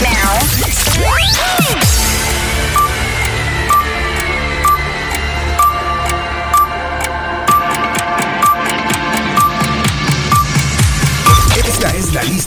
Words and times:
right 0.00 0.12
now. 0.12 1.37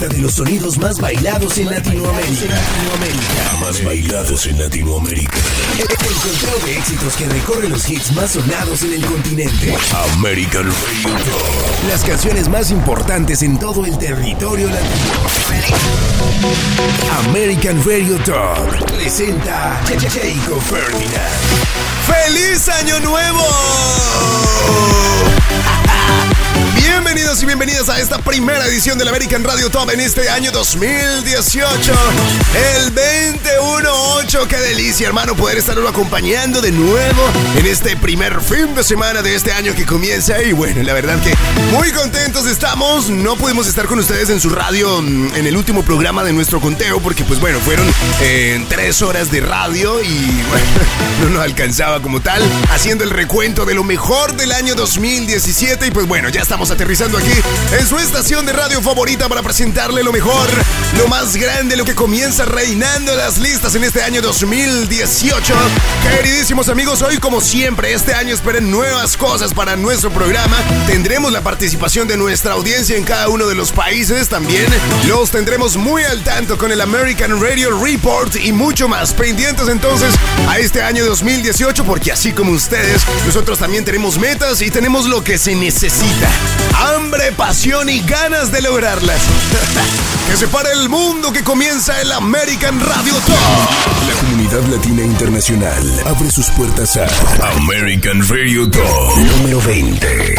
Lista 0.01 0.07
de 0.07 0.21
los 0.21 0.33
sonidos 0.33 0.77
más 0.77 0.99
bailados 0.99 1.57
en 1.57 1.69
Latinoamérica. 1.69 2.55
Más 3.59 3.83
bailados 3.83 4.45
en 4.47 4.59
Latinoamérica. 4.59 5.37
El 5.77 5.87
conteo 5.87 6.65
de 6.65 6.77
éxitos 6.77 7.15
que 7.15 7.25
recorre 7.27 7.69
los 7.69 7.89
hits 7.89 8.11
más 8.13 8.31
sonados 8.31 8.83
en 8.83 8.93
el 8.93 9.05
continente. 9.05 9.75
American 10.17 10.63
Radio 10.63 11.17
Top. 11.25 11.87
Las 11.89 12.03
canciones 12.03 12.49
más 12.49 12.71
importantes 12.71 13.43
en 13.43 13.59
todo 13.59 13.85
el 13.85 13.97
territorio 13.97 14.69
latino. 14.69 15.13
American 17.27 17.83
Radio 17.85 18.17
Top 18.23 18.87
presenta 18.87 19.81
Jacob 19.85 20.61
Ferdinand. 20.61 21.11
¡Feliz 22.07 22.69
Año 22.69 22.99
Nuevo! 23.01 23.45
Bienvenidos 27.13 27.43
y 27.43 27.45
bienvenidas 27.45 27.89
a 27.89 27.99
esta 27.99 28.19
primera 28.19 28.65
edición 28.67 28.97
del 28.97 29.09
American 29.09 29.43
Radio 29.43 29.69
Top 29.69 29.89
en 29.89 29.99
este 29.99 30.29
año 30.29 30.49
2018. 30.49 31.93
El 32.77 32.95
218. 32.95 34.47
Qué 34.47 34.55
delicia, 34.55 35.07
hermano, 35.07 35.35
poder 35.35 35.57
estarlo 35.57 35.89
acompañando 35.89 36.61
de 36.61 36.71
nuevo 36.71 37.21
en 37.57 37.65
este 37.65 37.97
primer 37.97 38.39
fin 38.39 38.73
de 38.75 38.83
semana 38.85 39.21
de 39.21 39.35
este 39.35 39.51
año 39.51 39.75
que 39.75 39.85
comienza. 39.85 40.41
Y 40.41 40.53
bueno, 40.53 40.83
la 40.83 40.93
verdad 40.93 41.21
que 41.21 41.33
muy 41.75 41.91
contentos 41.91 42.45
estamos. 42.45 43.09
No 43.09 43.35
pudimos 43.35 43.67
estar 43.67 43.87
con 43.87 43.99
ustedes 43.99 44.29
en 44.29 44.39
su 44.39 44.49
radio 44.49 45.01
mm, 45.01 45.35
en 45.35 45.47
el 45.47 45.57
último 45.57 45.83
programa 45.83 46.23
de 46.23 46.31
nuestro 46.31 46.61
conteo 46.61 47.01
porque 47.01 47.25
pues 47.25 47.41
bueno, 47.41 47.59
fueron 47.59 47.93
eh, 48.21 48.65
tres 48.69 49.01
horas 49.01 49.29
de 49.31 49.41
radio 49.41 50.01
y 50.01 50.05
bueno, 50.49 50.65
no 51.23 51.29
nos 51.31 51.43
alcanzaba 51.43 52.01
como 52.01 52.21
tal 52.21 52.41
haciendo 52.69 53.03
el 53.03 53.09
recuento 53.09 53.65
de 53.65 53.73
lo 53.73 53.83
mejor 53.83 54.33
del 54.37 54.53
año 54.53 54.75
2017 54.75 55.87
y 55.87 55.91
pues 55.91 56.07
bueno, 56.07 56.29
ya 56.29 56.39
estamos 56.39 56.71
aterrizando 56.71 57.00
aquí 57.01 57.33
en 57.79 57.87
su 57.87 57.97
estación 57.97 58.45
de 58.45 58.53
radio 58.53 58.79
favorita 58.79 59.27
para 59.27 59.41
presentarle 59.41 60.03
lo 60.03 60.13
mejor, 60.13 60.47
lo 60.99 61.07
más 61.07 61.35
grande, 61.35 61.75
lo 61.75 61.83
que 61.83 61.95
comienza 61.95 62.45
reinando 62.45 63.15
las 63.15 63.39
listas 63.39 63.73
en 63.73 63.83
este 63.83 64.03
año 64.03 64.21
2018. 64.21 65.53
Queridísimos 66.03 66.69
amigos, 66.69 67.01
hoy 67.01 67.17
como 67.17 67.41
siempre, 67.41 67.93
este 67.93 68.13
año 68.13 68.35
esperen 68.35 68.69
nuevas 68.69 69.17
cosas 69.17 69.51
para 69.51 69.75
nuestro 69.75 70.11
programa. 70.11 70.55
Tendremos 70.85 71.31
la 71.31 71.41
participación 71.41 72.07
de 72.07 72.17
nuestra 72.17 72.53
audiencia 72.53 72.95
en 72.95 73.03
cada 73.03 73.29
uno 73.29 73.47
de 73.47 73.55
los 73.55 73.71
países 73.71 74.29
también. 74.29 74.67
Los 75.07 75.31
tendremos 75.31 75.77
muy 75.77 76.03
al 76.03 76.23
tanto 76.23 76.55
con 76.55 76.71
el 76.71 76.81
American 76.81 77.41
Radio 77.41 77.83
Report 77.83 78.35
y 78.35 78.51
mucho 78.51 78.87
más. 78.87 79.15
Pendientes 79.15 79.67
entonces 79.69 80.13
a 80.47 80.59
este 80.59 80.83
año 80.83 81.03
2018 81.05 81.83
porque 81.83 82.11
así 82.11 82.31
como 82.31 82.51
ustedes, 82.51 83.01
nosotros 83.25 83.57
también 83.57 83.85
tenemos 83.85 84.19
metas 84.19 84.61
y 84.61 84.69
tenemos 84.69 85.07
lo 85.07 85.23
que 85.23 85.39
se 85.39 85.55
necesita. 85.55 86.29
Hambre, 86.95 87.31
pasión 87.31 87.89
y 87.89 87.99
ganas 88.01 88.51
de 88.51 88.61
lograrlas. 88.61 89.21
que 90.27 90.37
se 90.37 90.47
pare 90.47 90.71
el 90.71 90.89
mundo 90.89 91.31
que 91.31 91.43
comienza 91.43 91.99
el 92.01 92.11
American 92.11 92.79
Radio 92.79 93.13
Top. 93.25 93.35
La 94.07 94.13
comunidad 94.19 94.63
latina 94.67 95.03
internacional 95.03 96.03
abre 96.05 96.29
sus 96.29 96.49
puertas 96.51 96.97
a 96.97 97.07
American 97.55 98.27
Radio 98.27 98.69
Top 98.69 99.17
número 99.17 99.61
20. 99.61 100.35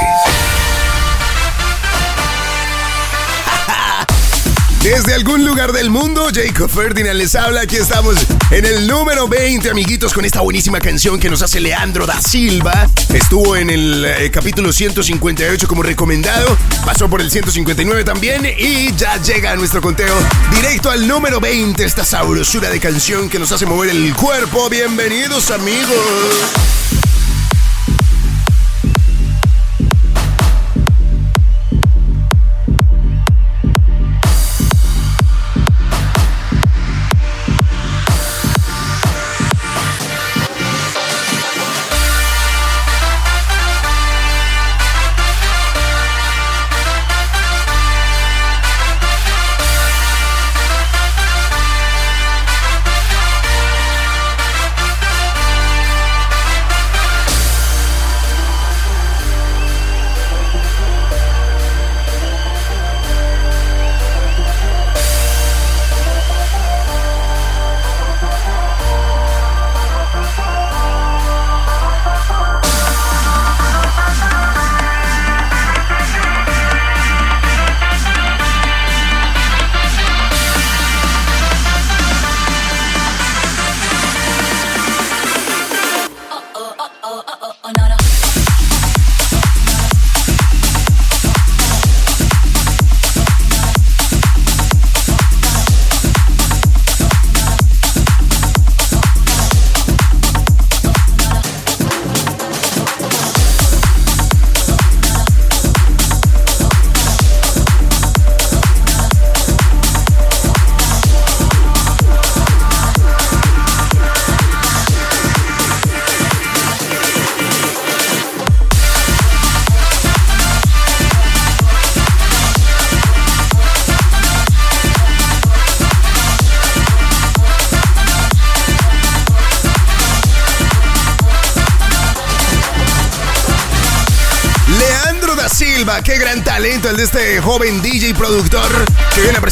Desde 4.83 5.15
algún 5.15 5.47
lugar 5.47 5.71
del 5.71 5.91
mundo, 5.91 6.29
Jacob 6.35 6.69
Ferdinand 6.69 7.17
les 7.17 7.37
habla. 7.37 7.61
Aquí 7.61 7.77
estamos 7.77 8.17
en 8.51 8.65
el 8.65 8.89
número 8.89 9.29
20, 9.29 9.71
amiguitos, 9.71 10.13
con 10.13 10.25
esta 10.25 10.41
buenísima 10.41 10.81
canción 10.81 11.21
que 11.21 11.31
nos 11.31 11.41
hace 11.41 11.61
Leandro 11.61 12.05
da 12.05 12.21
Silva. 12.21 12.89
Estuvo 13.15 13.55
en 13.55 13.71
el 13.71 14.05
eh, 14.05 14.29
capítulo 14.33 14.73
158 14.73 15.69
como 15.69 15.85
recomendado, 15.85 16.59
pasó 16.85 17.09
por 17.09 17.21
el 17.21 17.31
159 17.31 18.03
también 18.03 18.45
y 18.45 18.93
ya 18.97 19.23
llega 19.23 19.53
a 19.53 19.57
nuestro 19.57 19.81
conteo 19.81 20.17
directo 20.51 20.91
al 20.91 21.07
número 21.07 21.39
20, 21.39 21.85
esta 21.85 22.05
sabrosura 22.05 22.69
de 22.69 22.81
canción 22.81 23.29
que 23.29 23.39
nos 23.39 23.53
hace 23.53 23.67
mover 23.67 23.91
el 23.91 24.13
cuerpo. 24.15 24.69
Bienvenidos, 24.69 25.53
amigos. 25.53 27.02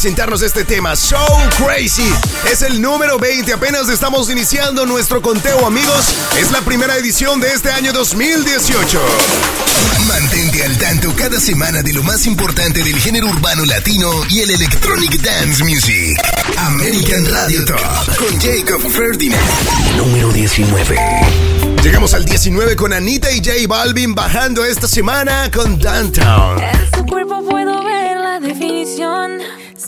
Presentarnos 0.00 0.40
este 0.40 0.64
tema, 0.64 0.96
So 0.96 1.18
Crazy. 1.58 2.10
Es 2.50 2.62
el 2.62 2.80
número 2.80 3.18
20, 3.18 3.52
apenas 3.52 3.86
estamos 3.90 4.30
iniciando 4.30 4.86
nuestro 4.86 5.20
conteo, 5.20 5.66
amigos. 5.66 6.06
Es 6.38 6.50
la 6.52 6.62
primera 6.62 6.96
edición 6.96 7.38
de 7.38 7.52
este 7.52 7.70
año 7.70 7.92
2018. 7.92 8.98
Mantente 10.08 10.64
al 10.64 10.78
tanto 10.78 11.14
cada 11.14 11.38
semana 11.38 11.82
de 11.82 11.92
lo 11.92 12.02
más 12.02 12.24
importante 12.24 12.82
del 12.82 12.98
género 12.98 13.26
urbano 13.28 13.66
latino 13.66 14.10
y 14.30 14.40
el 14.40 14.52
electronic 14.52 15.20
dance 15.20 15.62
music. 15.62 16.18
American 16.56 17.30
Radio 17.30 17.62
Top 17.66 18.16
con 18.16 18.40
Jacob 18.40 18.80
Ferdinand. 18.90 19.42
Número 19.98 20.32
19. 20.32 20.96
Llegamos 21.82 22.14
al 22.14 22.24
19 22.24 22.74
con 22.74 22.94
Anita 22.94 23.30
y 23.32 23.44
J 23.44 23.52
Balvin 23.68 24.14
bajando 24.14 24.64
esta 24.64 24.88
semana 24.88 25.50
con 25.50 25.78
Downtown. 25.78 26.58
En 26.62 26.90
su 26.96 27.04
cuerpo 27.04 27.44
puedo 27.46 27.84
ver 27.84 28.16
la 28.16 28.40
definición. 28.40 29.40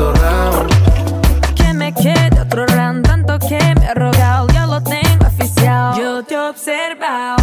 round. 0.00 1.54
Que 1.54 1.74
me 1.74 1.92
quede 1.92 2.40
otro 2.40 2.66
round, 2.66 3.06
tanto 3.06 3.38
que 3.38 3.58
me 3.78 3.86
ha 3.86 3.94
rogado. 3.94 4.46
Yo 4.48 4.66
lo 4.66 4.80
tengo 4.82 5.26
oficial. 5.26 5.94
Yo 5.98 6.22
te 6.22 6.36
observo. 6.38 7.39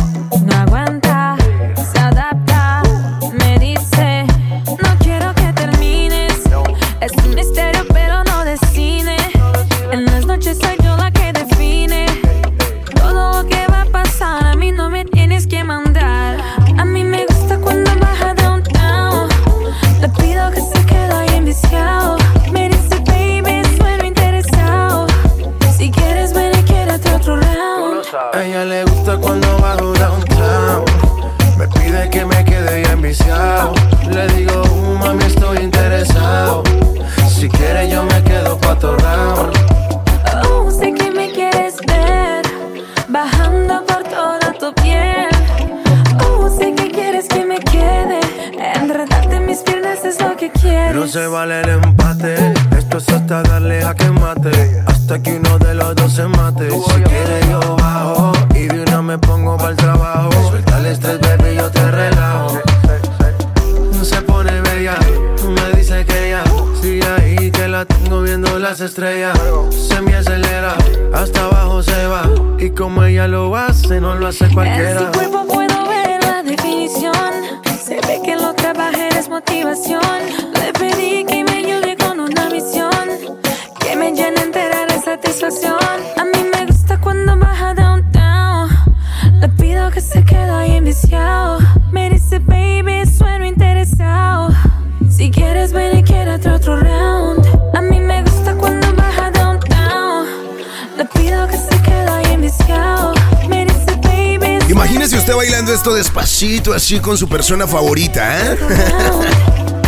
Esto 105.88 105.96
despacito, 105.96 106.74
así 106.74 107.00
con 107.00 107.18
su 107.18 107.30
persona 107.30 107.66
favorita, 107.66 108.38
¿eh? 108.42 108.58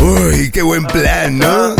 Uy, 0.00 0.50
qué 0.50 0.62
buen 0.62 0.86
plan, 0.86 1.38
¿no? 1.38 1.76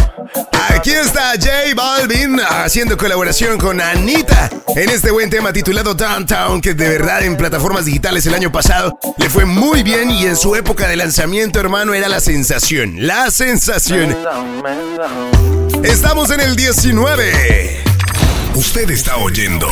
Aquí 0.69 0.91
está 0.91 1.33
J 1.41 1.51
Balvin 1.75 2.39
haciendo 2.39 2.99
colaboración 2.99 3.57
con 3.57 3.81
Anita 3.81 4.51
en 4.77 4.91
este 4.91 5.11
buen 5.11 5.31
tema 5.31 5.55
titulado 5.55 5.95
Downtown, 5.95 6.61
que 6.61 6.75
de 6.75 6.87
verdad 6.91 7.23
en 7.23 7.35
plataformas 7.39 7.87
digitales 7.87 8.27
el 8.27 8.35
año 8.35 8.53
pasado 8.53 8.99
le 9.17 9.31
fue 9.31 9.47
muy 9.47 9.83
bien 9.83 10.11
y 10.11 10.27
en 10.27 10.37
su 10.37 10.55
época 10.55 10.87
de 10.87 10.97
lanzamiento, 10.97 11.59
hermano, 11.59 11.95
era 11.95 12.11
la 12.11 12.21
sensación. 12.21 13.07
La 13.07 13.31
sensación. 13.31 14.15
Estamos 15.83 16.31
en 16.31 16.41
el 16.41 16.57
19. 16.57 17.90
Usted 18.61 18.91
está 18.91 19.17
oyendo 19.17 19.67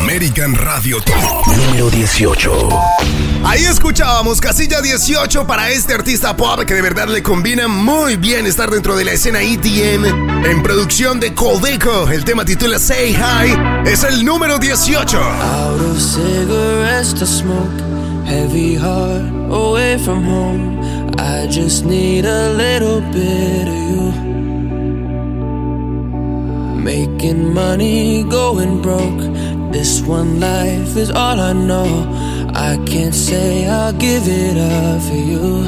American 0.00 0.56
Radio 0.56 1.00
Top 1.00 1.46
número 1.46 1.88
18. 1.90 2.68
Ahí 3.44 3.62
escuchábamos 3.62 4.40
casilla 4.40 4.80
18 4.80 5.46
para 5.46 5.70
este 5.70 5.94
artista 5.94 6.36
pop 6.36 6.58
que 6.66 6.74
de 6.74 6.82
verdad 6.82 7.06
le 7.06 7.22
combina 7.22 7.68
muy 7.68 8.16
bien 8.16 8.44
estar 8.46 8.68
dentro 8.68 8.96
de 8.96 9.04
la 9.04 9.12
escena 9.12 9.42
EDM 9.42 10.44
en 10.44 10.60
producción 10.60 11.20
de 11.20 11.32
Coldeco. 11.34 12.08
El 12.08 12.24
tema 12.24 12.44
titula 12.44 12.80
Say 12.80 13.14
Hi, 13.14 13.88
es 13.88 14.02
el 14.02 14.24
número 14.24 14.58
18. 14.58 15.16
Out 15.16 15.80
of 15.80 16.00
cigarettes 16.00 17.14
to 17.14 17.24
smoke, 17.24 17.80
heavy 18.26 18.74
heart 18.74 19.22
away 19.52 19.96
from 19.98 20.24
home. 20.26 20.80
I 21.16 21.46
just 21.46 21.84
need 21.84 22.24
a 22.26 22.52
little 22.54 23.02
bit 23.12 23.68
of 23.68 23.74
you. 23.76 24.31
Making 26.82 27.54
money, 27.54 28.24
going 28.24 28.82
broke. 28.82 29.22
This 29.72 30.02
one 30.02 30.40
life 30.40 30.96
is 30.96 31.10
all 31.10 31.38
I 31.38 31.52
know. 31.52 31.86
I 32.54 32.76
can't 32.84 33.14
say 33.14 33.68
I'll 33.68 33.92
give 33.92 34.24
it 34.26 34.56
up 34.58 35.00
for 35.02 35.14
you. 35.14 35.64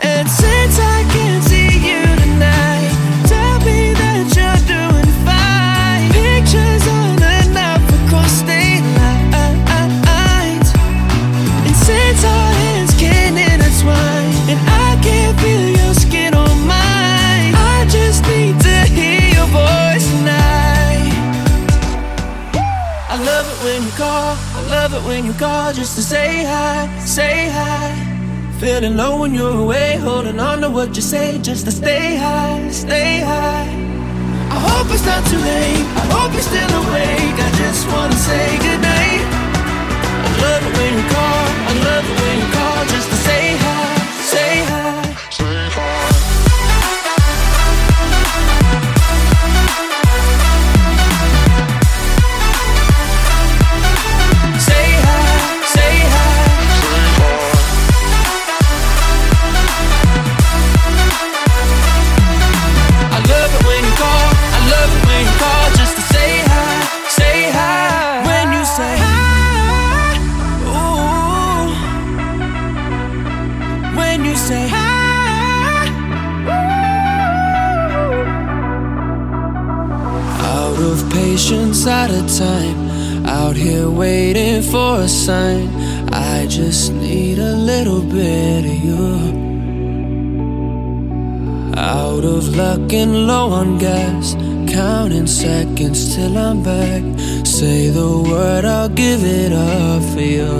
And 0.00 0.28
since 0.28 0.78
I 0.78 1.02
can't 1.12 1.42
see 1.42 1.70
you 1.88 2.02
tonight, 2.22 2.73
call, 23.96 24.36
I 24.58 24.60
love 24.70 24.94
it 24.94 25.02
when 25.06 25.24
you 25.24 25.32
call 25.34 25.72
just 25.72 25.94
to 25.96 26.02
say 26.02 26.44
hi, 26.44 26.88
say 26.98 27.48
hi. 27.48 27.94
Feeling 28.58 28.96
low 28.96 29.20
when 29.20 29.34
you're 29.34 29.56
away, 29.56 29.96
holding 29.96 30.40
on 30.40 30.60
to 30.62 30.70
what 30.70 30.96
you 30.96 31.02
say 31.02 31.38
just 31.38 31.64
to 31.66 31.72
stay 31.72 32.16
high, 32.16 32.68
stay 32.70 33.20
high. 33.20 33.68
I 34.50 34.58
hope 34.68 34.92
it's 34.94 35.06
not 35.06 35.22
too 35.30 35.38
late, 35.38 35.86
I 36.02 36.04
hope 36.14 36.32
you're 36.32 36.48
still 36.52 36.72
awake. 36.82 37.36
I 37.46 37.50
just 37.62 37.86
wanna 37.92 38.18
say 38.28 38.46
goodnight. 38.64 39.22
I 40.26 40.30
love 40.44 40.62
it 40.68 40.72
when 40.78 40.92
you 40.98 41.04
call, 41.14 41.44
I 41.70 41.72
love 41.88 42.04
it 42.10 42.16
when 42.22 42.36
you 42.42 42.48
call 42.58 42.80
just 42.94 43.08
to 43.10 43.16
say 43.28 43.43
waiting 83.96 84.62
for 84.62 85.00
a 85.00 85.08
sign. 85.08 85.68
I 86.12 86.46
just 86.46 86.92
need 86.92 87.38
a 87.38 87.56
little 87.56 88.02
bit 88.02 88.64
of 88.64 88.84
you. 88.88 89.06
Out 91.76 92.24
of 92.24 92.56
luck 92.56 92.92
and 92.92 93.26
low 93.26 93.50
on 93.50 93.78
gas. 93.78 94.34
Counting 94.68 95.26
seconds 95.26 96.14
till 96.14 96.36
I'm 96.36 96.62
back. 96.62 97.02
Say 97.46 97.90
the 97.90 98.10
word, 98.30 98.64
I'll 98.64 98.88
give 98.88 99.22
it 99.22 99.52
up 99.52 100.02
for 100.12 100.20
you. 100.20 100.54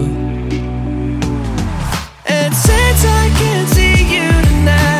And 2.26 2.54
since 2.54 3.00
I 3.22 3.24
can't 3.40 3.68
see 3.68 3.96
you 4.14 4.30
tonight, 4.48 4.93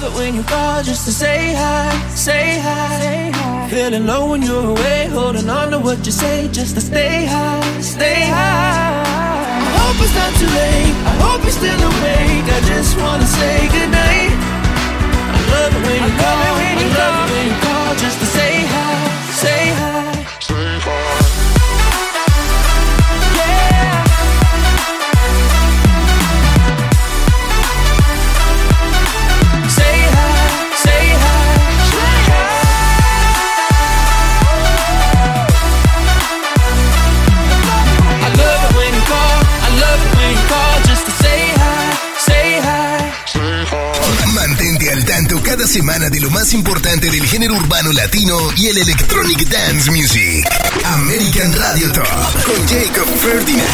love 0.00 0.12
it 0.12 0.18
when 0.18 0.34
you 0.34 0.42
call 0.44 0.82
just 0.82 1.04
to 1.06 1.12
say 1.12 1.54
hi, 1.54 1.90
say 2.14 2.58
hi. 2.60 3.68
Feeling 3.70 4.06
low 4.06 4.30
when 4.30 4.42
you're 4.42 4.70
away, 4.70 5.06
holding 5.10 5.48
on 5.48 5.70
to 5.70 5.78
what 5.78 6.04
you 6.06 6.12
say 6.12 6.48
just 6.52 6.74
to 6.74 6.80
stay 6.80 7.26
high, 7.26 7.80
stay 7.80 8.22
high. 8.28 9.02
I 9.66 9.78
hope 9.78 9.98
it's 10.04 10.14
not 10.14 10.32
too 10.40 10.50
late, 10.60 10.94
I 11.10 11.14
hope 11.24 11.42
you're 11.42 11.58
still 11.60 11.80
awake. 11.90 12.46
I 12.56 12.60
just 12.72 12.96
wanna 12.98 13.26
say 13.26 13.56
goodnight. 13.74 14.34
I 15.34 15.40
love 15.52 15.72
it 15.76 15.82
when 15.86 16.00
you 16.06 16.14
call, 16.20 16.38
I 16.46 16.50
love 16.98 17.14
it 17.20 17.32
when 17.32 17.44
you 17.50 17.56
call 17.66 17.94
just 17.96 18.18
to 18.20 18.26
say 18.26 18.47
semana 45.68 46.08
de 46.08 46.18
lo 46.18 46.30
más 46.30 46.54
importante 46.54 47.10
del 47.10 47.26
género 47.26 47.54
urbano 47.54 47.92
latino 47.92 48.38
y 48.56 48.68
el 48.68 48.78
electronic 48.78 49.46
dance 49.50 49.90
music. 49.90 50.48
American 50.82 51.52
Radio 51.52 51.92
Top 51.92 52.04
con 52.46 52.66
Jacob 52.66 53.06
Ferdinand. 53.18 53.68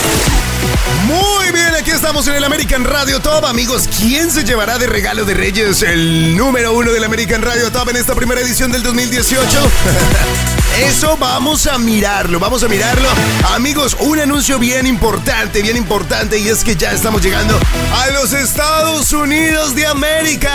Muy 1.07 1.53
bien, 1.53 1.73
aquí 1.79 1.93
estamos 1.93 2.27
en 2.27 2.35
el 2.35 2.43
American 2.43 2.83
Radio 2.83 3.21
Top. 3.21 3.45
Amigos, 3.45 3.89
¿quién 4.01 4.33
se 4.33 4.43
llevará 4.43 4.77
de 4.79 4.89
regalo 4.89 5.25
de 5.25 5.35
Reyes 5.35 5.83
el 5.83 6.37
número 6.37 6.73
uno 6.73 6.91
del 6.91 7.05
American 7.05 7.43
Radio 7.43 7.71
Top 7.71 7.89
en 7.91 7.97
esta 7.97 8.17
primera 8.17 8.41
edición 8.41 8.73
del 8.73 8.83
2018? 8.83 9.47
Eso 10.81 11.17
vamos 11.17 11.67
a 11.67 11.79
mirarlo, 11.79 12.41
vamos 12.41 12.63
a 12.65 12.69
mirarlo. 12.69 13.09
Amigos, 13.55 13.97
un 14.01 14.19
anuncio 14.19 14.59
bien 14.59 14.87
importante, 14.87 15.63
bien 15.63 15.77
importante, 15.77 16.39
y 16.39 16.49
es 16.49 16.65
que 16.65 16.75
ya 16.75 16.93
estamos 16.93 17.23
llegando 17.23 17.59
a 17.93 18.09
los 18.11 18.33
Estados 18.33 19.13
Unidos 19.13 19.75
de 19.77 19.87
América. 19.87 20.51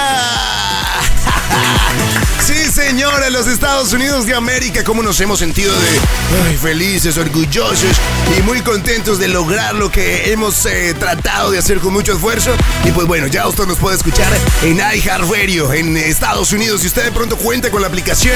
Sí, 2.46 2.72
señora, 2.72 3.30
los 3.30 3.48
Estados 3.48 3.94
Unidos 3.94 4.26
de 4.26 4.34
América, 4.34 4.84
cómo 4.84 5.04
nos 5.04 5.20
hemos 5.22 5.38
sentido 5.38 5.72
de 5.72 6.58
felices, 6.58 7.18
orgullosos 7.18 7.96
y 8.38 8.42
muy 8.42 8.62
contentos 8.62 9.20
de 9.20 9.28
lograr 9.28 9.76
lo 9.76 9.92
que 9.92 10.32
hemos 10.32 10.66
eh, 10.66 10.94
tratado 10.98 11.52
de 11.52 11.60
hacer 11.60 11.80
con 11.80 11.94
mucho 11.94 12.14
esfuerzo. 12.14 12.52
Y 12.86 12.92
pues 12.92 13.08
bueno, 13.08 13.28
ya 13.28 13.48
usted 13.48 13.66
nos 13.66 13.78
puede 13.78 13.98
escuchar 13.98 14.32
en 14.64 14.78
iHeartRadio 14.78 15.74
en 15.74 15.96
Estados 15.96 16.52
Unidos. 16.52 16.82
Si 16.82 16.88
usted 16.88 17.04
de 17.06 17.12
pronto 17.12 17.38
cuenta 17.38 17.70
con 17.70 17.82
la 17.82 17.88
aplicación, 17.88 18.36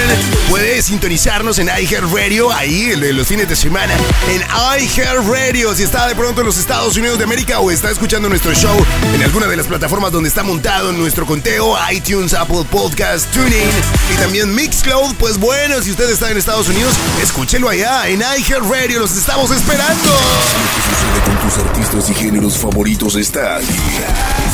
puede 0.50 0.82
sintonizarnos 0.82 1.58
en 1.60 1.68
iHeartRadio 1.68 2.52
ahí 2.52 2.92
el 2.92 3.02
de 3.02 3.14
los 3.14 3.28
fines 3.28 3.50
de 3.50 3.56
semana 3.56 3.94
en 4.30 4.42
iHeartRadio. 4.82 5.76
Si 5.76 5.84
está 5.84 6.08
de 6.08 6.16
pronto 6.16 6.42
en 6.42 6.48
los 6.48 6.58
Estados 6.58 6.96
Unidos 6.98 7.18
de 7.18 7.24
América 7.24 7.60
o 7.60 7.72
está 7.72 7.90
escuchando 7.90 8.30
nuestro 8.30 8.54
show 8.54 8.78
en 9.16 9.24
alguna 9.24 9.48
de 9.48 9.58
las 9.58 9.68
plataformas 9.68 10.12
donde 10.12 10.30
está 10.30 10.44
montado 10.44 10.92
nuestro 10.92 11.26
conteo, 11.26 11.76
iTunes, 11.92 12.34
Apple 12.34 12.66
Podcast, 12.70 13.03
TuneIn 13.34 13.70
y 14.14 14.18
también 14.18 14.56
Mixcloud, 14.56 15.16
pues 15.16 15.38
bueno, 15.38 15.82
si 15.82 15.92
usted 15.92 16.10
está 16.10 16.32
en 16.32 16.38
Estados 16.38 16.70
Unidos, 16.70 16.94
escúchelo 17.22 17.68
allá 17.68 18.08
en 18.08 18.22
iHeartRadio, 18.22 19.00
los 19.00 19.18
estamos 19.18 19.52
esperando. 19.52 19.94
Lo 19.94 20.70
que 20.74 20.82
sucede 20.90 21.22
con 21.26 21.50
tus 21.50 21.58
artistas 21.60 22.10
y 22.10 22.14
géneros 22.14 22.58
favoritos 22.58 23.16
está 23.16 23.58
aquí. 23.58 23.78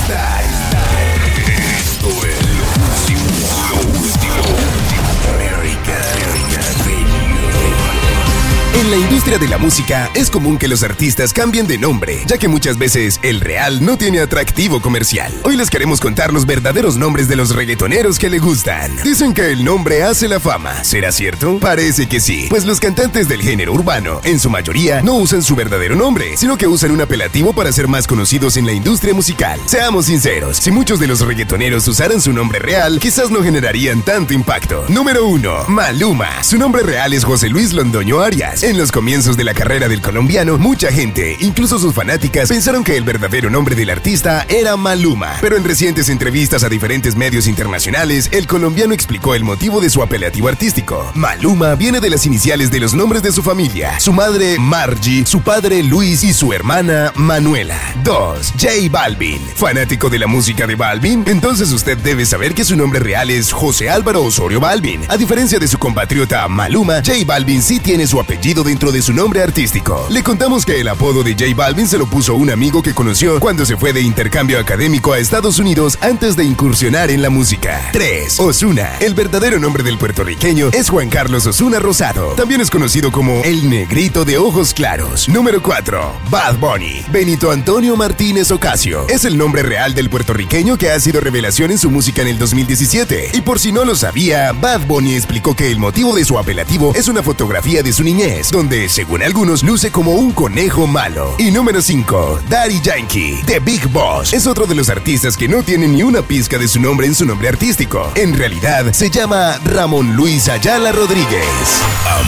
Está. 0.01 0.58
En 8.89 8.99
la 8.99 9.05
industria 9.05 9.37
de 9.37 9.47
la 9.47 9.59
música 9.59 10.09
es 10.15 10.31
común 10.31 10.57
que 10.57 10.67
los 10.67 10.81
artistas 10.81 11.31
cambien 11.31 11.67
de 11.67 11.77
nombre, 11.77 12.23
ya 12.25 12.39
que 12.39 12.47
muchas 12.47 12.79
veces 12.79 13.19
el 13.21 13.39
real 13.39 13.85
no 13.85 13.99
tiene 13.99 14.19
atractivo 14.19 14.81
comercial. 14.81 15.31
Hoy 15.43 15.57
les 15.57 15.69
queremos 15.69 16.01
contar 16.01 16.33
los 16.33 16.47
verdaderos 16.47 16.97
nombres 16.97 17.27
de 17.27 17.35
los 17.35 17.55
reggaetoneros 17.55 18.17
que 18.17 18.31
le 18.31 18.39
gustan. 18.39 18.97
Dicen 19.03 19.35
que 19.35 19.51
el 19.51 19.63
nombre 19.63 20.01
hace 20.01 20.27
la 20.27 20.39
fama. 20.39 20.83
¿Será 20.83 21.11
cierto? 21.11 21.59
Parece 21.59 22.07
que 22.07 22.19
sí, 22.19 22.47
pues 22.49 22.65
los 22.65 22.79
cantantes 22.79 23.29
del 23.29 23.43
género 23.43 23.73
urbano, 23.73 24.21
en 24.23 24.39
su 24.39 24.49
mayoría, 24.49 25.03
no 25.03 25.17
usan 25.17 25.43
su 25.43 25.55
verdadero 25.55 25.95
nombre, 25.95 26.35
sino 26.35 26.57
que 26.57 26.65
usan 26.65 26.89
un 26.89 27.01
apelativo 27.01 27.53
para 27.53 27.71
ser 27.71 27.87
más 27.87 28.07
conocidos 28.07 28.57
en 28.57 28.65
la 28.65 28.73
industria 28.73 29.13
musical. 29.13 29.59
Seamos 29.67 30.07
sinceros, 30.07 30.57
si 30.57 30.71
muchos 30.71 30.99
de 30.99 31.05
los 31.05 31.21
reggaetoneros 31.21 31.87
usaran 31.87 32.21
su 32.21 32.33
nombre 32.33 32.57
real, 32.57 32.99
quizás 32.99 33.29
no 33.29 33.43
generarían 33.43 34.01
tanto 34.01 34.33
impacto. 34.33 34.83
Número 34.89 35.27
1. 35.27 35.65
Maluma. 35.67 36.43
Su 36.43 36.57
nombre 36.57 36.81
real 36.81 37.13
es 37.13 37.23
José 37.23 37.49
Luis 37.49 37.71
Londoño 37.71 38.21
Arias. 38.21 38.63
Los 38.79 38.93
comienzos 38.93 39.35
de 39.35 39.43
la 39.43 39.53
carrera 39.53 39.89
del 39.89 40.01
colombiano, 40.01 40.57
mucha 40.57 40.89
gente, 40.89 41.35
incluso 41.41 41.77
sus 41.79 41.93
fanáticas, 41.93 42.47
pensaron 42.47 42.85
que 42.85 42.95
el 42.95 43.03
verdadero 43.03 43.49
nombre 43.49 43.75
del 43.75 43.89
artista 43.89 44.45
era 44.47 44.77
Maluma. 44.77 45.35
Pero 45.41 45.57
en 45.57 45.65
recientes 45.65 46.07
entrevistas 46.07 46.63
a 46.63 46.69
diferentes 46.69 47.17
medios 47.17 47.45
internacionales, 47.47 48.29
el 48.31 48.47
colombiano 48.47 48.93
explicó 48.93 49.35
el 49.35 49.43
motivo 49.43 49.81
de 49.81 49.89
su 49.89 50.01
apelativo 50.01 50.47
artístico. 50.47 51.11
Maluma 51.13 51.75
viene 51.75 51.99
de 51.99 52.09
las 52.09 52.25
iniciales 52.25 52.71
de 52.71 52.79
los 52.79 52.93
nombres 52.93 53.21
de 53.21 53.33
su 53.33 53.43
familia. 53.43 53.99
Su 53.99 54.13
madre, 54.13 54.57
Margie, 54.57 55.25
su 55.25 55.41
padre, 55.41 55.83
Luis 55.83 56.23
y 56.23 56.31
su 56.31 56.53
hermana, 56.53 57.11
Manuela. 57.15 57.77
2. 58.05 58.53
J 58.57 58.69
Balvin. 58.89 59.41
¿Fanático 59.55 60.09
de 60.09 60.19
la 60.19 60.27
música 60.27 60.65
de 60.65 60.75
Balvin? 60.75 61.25
Entonces 61.27 61.73
usted 61.73 61.97
debe 61.97 62.25
saber 62.25 62.53
que 62.53 62.63
su 62.63 62.77
nombre 62.77 63.01
real 63.01 63.29
es 63.29 63.51
José 63.51 63.89
Álvaro 63.89 64.23
Osorio 64.23 64.61
Balvin. 64.61 65.01
A 65.09 65.17
diferencia 65.17 65.59
de 65.59 65.67
su 65.67 65.77
compatriota 65.77 66.47
Maluma, 66.47 67.01
J 67.05 67.25
Balvin 67.25 67.61
sí 67.61 67.81
tiene 67.81 68.07
su 68.07 68.21
apellido 68.21 68.63
dentro 68.69 68.91
de 68.91 69.01
su 69.01 69.13
nombre 69.13 69.41
artístico. 69.41 70.05
Le 70.11 70.21
contamos 70.21 70.63
que 70.63 70.79
el 70.79 70.89
apodo 70.89 71.23
de 71.23 71.31
J 71.31 71.55
Balvin 71.55 71.87
se 71.87 71.97
lo 71.97 72.05
puso 72.05 72.35
un 72.35 72.51
amigo 72.51 72.83
que 72.83 72.93
conoció 72.93 73.39
cuando 73.39 73.65
se 73.65 73.77
fue 73.77 73.93
de 73.93 74.01
intercambio 74.01 74.59
académico 74.59 75.11
a 75.11 75.17
Estados 75.17 75.57
Unidos 75.57 75.97
antes 76.01 76.35
de 76.35 76.43
incursionar 76.43 77.09
en 77.09 77.23
la 77.23 77.31
música. 77.31 77.89
3. 77.93 78.39
Osuna. 78.39 78.91
El 78.99 79.15
verdadero 79.15 79.57
nombre 79.57 79.81
del 79.81 79.97
puertorriqueño 79.97 80.69
es 80.71 80.91
Juan 80.91 81.09
Carlos 81.09 81.47
Osuna 81.47 81.79
Rosado. 81.79 82.33
También 82.35 82.61
es 82.61 82.69
conocido 82.69 83.11
como 83.11 83.41
el 83.43 83.71
negrito 83.71 84.23
de 84.23 84.37
ojos 84.37 84.75
claros. 84.75 85.27
Número 85.27 85.63
4. 85.63 86.13
Bad 86.29 86.59
Bunny. 86.59 87.03
Benito 87.11 87.49
Antonio 87.49 87.95
Martínez 87.95 88.51
Ocasio. 88.51 89.07
Es 89.09 89.25
el 89.25 89.35
nombre 89.35 89.63
real 89.63 89.95
del 89.95 90.11
puertorriqueño 90.11 90.77
que 90.77 90.91
ha 90.91 90.99
sido 90.99 91.21
revelación 91.21 91.71
en 91.71 91.79
su 91.79 91.89
música 91.89 92.21
en 92.21 92.27
el 92.27 92.37
2017. 92.37 93.31
Y 93.33 93.41
por 93.41 93.59
si 93.59 93.71
no 93.71 93.83
lo 93.83 93.95
sabía, 93.95 94.51
Bad 94.51 94.85
Bunny 94.85 95.15
explicó 95.15 95.55
que 95.55 95.71
el 95.71 95.79
motivo 95.79 96.15
de 96.15 96.23
su 96.23 96.37
apelativo 96.37 96.93
es 96.93 97.07
una 97.07 97.23
fotografía 97.23 97.81
de 97.81 97.93
su 97.93 98.03
niñez, 98.03 98.51
donde, 98.59 98.89
según 98.89 99.23
algunos, 99.23 99.63
luce 99.63 99.89
como 99.89 100.11
un 100.15 100.33
conejo 100.33 100.85
malo. 100.85 101.33
Y 101.37 101.49
número 101.49 101.81
5. 101.81 102.41
Daddy 102.49 102.81
Yankee. 102.81 103.41
The 103.45 103.61
Big 103.61 103.87
Boss. 103.87 104.33
Es 104.33 104.47
otro 104.47 104.65
de 104.65 104.75
los 104.75 104.89
artistas 104.89 105.37
que 105.37 105.47
no 105.47 105.63
tiene 105.63 105.87
ni 105.87 106.03
una 106.03 106.21
pizca 106.21 106.57
de 106.57 106.67
su 106.67 106.81
nombre 106.81 107.07
en 107.07 107.15
su 107.15 107.25
nombre 107.25 107.47
artístico. 107.47 108.11
En 108.15 108.37
realidad, 108.37 108.91
se 108.91 109.09
llama 109.09 109.57
Ramón 109.63 110.13
Luis 110.17 110.49
Ayala 110.49 110.91
Rodríguez. 110.91 111.81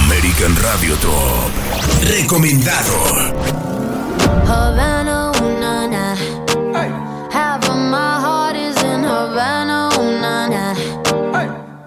American 0.05 0.55
Radio 0.63 0.95
Top. 0.95 1.51
Recomendado. 2.01 2.93
Havana, 4.47 5.31
ooh, 5.31 5.59
na, 5.59 5.85
na. 5.85 6.15
Half 7.29 7.67
of 7.67 7.75
my 7.75 8.21
heart 8.21 8.55
is 8.55 8.81
in 8.81 9.03
Havana, 9.03 9.89
ooh, 9.99 10.21
na, 10.21 10.47
na. 10.47 10.75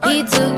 He 0.07 0.23
took 0.23 0.54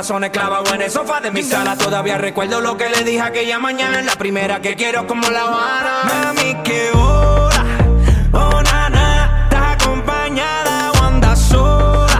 corazones 0.00 0.30
clavados 0.30 0.72
en 0.72 0.80
el 0.80 0.90
sofá 0.90 1.20
de 1.20 1.30
mi 1.30 1.42
sala. 1.42 1.76
Todavía 1.76 2.16
recuerdo 2.16 2.62
lo 2.62 2.74
que 2.78 2.88
le 2.88 3.04
dije 3.04 3.20
aquella 3.20 3.58
mañana, 3.58 4.00
la 4.00 4.14
primera 4.14 4.62
que 4.62 4.74
quiero 4.74 5.06
como 5.06 5.28
la 5.28 5.42
Habana. 5.42 6.04
Mami, 6.04 6.56
qué 6.64 6.90
hora, 6.92 7.64
oh 8.32 8.62
nana, 8.62 9.44
estás 9.44 9.74
acompañada 9.74 10.92
o 10.92 11.04
andas 11.04 11.38
sola, 11.38 12.18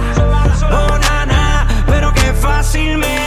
oh 0.70 0.98
nana, 0.98 1.66
pero 1.86 2.12
qué 2.12 2.34
fácil 2.34 2.98
me 2.98 3.19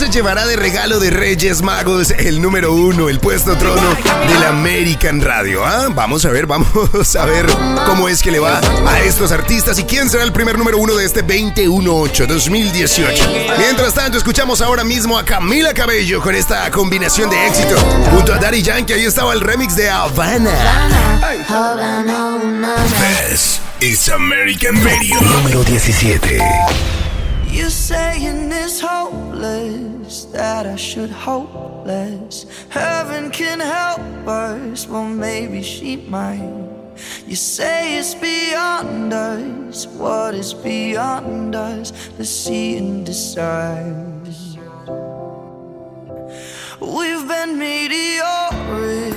se 0.00 0.08
llevará 0.08 0.46
de 0.46 0.56
regalo 0.56 0.98
de 0.98 1.10
Reyes 1.10 1.60
Magos 1.60 2.10
el 2.10 2.40
número 2.40 2.72
uno, 2.72 3.10
el 3.10 3.20
puesto 3.20 3.58
trono 3.58 3.94
del 4.28 4.44
American 4.44 5.20
Radio? 5.20 5.66
¿ah? 5.66 5.88
Vamos 5.94 6.24
a 6.24 6.30
ver, 6.30 6.46
vamos 6.46 7.16
a 7.16 7.26
ver 7.26 7.44
cómo 7.84 8.08
es 8.08 8.22
que 8.22 8.30
le 8.30 8.38
va 8.38 8.62
a 8.86 9.00
estos 9.00 9.30
artistas 9.30 9.78
y 9.78 9.84
quién 9.84 10.08
será 10.08 10.24
el 10.24 10.32
primer 10.32 10.56
número 10.56 10.78
uno 10.78 10.94
de 10.94 11.04
este 11.04 11.22
2018-2018. 11.22 13.58
Mientras 13.58 13.92
tanto, 13.92 14.16
escuchamos 14.16 14.62
ahora 14.62 14.84
mismo 14.84 15.18
a 15.18 15.24
Camila 15.26 15.74
Cabello 15.74 16.22
con 16.22 16.34
esta 16.34 16.70
combinación 16.70 17.28
de 17.28 17.48
éxito 17.48 17.76
junto 18.10 18.32
a 18.32 18.38
Daddy 18.38 18.62
Yankee. 18.62 18.94
Ahí 18.94 19.04
estaba 19.04 19.34
el 19.34 19.42
remix 19.42 19.76
de 19.76 19.90
Havana. 19.90 20.50
This 23.20 23.60
is 23.82 24.08
American 24.08 24.82
Radio. 24.82 25.20
Número 25.20 25.62
17. 25.62 26.38
You 27.50 27.68
saying 27.68 28.52
it's 28.52 28.80
hopeless 28.80 30.24
that 30.26 30.66
I 30.66 30.76
should 30.76 31.10
hope 31.10 31.84
less. 31.84 32.46
Heaven 32.68 33.30
can 33.30 33.58
help 33.60 34.00
us, 34.26 34.86
well 34.86 35.04
maybe 35.04 35.62
she 35.62 35.96
might. 35.96 36.70
You 37.26 37.36
say 37.36 37.98
it's 37.98 38.14
beyond 38.14 39.12
us. 39.12 39.86
What 39.86 40.34
is 40.34 40.54
beyond 40.54 41.54
us? 41.56 41.92
Let's 42.18 42.30
see 42.30 42.76
and 42.76 43.04
decide. 43.04 44.06
We've 46.80 47.28
been 47.28 47.58
meteoric 47.58 49.16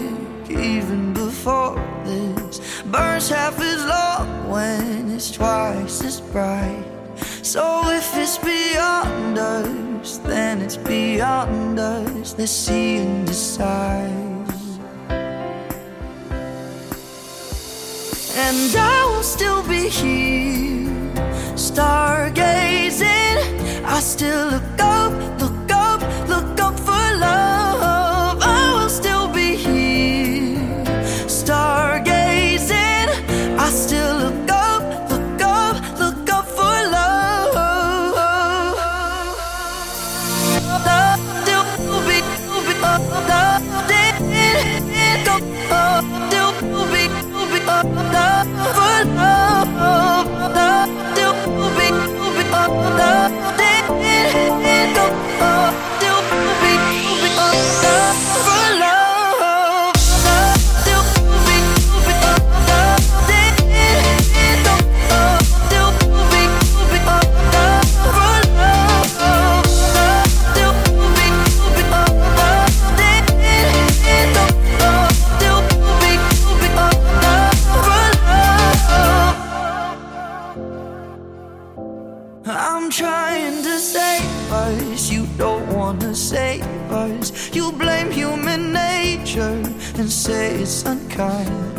even 0.50 1.13
before 1.13 1.76
this. 2.04 2.82
Burns 2.84 3.30
half 3.30 3.60
as 3.60 3.86
long 3.86 4.50
when 4.50 5.12
it's 5.12 5.32
twice 5.32 6.04
as 6.04 6.19
bright. 6.19 6.92
So 7.43 7.89
if 7.89 8.15
it's 8.15 8.38
beyond 8.38 9.38
us, 9.38 10.17
then 10.19 10.62
it's 10.62 10.77
beyond 10.77 11.77
us. 11.77 12.36
Let's 12.38 12.53
see 12.53 12.99
and 12.99 13.27
decide. 13.27 14.10
And 18.36 18.75
I 18.77 19.06
will 19.13 19.23
still 19.23 19.62
be 19.67 19.89
here, 19.89 20.88
stargazing. 21.60 23.03
I 23.84 23.99
still 23.99 24.47
look 24.47 24.79
up, 24.79 25.12
look 25.41 25.69
up, 25.69 26.01
look 26.29 26.60
up 26.62 26.79
for 26.79 27.17
love. 27.19 27.62
Say 90.23 90.55
it's 90.55 90.83
unkind. 90.86 91.75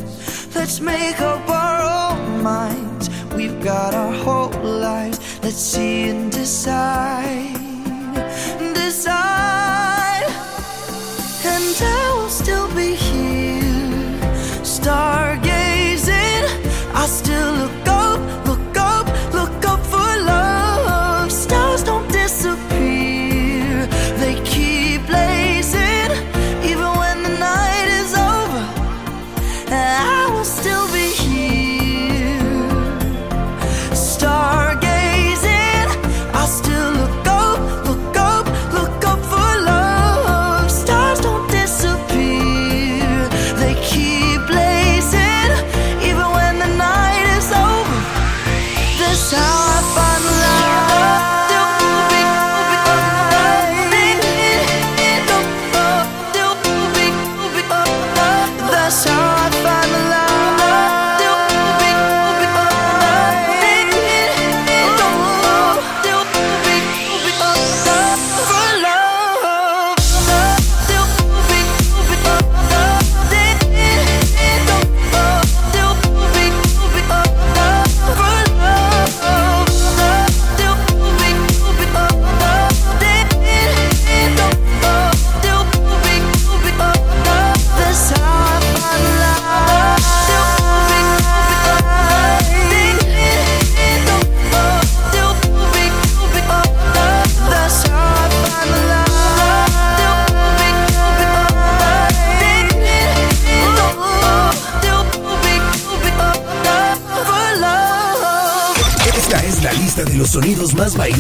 Let's 0.54 0.78
make 0.78 1.18
up 1.18 1.48
our 1.48 1.80
own 1.96 2.42
minds. 2.42 3.09
We've 3.35 3.59
got 3.64 3.94
our 3.94 4.12
whole 4.12 4.50
lives. 4.62 5.18
Let's 5.42 5.57
see 5.72 6.11
and 6.11 6.30
decide. 6.30 7.57
Decide. 8.74 10.28
And 11.52 11.76
I 11.80 12.12
will 12.16 12.28
still 12.28 12.68
be 12.74 12.94
here, 12.94 13.24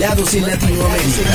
bailados 0.04 0.34
en 0.34 0.46
Latinoamérica. 0.46 1.30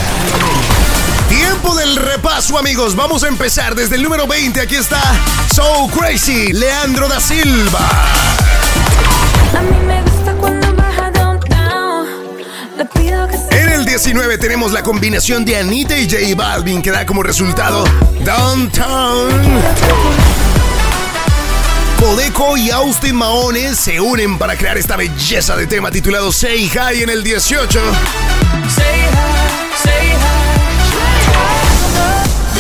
Tiempo 1.28 1.76
del 1.76 1.96
repaso, 1.96 2.58
amigos. 2.58 2.96
Vamos 2.96 3.24
a 3.24 3.28
empezar 3.28 3.74
desde 3.74 3.96
el 3.96 4.04
número 4.04 4.28
20. 4.28 4.62
Aquí 4.62 4.76
está 4.76 5.02
So 5.54 5.90
Crazy, 5.98 6.54
Leandro 6.54 7.08
da 7.08 7.20
Silva. 7.20 7.80
A 9.58 9.62
mí 9.62 9.78
me 9.88 10.02
gusta 10.04 10.34
cuando 10.34 10.74
baja 10.76 11.10
downtown. 11.12 12.06
19 13.86 14.38
tenemos 14.38 14.72
la 14.72 14.84
combinación 14.84 15.46
de 15.46 15.58
Anita 15.58 15.98
y 15.98 16.08
J 16.08 16.36
Balvin 16.36 16.82
que 16.82 16.92
da 16.92 17.06
como 17.06 17.24
resultado 17.24 17.84
Downtown. 18.24 19.30
Codeco 22.00 22.56
y 22.56 22.70
Austin 22.70 23.16
Mahones 23.16 23.78
se 23.80 24.00
unen 24.00 24.38
para 24.38 24.56
crear 24.56 24.78
esta 24.78 24.96
belleza 24.96 25.56
de 25.56 25.66
tema 25.66 25.90
titulado 25.90 26.32
Say 26.32 26.70
Hi 26.70 27.02
en 27.02 27.10
el 27.10 27.24
18. 27.24 27.82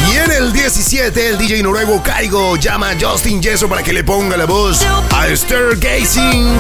Y 0.10 0.18
en 0.18 0.32
el 0.32 0.54
17, 0.54 1.30
el 1.30 1.38
DJ 1.38 1.62
noruego 1.64 2.02
Kaigo 2.02 2.56
llama 2.56 2.92
a 2.92 2.96
Justin 3.00 3.42
Yeso 3.42 3.68
para 3.70 3.84
que 3.84 3.94
le 3.94 4.04
ponga 4.04 4.38
la 4.38 4.46
voz 4.46 4.86
a 5.12 5.36
Stargazing. 5.36 6.58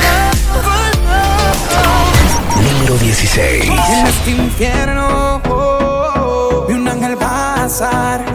Número 2.56 2.98
16. 2.98 3.64
En 3.66 4.08
este 4.08 4.32
infierno 4.32 5.42
oh, 5.50 6.66
vi 6.68 6.76
un 6.76 6.88
ángel 6.88 7.18
pasar 7.18 8.29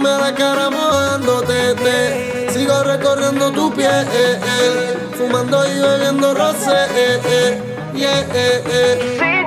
a 0.00 0.18
la 0.18 0.34
cara 0.34 0.70
mojándote 0.70 1.74
te. 1.74 2.50
Sigo 2.50 2.82
recorriendo 2.82 3.50
tu 3.52 3.72
piel 3.74 4.06
eh, 4.12 4.40
eh. 4.42 4.96
Fumando 5.16 5.66
y 5.66 5.78
bebiendo 5.78 6.34
rosé 6.34 6.86
eh, 6.94 7.20
eh. 7.24 7.72
Yeah, 7.94 9.41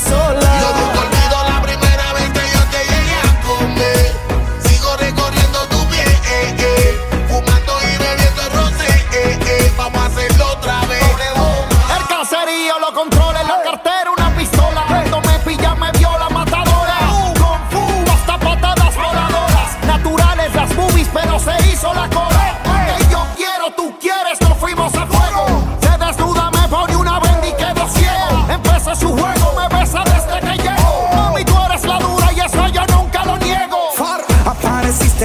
sola. 0.00 1.13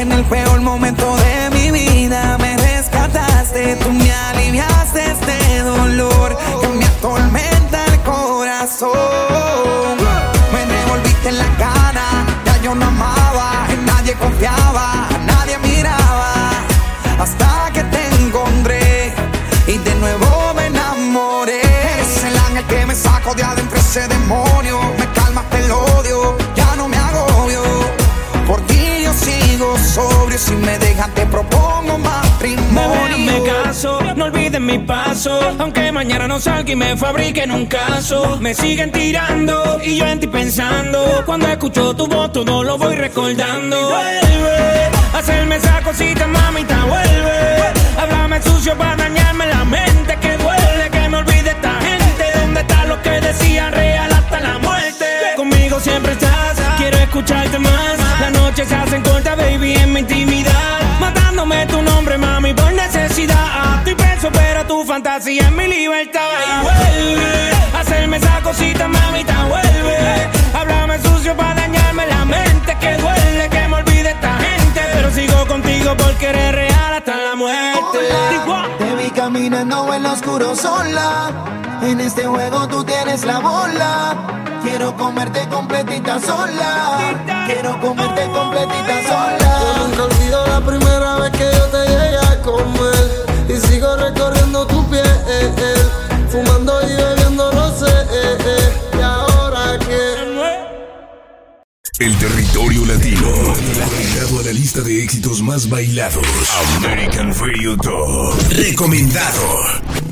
En 0.02 0.14
el 0.14 0.24
peor 0.24 0.62
momento 0.62 1.19
si 30.50 30.56
me 30.56 30.78
dejan 30.80 31.12
te 31.14 31.26
propongo 31.28 31.98
Bebé, 31.98 32.58
matrimonio. 32.58 33.18
me 33.18 33.44
caso, 33.44 34.00
no 34.16 34.26
olviden 34.26 34.66
mi 34.66 34.80
paso. 34.80 35.40
Aunque 35.60 35.92
mañana 35.92 36.28
no 36.28 36.40
salga 36.40 36.72
y 36.72 36.76
me 36.76 36.98
fabriquen 36.98 37.52
un 37.52 37.66
caso. 37.66 38.38
Me 38.42 38.54
siguen 38.54 38.92
tirando 38.92 39.80
y 39.84 39.98
yo 39.98 40.06
en 40.08 40.20
ti 40.20 40.28
pensando. 40.28 41.24
Cuando 41.26 41.48
escucho 41.48 41.96
tu 41.96 42.08
voz, 42.08 42.32
todo 42.32 42.64
lo 42.64 42.78
voy 42.78 42.96
recordando. 42.96 43.78
Vuelve 43.90 44.90
hacerme 45.14 45.56
esa 45.58 45.82
cosita, 45.82 46.26
mamita, 46.28 46.86
vuelve. 46.86 47.38
Háblame 48.00 48.42
sucio 48.42 48.76
para 48.78 48.96
dañarme 48.96 49.46
la 49.48 49.66
mente. 49.66 50.18
Que 50.22 50.38
duele 50.38 50.90
que 50.92 51.10
me 51.10 51.18
olvide 51.18 51.50
esta 51.50 51.74
gente. 51.82 52.24
¿Dónde 52.40 52.62
está 52.62 52.86
lo 52.86 53.02
que 53.02 53.22
decían 53.22 53.72
real 53.74 54.12
hasta 54.12 54.40
la 54.40 54.58
muerte? 54.60 55.06
Conmigo 55.36 55.80
siempre 55.80 56.14
estás, 56.14 56.58
quiero 56.78 56.98
escucharte 56.98 57.60
más. 57.60 57.99
Las 58.20 58.32
noches 58.32 58.68
se 58.68 58.76
hacen 58.76 59.02
cortas, 59.04 59.38
baby, 59.38 59.76
en 59.76 59.94
mi 59.94 60.00
intimidad. 60.02 60.80
Matándome 61.00 61.66
tu 61.68 61.82
nombre, 61.82 62.18
mami, 62.18 62.54
por 62.54 62.72
necesidad. 62.74 63.78
Estoy 63.78 63.96
preso, 63.96 64.30
pero 64.32 64.66
tu 64.66 64.84
fantasía 64.84 65.44
es 65.44 65.52
mi 65.52 65.68
libertad. 65.68 66.30
Y 66.48 66.64
vuelve 66.64 67.50
hacerme 67.80 68.18
esa 68.18 68.42
cosita, 68.42 68.88
mamita, 68.88 69.46
vuelve. 69.46 70.30
Háblame 70.54 71.00
sucio 71.00 71.36
para 71.36 71.56
dañarme 71.56 72.08
la 72.08 72.26
mente. 72.26 72.78
Que 72.80 72.98
duele 72.98 73.50
que 73.50 73.68
me 73.68 73.76
olvide 73.76 74.12
esta 74.12 74.38
gente. 74.38 74.82
Pero 74.94 75.12
sigo 75.12 75.48
contigo 75.48 75.96
porque 75.98 76.28
eres 76.28 76.52
real 76.54 76.94
hasta 76.98 77.16
la 77.16 77.36
muerte. 77.36 78.00
Te 78.78 78.96
vi 78.96 79.10
caminando 79.12 79.94
en 79.94 80.04
lo 80.04 80.12
oscuro 80.12 80.56
sola. 80.56 81.32
En 81.82 82.00
este 82.02 82.26
juego 82.26 82.68
tú 82.68 82.84
tienes 82.84 83.24
la 83.26 83.40
bola. 83.40 84.49
Quiero 84.70 84.96
comerte 84.96 85.48
completita 85.50 86.20
sola. 86.20 87.16
Quiero 87.48 87.80
comerte 87.82 88.22
completita 88.30 89.02
sola. 89.08 89.60
Yo 89.78 89.88
nunca 89.88 90.04
olvido 90.04 90.48
la 90.48 90.62
primera 90.66 91.16
vez 91.18 91.32
que 91.32 91.50
yo 91.52 91.66
te 91.66 91.88
llegué 91.88 92.18
a 92.18 92.42
comer. 92.42 93.26
Y 93.50 93.68
sigo 93.68 93.96
recorriendo 93.98 94.68
tu 94.68 94.88
piel. 94.90 95.06
eh, 95.06 95.54
eh. 95.58 96.28
Fumando 96.30 96.80
y 96.88 96.94
bebiendo 96.96 97.52
rosé. 97.52 97.88
eh, 97.88 98.38
eh. 98.46 98.98
Y 98.98 99.02
ahora 99.02 99.78
que. 99.80 100.20
El 102.06 102.16
territorio 102.18 102.86
latino. 102.86 103.28
Agregado 103.86 104.40
a 104.40 104.44
la 104.44 104.54
lista 104.54 104.82
de 104.82 105.04
éxitos 105.04 105.42
más 105.42 105.68
bailados. 105.68 106.26
American 106.78 107.34
Radio 107.40 107.76
Top. 107.78 108.36
Recomendado. 108.52 110.09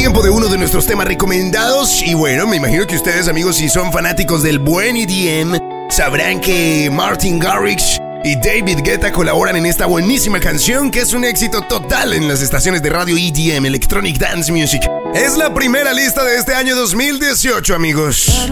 Tiempo 0.00 0.22
de 0.22 0.30
uno 0.30 0.48
de 0.48 0.56
nuestros 0.56 0.86
temas 0.86 1.06
recomendados. 1.06 2.00
Y 2.02 2.14
bueno, 2.14 2.46
me 2.46 2.56
imagino 2.56 2.86
que 2.86 2.96
ustedes, 2.96 3.28
amigos, 3.28 3.56
si 3.56 3.68
son 3.68 3.92
fanáticos 3.92 4.42
del 4.42 4.58
buen 4.58 4.96
EDM, 4.96 5.58
sabrán 5.90 6.40
que 6.40 6.88
Martin 6.90 7.38
Garrix 7.38 8.00
y 8.24 8.34
David 8.36 8.78
Guetta 8.82 9.12
colaboran 9.12 9.56
en 9.56 9.66
esta 9.66 9.84
buenísima 9.84 10.40
canción 10.40 10.90
que 10.90 11.00
es 11.00 11.12
un 11.12 11.26
éxito 11.26 11.60
total 11.68 12.14
en 12.14 12.28
las 12.28 12.40
estaciones 12.40 12.82
de 12.82 12.88
radio 12.88 13.14
EDM, 13.14 13.66
Electronic 13.66 14.16
Dance 14.16 14.50
Music. 14.50 14.80
Es 15.14 15.36
la 15.36 15.52
primera 15.52 15.92
lista 15.92 16.24
de 16.24 16.36
este 16.36 16.54
año 16.54 16.74
2018, 16.76 17.74
amigos. 17.74 18.48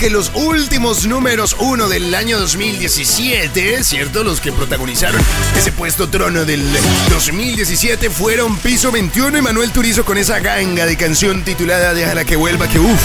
Que 0.00 0.08
los 0.08 0.32
últimos 0.34 1.06
números 1.06 1.54
uno 1.58 1.86
del 1.86 2.14
año 2.14 2.38
2017, 2.38 3.84
¿cierto? 3.84 4.24
Los 4.24 4.40
que 4.40 4.50
protagonizaron 4.50 5.20
ese 5.58 5.72
puesto 5.72 6.08
trono 6.08 6.46
del 6.46 6.66
2017 7.10 8.08
fueron 8.08 8.56
Piso 8.56 8.90
21 8.92 9.36
y 9.36 9.42
Manuel 9.42 9.72
Turizo 9.72 10.06
con 10.06 10.16
esa 10.16 10.38
ganga 10.38 10.86
de 10.86 10.96
canción 10.96 11.44
titulada 11.44 11.92
Déjala 11.92 12.24
que 12.24 12.36
vuelva, 12.36 12.66
que 12.66 12.78
uff, 12.78 13.00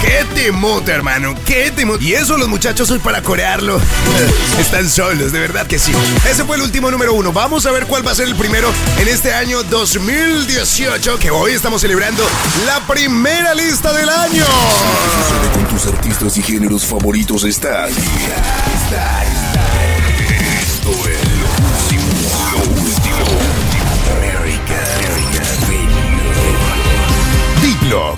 qué 0.00 0.24
temota, 0.40 0.92
hermano, 0.92 1.34
qué 1.44 1.72
temota. 1.72 2.04
Y 2.04 2.14
eso 2.14 2.38
los 2.38 2.46
muchachos 2.46 2.88
hoy 2.92 3.00
para 3.00 3.20
corearlo. 3.20 3.80
Están 4.60 4.88
solos, 4.88 5.32
de 5.32 5.40
verdad 5.40 5.66
que 5.66 5.80
sí. 5.80 5.90
Ese 6.30 6.44
fue 6.44 6.54
el 6.54 6.62
último 6.62 6.88
número 6.88 7.14
uno. 7.14 7.32
Vamos 7.32 7.66
a 7.66 7.72
ver 7.72 7.86
cuál 7.86 8.06
va 8.06 8.12
a 8.12 8.14
ser 8.14 8.28
el 8.28 8.36
primero 8.36 8.72
en 8.98 9.08
este 9.08 9.34
año 9.34 9.64
2018, 9.64 11.18
que 11.18 11.32
hoy 11.32 11.52
estamos 11.52 11.80
celebrando 11.80 12.22
la 12.64 12.86
primera 12.86 13.54
lista 13.54 13.92
del 13.92 14.08
año. 14.08 14.44
Artistas 15.86 16.36
y 16.36 16.42
géneros 16.42 16.84
favoritos 16.84 17.44
está 17.44 17.84
aquí. 17.84 19.27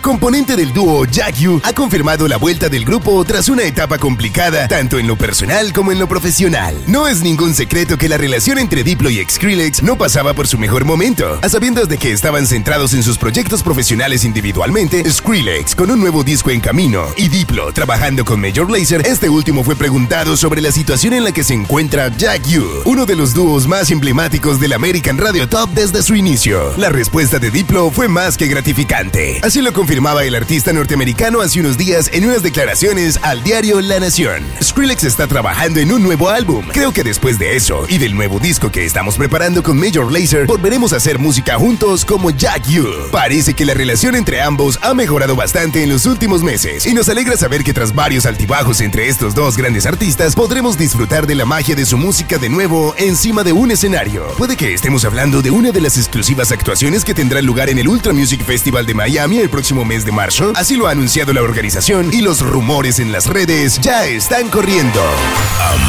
Componente 0.00 0.56
del 0.56 0.72
dúo 0.72 1.04
Jack 1.04 1.36
ha 1.62 1.72
confirmado 1.72 2.26
la 2.26 2.36
vuelta 2.36 2.68
del 2.68 2.84
grupo 2.84 3.24
tras 3.24 3.48
una 3.48 3.62
etapa 3.62 3.98
complicada, 3.98 4.66
tanto 4.68 4.98
en 4.98 5.06
lo 5.06 5.16
personal 5.16 5.72
como 5.72 5.92
en 5.92 5.98
lo 5.98 6.08
profesional. 6.08 6.76
No 6.86 7.06
es 7.06 7.22
ningún 7.22 7.54
secreto 7.54 7.96
que 7.96 8.08
la 8.08 8.16
relación 8.16 8.58
entre 8.58 8.82
Diplo 8.82 9.08
y 9.10 9.24
Skrillex 9.24 9.82
no 9.82 9.96
pasaba 9.96 10.34
por 10.34 10.48
su 10.48 10.58
mejor 10.58 10.84
momento. 10.84 11.38
A 11.42 11.48
sabiendas 11.48 11.88
de 11.88 11.98
que 11.98 12.12
estaban 12.12 12.46
centrados 12.46 12.92
en 12.92 13.02
sus 13.02 13.16
proyectos 13.16 13.62
profesionales 13.62 14.24
individualmente, 14.24 15.08
Skrillex 15.08 15.74
con 15.74 15.90
un 15.90 16.00
nuevo 16.00 16.24
disco 16.24 16.50
en 16.50 16.60
camino 16.60 17.06
y 17.16 17.28
Diplo 17.28 17.72
trabajando 17.72 18.24
con 18.24 18.40
Major 18.40 18.70
Lazer, 18.70 19.06
este 19.06 19.28
último 19.28 19.62
fue 19.64 19.76
preguntado 19.76 20.36
sobre 20.36 20.60
la 20.60 20.72
situación 20.72 21.14
en 21.14 21.24
la 21.24 21.32
que 21.32 21.44
se 21.44 21.54
encuentra 21.54 22.14
Jack 22.16 22.40
uno 22.84 23.06
de 23.06 23.14
los 23.14 23.34
dúos 23.34 23.68
más 23.68 23.90
emblemáticos 23.90 24.58
del 24.58 24.72
American 24.72 25.18
Radio 25.18 25.48
Top 25.48 25.70
desde 25.70 26.02
su 26.02 26.16
inicio. 26.16 26.72
La 26.76 26.88
respuesta 26.88 27.38
de 27.38 27.50
Diplo 27.50 27.90
fue 27.90 28.08
más 28.08 28.36
que 28.36 28.46
gratificante. 28.46 29.40
Así 29.42 29.60
lo 29.60 29.72
confirmaba 29.90 30.22
el 30.22 30.36
artista 30.36 30.72
norteamericano 30.72 31.40
hace 31.40 31.58
unos 31.58 31.76
días 31.76 32.10
en 32.12 32.24
unas 32.24 32.44
declaraciones 32.44 33.18
al 33.22 33.42
diario 33.42 33.80
La 33.80 33.98
Nación. 33.98 34.44
Skrillex 34.62 35.02
está 35.02 35.26
trabajando 35.26 35.80
en 35.80 35.90
un 35.90 36.00
nuevo 36.00 36.28
álbum. 36.28 36.64
Creo 36.72 36.92
que 36.92 37.02
después 37.02 37.40
de 37.40 37.56
eso 37.56 37.86
y 37.88 37.98
del 37.98 38.14
nuevo 38.14 38.38
disco 38.38 38.70
que 38.70 38.84
estamos 38.84 39.16
preparando 39.16 39.64
con 39.64 39.76
Major 39.76 40.12
Lazer, 40.12 40.46
volveremos 40.46 40.92
a 40.92 40.98
hacer 40.98 41.18
música 41.18 41.56
juntos 41.56 42.04
como 42.04 42.30
Jack 42.30 42.68
You. 42.68 42.86
Parece 43.10 43.54
que 43.54 43.64
la 43.64 43.74
relación 43.74 44.14
entre 44.14 44.40
ambos 44.40 44.78
ha 44.80 44.94
mejorado 44.94 45.34
bastante 45.34 45.82
en 45.82 45.88
los 45.88 46.06
últimos 46.06 46.44
meses 46.44 46.86
y 46.86 46.94
nos 46.94 47.08
alegra 47.08 47.36
saber 47.36 47.64
que 47.64 47.74
tras 47.74 47.92
varios 47.92 48.26
altibajos 48.26 48.80
entre 48.82 49.08
estos 49.08 49.34
dos 49.34 49.56
grandes 49.56 49.86
artistas, 49.86 50.36
podremos 50.36 50.78
disfrutar 50.78 51.26
de 51.26 51.34
la 51.34 51.46
magia 51.46 51.74
de 51.74 51.84
su 51.84 51.98
música 51.98 52.38
de 52.38 52.48
nuevo 52.48 52.94
encima 52.96 53.42
de 53.42 53.52
un 53.52 53.72
escenario. 53.72 54.28
Puede 54.38 54.56
que 54.56 54.72
estemos 54.72 55.04
hablando 55.04 55.42
de 55.42 55.50
una 55.50 55.72
de 55.72 55.80
las 55.80 55.96
exclusivas 55.96 56.52
actuaciones 56.52 57.04
que 57.04 57.12
tendrán 57.12 57.44
lugar 57.44 57.68
en 57.68 57.80
el 57.80 57.88
Ultra 57.88 58.12
Music 58.12 58.44
Festival 58.44 58.86
de 58.86 58.94
Miami 58.94 59.38
el 59.38 59.50
próximo 59.50 59.79
mes 59.84 60.04
de 60.04 60.12
marzo. 60.12 60.52
Así 60.54 60.76
lo 60.76 60.86
ha 60.86 60.90
anunciado 60.92 61.32
la 61.32 61.42
organización 61.42 62.12
y 62.12 62.22
los 62.22 62.40
rumores 62.40 62.98
en 62.98 63.12
las 63.12 63.26
redes 63.26 63.80
ya 63.80 64.06
están 64.06 64.48
corriendo. 64.48 65.00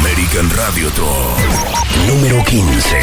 American 0.00 0.50
Radio 0.50 0.88
Top 0.90 1.82
número 2.06 2.42
15. 2.44 2.96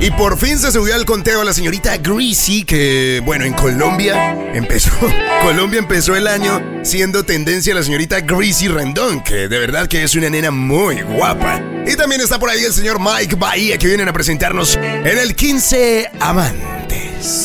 Y 0.00 0.10
por 0.10 0.36
fin 0.36 0.58
se 0.58 0.72
subió 0.72 0.96
al 0.96 1.04
conteo 1.04 1.44
la 1.44 1.52
señorita 1.52 1.96
Greasy, 1.98 2.64
que, 2.64 3.22
bueno, 3.24 3.44
en 3.44 3.52
Colombia 3.52 4.36
empezó, 4.52 4.90
Colombia 5.42 5.78
empezó 5.78 6.16
el 6.16 6.26
año 6.26 6.60
siendo 6.82 7.24
tendencia 7.24 7.72
la 7.74 7.84
señorita 7.84 8.20
Greasy 8.20 8.66
Rendón, 8.66 9.22
que 9.22 9.48
de 9.48 9.58
verdad 9.58 9.86
que 9.86 10.02
es 10.02 10.14
una 10.16 10.28
nena 10.28 10.50
muy 10.50 11.02
guapa. 11.02 11.62
Y 11.86 11.94
también 11.94 12.20
está 12.20 12.38
por 12.38 12.50
ahí 12.50 12.64
el 12.64 12.72
señor 12.72 12.98
Mike 12.98 13.36
Bahía, 13.36 13.78
que 13.78 13.86
vienen 13.86 14.08
a 14.08 14.12
presentarnos 14.12 14.76
en 14.76 15.18
el 15.18 15.36
15 15.36 16.10
Amantes. 16.18 17.44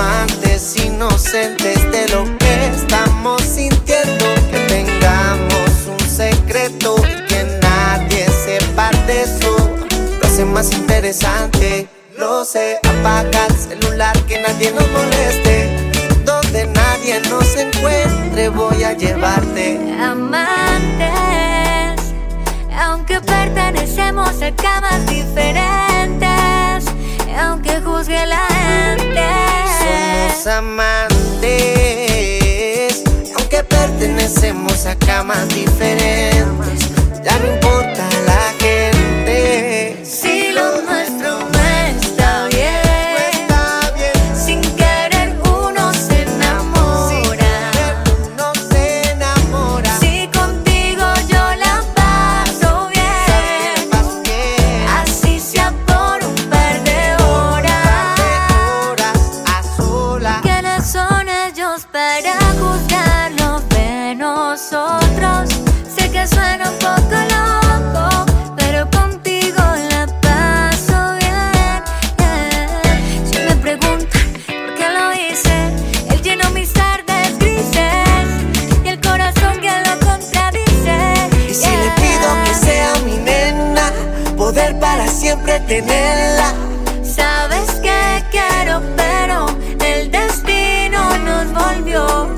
Amantes 0.00 0.76
inocentes 0.76 1.78
de 1.92 2.08
lo 2.08 2.24
que 2.38 2.66
estamos 2.74 3.42
sintiendo. 3.42 4.26
Que 4.50 4.58
tengamos 4.68 5.86
un 5.86 6.00
secreto 6.08 6.96
y 6.98 7.26
que 7.26 7.44
nadie 7.60 8.26
sepa 8.44 8.90
de 9.06 9.22
eso. 9.22 9.56
Lo 10.20 10.26
hace 10.26 10.44
más 10.44 10.72
interesante. 10.72 11.88
Lo 12.18 12.44
sé, 12.44 12.78
apaga 12.82 13.46
el 13.46 13.56
celular 13.56 14.16
que 14.24 14.40
nadie 14.40 14.72
nos 14.72 14.90
moleste. 14.90 15.92
Donde 16.24 16.66
nadie 16.66 17.20
nos 17.28 17.56
encuentre, 17.56 18.48
voy 18.50 18.82
a 18.84 18.92
llevarte. 18.92 19.78
Amantes, 20.00 21.10
aunque 22.78 23.20
pertenecemos 23.20 24.42
a 24.42 24.50
camas 24.54 25.06
diferentes, 25.06 26.59
aunque 27.40 27.80
juzgue 27.80 28.26
la 28.26 28.46
gente. 28.48 29.26
Somos 29.80 30.46
amantes, 30.46 31.48
aunque 33.36 33.64
pertenecemos 33.64 34.86
a 34.86 34.94
camas 34.96 35.48
diferentes. 35.48 36.88
Ya 37.24 37.38
no 37.38 37.52
importa 37.54 38.08
la 38.26 38.54
gente. 38.58 40.00
Si 40.04 40.52
lo 40.52 40.82
nuestro 40.82 41.38
tenerla. 85.66 86.52
Sabes 87.02 87.70
que 87.82 88.24
quiero, 88.30 88.82
pero 88.96 89.46
el 89.84 90.10
destino 90.10 91.18
nos 91.18 91.52
volvió 91.52 92.28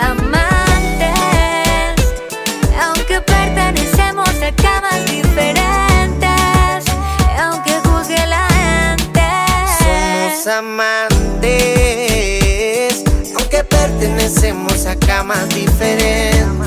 amantes. 0.00 1.14
Aunque 2.82 3.20
pertenecemos 3.20 4.28
a 4.42 4.52
camas 4.52 5.04
diferentes, 5.06 6.84
aunque 7.38 7.72
juzgue 7.84 8.26
la 8.26 8.46
gente. 8.48 9.22
Somos 9.78 10.46
amantes, 10.46 11.54
aunque 13.38 13.64
pertenecemos 13.64 14.86
a 14.86 14.96
camas 14.96 15.48
diferentes. 15.48 16.65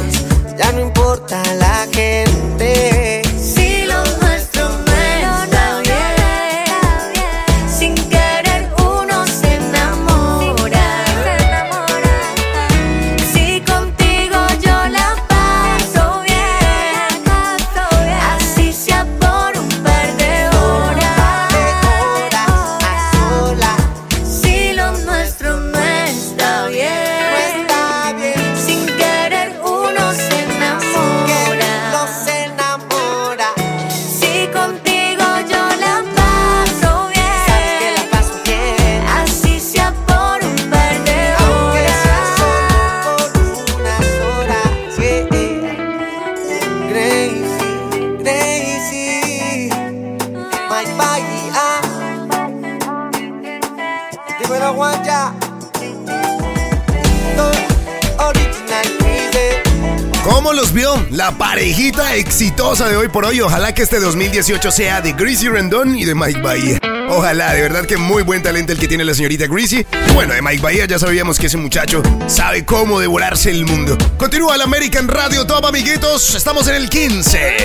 Hoy 63.09 63.13
por 63.13 63.25
hoy. 63.25 63.41
Ojalá 63.41 63.73
que 63.73 63.81
este 63.83 63.99
2018 63.99 64.71
sea 64.71 65.01
de 65.01 65.13
Greasy 65.13 65.47
Rendón 65.47 65.95
y 65.95 66.05
de 66.05 66.15
Mike 66.15 66.41
Bahía. 66.41 66.79
Ojalá, 67.09 67.53
de 67.53 67.61
verdad 67.61 67.85
que 67.85 67.97
muy 67.97 68.23
buen 68.23 68.43
talento 68.43 68.71
el 68.71 68.79
que 68.79 68.87
tiene 68.87 69.03
la 69.03 69.13
señorita 69.13 69.47
Greasy. 69.47 69.85
Y 70.09 70.13
bueno, 70.13 70.33
de 70.33 70.41
Mike 70.41 70.61
Bahía 70.61 70.85
ya 70.85 70.99
sabíamos 70.99 71.39
que 71.39 71.47
ese 71.47 71.57
muchacho 71.57 72.03
sabe 72.27 72.65
cómo 72.65 72.99
devorarse 72.99 73.49
el 73.49 73.65
mundo. 73.65 73.97
Continúa 74.17 74.55
el 74.55 74.61
American 74.61 75.07
Radio 75.07 75.45
Top, 75.45 75.65
amiguitos. 75.65 76.35
Estamos 76.35 76.67
en 76.67 76.75
el 76.75 76.89
15. 76.89 77.57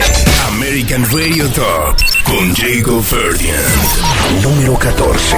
American 0.48 1.04
Radio 1.10 1.48
Top 1.50 1.96
con 2.24 2.54
Jacob 2.54 3.02
Ferdinand. 3.02 4.42
Número 4.42 4.78
14. 4.78 5.36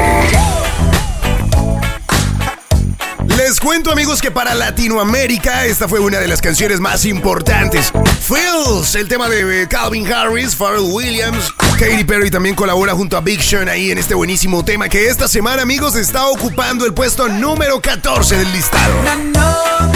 Les 3.49 3.61
cuento 3.61 3.93
amigos 3.93 4.21
que 4.21 4.33
para 4.33 4.57
Latinoamérica 4.57 5.67
esta 5.67 5.87
fue 5.87 6.01
una 6.01 6.19
de 6.19 6.27
las 6.27 6.41
canciones 6.41 6.81
más 6.81 7.05
importantes. 7.05 7.93
Feels, 8.21 8.97
el 8.97 9.07
tema 9.07 9.29
de 9.29 9.63
eh, 9.63 9.69
Calvin 9.69 10.13
Harris, 10.13 10.57
Pharrell 10.57 10.91
Williams, 10.91 11.55
Katy 11.79 12.03
Perry 12.03 12.29
también 12.29 12.57
colabora 12.57 12.95
junto 12.95 13.17
a 13.17 13.21
Big 13.21 13.41
Sean 13.41 13.69
ahí 13.69 13.93
en 13.93 13.99
este 13.99 14.17
buenísimo 14.17 14.65
tema 14.65 14.89
que 14.89 15.07
esta 15.07 15.29
semana 15.29 15.63
amigos 15.63 15.95
está 15.95 16.27
ocupando 16.27 16.87
el 16.87 16.93
puesto 16.93 17.29
número 17.29 17.81
14 17.81 18.37
del 18.37 18.51
listado. 18.51 19.96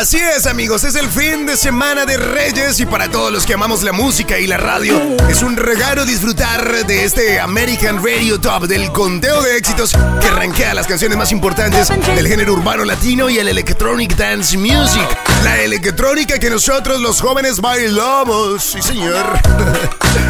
Así 0.00 0.16
es, 0.16 0.46
amigos, 0.46 0.82
es 0.84 0.94
el 0.94 1.10
fin 1.10 1.44
de 1.44 1.58
semana 1.58 2.06
de 2.06 2.16
Reyes 2.16 2.80
y 2.80 2.86
para 2.86 3.10
todos 3.10 3.30
los 3.30 3.44
que 3.44 3.52
amamos 3.52 3.82
la 3.82 3.92
música 3.92 4.38
y 4.38 4.46
la 4.46 4.56
radio, 4.56 4.98
es 5.28 5.42
un 5.42 5.58
regalo 5.58 6.06
disfrutar 6.06 6.86
de 6.86 7.04
este 7.04 7.38
American 7.38 8.02
Radio 8.02 8.40
Top 8.40 8.62
del 8.62 8.90
conteo 8.92 9.42
de 9.42 9.58
éxitos 9.58 9.92
que 10.22 10.30
rankea 10.30 10.72
las 10.72 10.86
canciones 10.86 11.18
más 11.18 11.32
importantes 11.32 11.88
del 12.16 12.26
género 12.26 12.54
urbano 12.54 12.86
latino 12.86 13.28
y 13.28 13.36
el 13.36 13.48
electronic 13.48 14.16
dance 14.16 14.56
music. 14.56 15.06
La 15.44 15.60
electrónica 15.60 16.38
que 16.38 16.48
nosotros 16.48 16.98
los 16.98 17.20
jóvenes 17.20 17.60
bailamos, 17.60 18.62
sí 18.62 18.80
señor. 18.80 19.38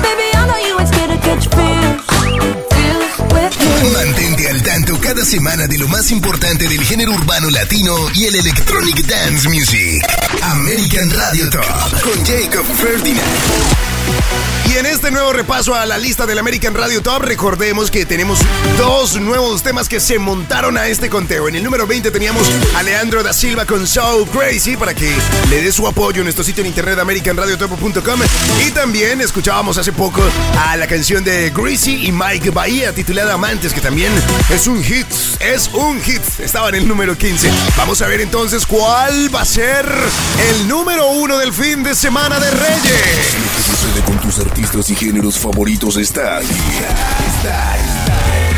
Baby, 0.03 0.31
I 0.33 0.47
know 0.47 0.59
you 0.59 1.80
Mantente 3.93 4.49
al 4.49 4.63
tanto 4.63 4.99
cada 5.01 5.25
semana 5.25 5.67
de 5.67 5.79
lo 5.79 5.89
más 5.89 6.11
importante 6.11 6.69
del 6.69 6.83
género 6.85 7.13
urbano 7.13 7.51
latino 7.51 7.95
y 8.15 8.27
el 8.27 8.37
electronic 8.37 9.07
dance 9.07 9.49
music. 9.49 10.05
American 10.43 11.11
Radio 11.11 11.51
Top 11.51 12.01
con 12.03 12.25
Jacob 12.25 12.65
Ferdinand. 12.77 13.91
Y 14.71 14.79
en 14.79 14.87
este 14.87 15.11
nuevo 15.11 15.33
repaso 15.33 15.75
a 15.75 15.85
la 15.85 15.99
lista 15.99 16.27
del 16.27 16.39
American 16.39 16.75
Radio 16.75 17.03
Top, 17.03 17.23
recordemos 17.23 17.91
que 17.91 18.07
tenemos 18.07 18.39
dos 18.79 19.21
nuevos 19.21 19.65
temas 19.65 19.89
que 19.89 19.99
se 19.99 20.21
montaron 20.21 20.79
a 20.79 20.87
este 20.87 21.11
conteo. 21.11 21.49
En 21.49 21.57
el 21.57 21.65
número 21.65 21.89
20 21.89 22.13
teníamos 22.13 22.49
a 22.77 22.83
Leandro 22.85 23.25
da 23.25 23.33
Silva 23.33 23.67
con 23.67 23.85
So 23.89 24.27
Crazy 24.27 24.77
para 24.77 24.95
que 24.95 25.13
le 25.49 25.63
dé 25.63 25.73
su 25.73 25.89
apoyo 25.89 26.21
en 26.21 26.25
nuestro 26.25 26.45
sitio 26.45 26.61
en 26.61 26.69
internet 26.69 27.01
americanradiotopo.com. 27.01 28.21
Y 28.65 28.71
también 28.71 29.21
escuchábamos 29.21 29.77
hace 29.77 29.93
poco 29.93 30.23
a 30.65 30.77
la 30.77 30.87
canción 30.87 31.25
de 31.25 31.51
Greasy 31.51 32.07
y 32.07 32.13
Mike 32.13 32.51
Bahía 32.51 32.95
titulada 32.95 33.37
Amantes, 33.41 33.73
que 33.73 33.81
también 33.81 34.13
es 34.51 34.67
un 34.67 34.83
hit. 34.85 35.07
Es 35.41 35.71
un 35.73 35.99
hit. 36.03 36.21
Estaba 36.41 36.69
en 36.69 36.75
el 36.75 36.87
número 36.87 37.17
15. 37.17 37.51
Vamos 37.79 38.03
a 38.03 38.07
ver 38.07 38.21
entonces 38.21 38.67
cuál 38.67 39.35
va 39.35 39.41
a 39.41 39.45
ser 39.47 39.87
el 40.51 40.69
número 40.69 41.09
uno 41.13 41.39
del 41.39 41.51
fin 41.51 41.83
de 41.83 41.95
semana 41.95 42.39
de 42.39 42.51
Reyes. 42.51 43.37
Lo 43.41 43.57
que 43.57 43.63
sucede 43.63 44.05
con 44.05 44.19
tus 44.21 44.41
artistas 44.41 44.91
y 44.91 44.95
géneros 44.95 45.39
favoritos 45.39 45.97
está 45.97 46.37
aquí. 46.37 46.49
Está, 46.51 47.79
está. 47.79 48.50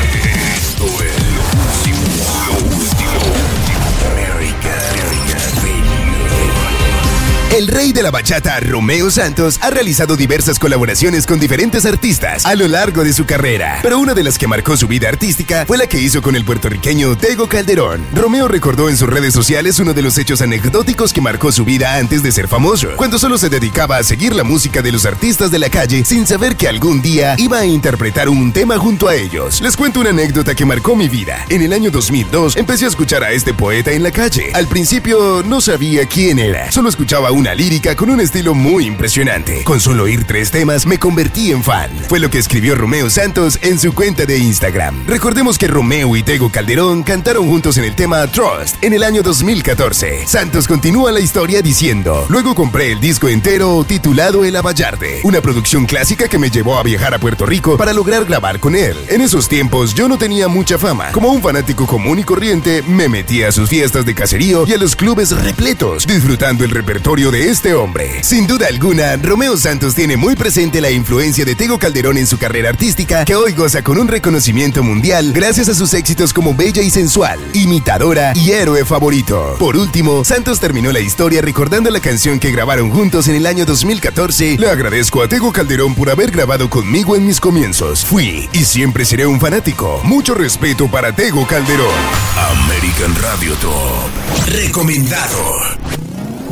El 7.52 7.68
rey 7.68 7.92
de 7.92 8.02
la 8.02 8.10
bachata, 8.10 8.58
Romeo 8.60 9.10
Santos, 9.10 9.58
ha 9.60 9.68
realizado 9.68 10.16
diversas 10.16 10.58
colaboraciones 10.58 11.26
con 11.26 11.38
diferentes 11.38 11.84
artistas 11.84 12.46
a 12.46 12.54
lo 12.54 12.66
largo 12.66 13.04
de 13.04 13.12
su 13.12 13.26
carrera. 13.26 13.80
Pero 13.82 13.98
una 13.98 14.14
de 14.14 14.24
las 14.24 14.38
que 14.38 14.46
marcó 14.46 14.74
su 14.78 14.88
vida 14.88 15.10
artística 15.10 15.66
fue 15.66 15.76
la 15.76 15.86
que 15.86 16.00
hizo 16.00 16.22
con 16.22 16.34
el 16.34 16.46
puertorriqueño 16.46 17.14
Tego 17.18 17.50
Calderón. 17.50 18.06
Romeo 18.14 18.48
recordó 18.48 18.88
en 18.88 18.96
sus 18.96 19.06
redes 19.06 19.34
sociales 19.34 19.78
uno 19.80 19.92
de 19.92 20.00
los 20.00 20.16
hechos 20.16 20.40
anecdóticos 20.40 21.12
que 21.12 21.20
marcó 21.20 21.52
su 21.52 21.66
vida 21.66 21.96
antes 21.96 22.22
de 22.22 22.32
ser 22.32 22.48
famoso, 22.48 22.88
cuando 22.96 23.18
solo 23.18 23.36
se 23.36 23.50
dedicaba 23.50 23.98
a 23.98 24.02
seguir 24.02 24.34
la 24.34 24.44
música 24.44 24.80
de 24.80 24.92
los 24.92 25.04
artistas 25.04 25.50
de 25.50 25.58
la 25.58 25.68
calle 25.68 26.06
sin 26.06 26.26
saber 26.26 26.56
que 26.56 26.68
algún 26.68 27.02
día 27.02 27.34
iba 27.36 27.58
a 27.58 27.66
interpretar 27.66 28.30
un 28.30 28.54
tema 28.54 28.78
junto 28.78 29.08
a 29.08 29.14
ellos. 29.14 29.60
Les 29.60 29.76
cuento 29.76 30.00
una 30.00 30.08
anécdota 30.08 30.54
que 30.54 30.64
marcó 30.64 30.96
mi 30.96 31.10
vida. 31.10 31.44
En 31.50 31.60
el 31.60 31.74
año 31.74 31.90
2002 31.90 32.56
empecé 32.56 32.86
a 32.86 32.88
escuchar 32.88 33.22
a 33.22 33.30
este 33.32 33.52
poeta 33.52 33.92
en 33.92 34.02
la 34.04 34.10
calle. 34.10 34.52
Al 34.54 34.68
principio 34.68 35.42
no 35.46 35.60
sabía 35.60 36.06
quién 36.06 36.38
era, 36.38 36.72
solo 36.72 36.88
escuchaba 36.88 37.30
una 37.42 37.56
lírica 37.56 37.96
con 37.96 38.08
un 38.08 38.20
estilo 38.20 38.54
muy 38.54 38.86
impresionante. 38.86 39.64
Con 39.64 39.80
solo 39.80 40.04
oír 40.04 40.22
tres 40.22 40.52
temas 40.52 40.86
me 40.86 41.00
convertí 41.00 41.50
en 41.50 41.64
fan. 41.64 41.90
Fue 42.08 42.20
lo 42.20 42.30
que 42.30 42.38
escribió 42.38 42.76
Romeo 42.76 43.10
Santos 43.10 43.58
en 43.62 43.80
su 43.80 43.92
cuenta 43.94 44.26
de 44.26 44.38
Instagram. 44.38 45.08
Recordemos 45.08 45.58
que 45.58 45.66
Romeo 45.66 46.14
y 46.14 46.22
Tego 46.22 46.52
Calderón 46.52 47.02
cantaron 47.02 47.48
juntos 47.48 47.78
en 47.78 47.84
el 47.84 47.96
tema 47.96 48.24
Trust 48.28 48.76
en 48.80 48.92
el 48.92 49.02
año 49.02 49.24
2014. 49.24 50.24
Santos 50.24 50.68
continúa 50.68 51.10
la 51.10 51.18
historia 51.18 51.62
diciendo, 51.62 52.26
luego 52.28 52.54
compré 52.54 52.92
el 52.92 53.00
disco 53.00 53.28
entero 53.28 53.84
titulado 53.88 54.44
El 54.44 54.54
Abayarde, 54.54 55.18
una 55.24 55.40
producción 55.40 55.84
clásica 55.86 56.28
que 56.28 56.38
me 56.38 56.48
llevó 56.48 56.78
a 56.78 56.84
viajar 56.84 57.12
a 57.12 57.18
Puerto 57.18 57.44
Rico 57.44 57.76
para 57.76 57.92
lograr 57.92 58.24
grabar 58.24 58.60
con 58.60 58.76
él. 58.76 58.96
En 59.08 59.20
esos 59.20 59.48
tiempos 59.48 59.94
yo 59.94 60.06
no 60.06 60.16
tenía 60.16 60.46
mucha 60.46 60.78
fama. 60.78 61.10
Como 61.10 61.32
un 61.32 61.42
fanático 61.42 61.88
común 61.88 62.20
y 62.20 62.22
corriente, 62.22 62.84
me 62.86 63.08
metí 63.08 63.42
a 63.42 63.50
sus 63.50 63.68
fiestas 63.68 64.06
de 64.06 64.14
caserío 64.14 64.64
y 64.64 64.74
a 64.74 64.78
los 64.78 64.94
clubes 64.94 65.32
repletos, 65.32 66.06
disfrutando 66.06 66.64
el 66.64 66.70
repertorio 66.70 67.31
de 67.32 67.48
este 67.48 67.72
hombre. 67.72 68.22
Sin 68.22 68.46
duda 68.46 68.66
alguna, 68.68 69.16
Romeo 69.16 69.56
Santos 69.56 69.94
tiene 69.94 70.18
muy 70.18 70.36
presente 70.36 70.82
la 70.82 70.90
influencia 70.90 71.46
de 71.46 71.54
Tego 71.54 71.78
Calderón 71.78 72.18
en 72.18 72.26
su 72.26 72.36
carrera 72.36 72.68
artística, 72.68 73.24
que 73.24 73.34
hoy 73.34 73.52
goza 73.54 73.82
con 73.82 73.98
un 73.98 74.06
reconocimiento 74.06 74.82
mundial 74.82 75.32
gracias 75.32 75.70
a 75.70 75.74
sus 75.74 75.94
éxitos 75.94 76.34
como 76.34 76.54
Bella 76.54 76.82
y 76.82 76.90
Sensual, 76.90 77.40
Imitadora 77.54 78.34
y 78.36 78.50
Héroe 78.50 78.84
Favorito. 78.84 79.56
Por 79.58 79.78
último, 79.78 80.24
Santos 80.24 80.60
terminó 80.60 80.92
la 80.92 81.00
historia 81.00 81.40
recordando 81.40 81.90
la 81.90 82.00
canción 82.00 82.38
que 82.38 82.52
grabaron 82.52 82.90
juntos 82.90 83.26
en 83.28 83.36
el 83.36 83.46
año 83.46 83.64
2014. 83.64 84.58
Le 84.58 84.68
agradezco 84.68 85.22
a 85.22 85.28
Tego 85.28 85.52
Calderón 85.52 85.94
por 85.94 86.10
haber 86.10 86.30
grabado 86.30 86.68
conmigo 86.68 87.16
en 87.16 87.24
mis 87.24 87.40
comienzos. 87.40 88.04
Fui 88.04 88.50
y 88.52 88.64
siempre 88.64 89.06
seré 89.06 89.26
un 89.26 89.40
fanático. 89.40 90.02
Mucho 90.04 90.34
respeto 90.34 90.86
para 90.86 91.16
Tego 91.16 91.46
Calderón. 91.46 91.88
American 92.36 93.14
Radio 93.22 93.54
Top. 93.54 94.48
Recomendado. 94.48 96.01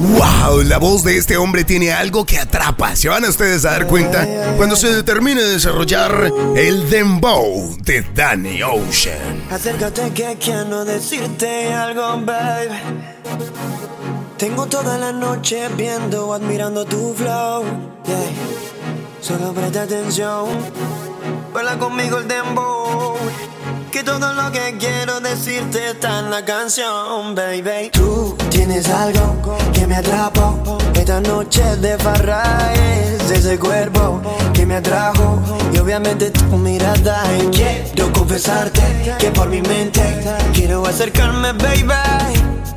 ¡Wow! 0.00 0.62
La 0.62 0.78
voz 0.78 1.04
de 1.04 1.18
este 1.18 1.36
hombre 1.36 1.62
tiene 1.62 1.92
algo 1.92 2.24
que 2.24 2.38
atrapa. 2.38 2.96
Se 2.96 3.10
van 3.10 3.22
a 3.26 3.28
ustedes 3.28 3.66
a 3.66 3.72
dar 3.72 3.86
cuenta 3.86 4.26
cuando 4.56 4.74
se 4.74 5.02
termine 5.02 5.42
de 5.42 5.50
desarrollar 5.50 6.32
el 6.56 6.88
Dembow 6.88 7.76
de 7.82 8.00
Danny 8.14 8.62
Ocean. 8.62 9.42
Acércate 9.50 10.10
que 10.12 10.38
quiero 10.40 10.86
decirte 10.86 11.72
algo, 11.74 12.18
baby. 12.24 12.80
Tengo 14.38 14.64
toda 14.66 14.96
la 14.96 15.12
noche 15.12 15.68
viendo, 15.76 16.32
admirando 16.32 16.86
tu 16.86 17.12
flow. 17.12 17.62
Yeah. 18.06 18.16
Solo 19.20 19.52
presta 19.52 19.82
atención. 19.82 20.46
Baila 21.52 21.78
conmigo 21.78 22.18
el 22.18 22.26
dembow. 22.26 23.18
Que 23.92 24.02
todo 24.02 24.32
lo 24.32 24.50
que 24.50 24.78
quiero 24.78 25.20
decirte 25.20 25.90
está 25.90 26.20
en 26.20 26.30
la 26.30 26.42
canción, 26.42 27.34
baby. 27.34 27.90
Tú 27.92 28.34
tienes 28.50 28.88
algo 28.88 29.58
que 29.72 29.86
me 29.86 29.96
atrapó. 29.96 30.78
Esta 30.94 31.20
noche 31.20 31.62
de 31.76 31.96
farra 31.98 32.72
es 32.74 33.30
ese 33.30 33.58
cuerpo 33.58 34.20
que 34.52 34.66
me 34.66 34.76
atrajo. 34.76 35.40
Y 35.72 35.78
obviamente 35.78 36.30
tu 36.30 36.56
mirada. 36.56 37.22
Y 37.40 37.46
quiero 37.46 38.12
confesarte 38.12 38.82
que 39.18 39.30
por 39.30 39.48
mi 39.48 39.62
mente 39.62 40.02
quiero 40.52 40.84
acercarme, 40.86 41.52
baby. 41.52 41.94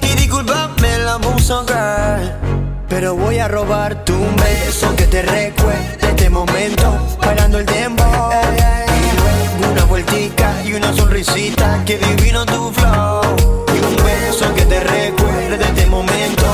Y 0.02 0.16
disculpame 0.16 0.96
el 0.96 1.08
abuso, 1.08 1.66
girl. 1.66 2.32
Pero 2.88 3.16
voy 3.16 3.40
a 3.40 3.48
robar 3.48 4.06
tu 4.06 4.14
beso 4.38 4.96
que 4.96 5.06
te 5.08 5.24
recuerde 5.24 5.98
este 6.02 6.30
momento 6.30 6.96
bailando 7.20 7.60
el 7.60 7.66
tiempo. 7.66 8.04
Una 9.72 9.86
vueltica 9.86 10.54
y 10.64 10.74
una 10.74 10.94
sonrisita 10.94 11.84
que 11.86 11.98
divino 11.98 12.46
tu 12.46 12.72
flow. 12.72 13.64
Que 14.56 14.66
te 14.66 14.80
recuerde 14.80 15.64
este 15.64 15.86
momento 15.88 16.46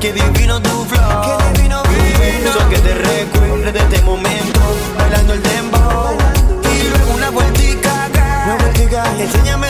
Que 0.00 0.14
divino 0.14 0.62
tu 0.62 0.84
flow 0.86 1.22
Que 1.22 1.58
divino, 1.58 1.82
Un 1.82 2.18
beso 2.18 2.68
que 2.70 2.78
te 2.78 2.94
recuerde 2.94 3.78
este 3.78 4.00
momento. 4.00 4.60
Bailando 4.96 5.34
el 5.34 5.42
dembow. 5.42 6.16
Y 6.72 6.88
luego 6.88 7.14
una 7.16 7.30
vueltica, 7.30 8.08
girl. 8.14 9.20
Enséñame 9.20 9.68
esa 9.68 9.69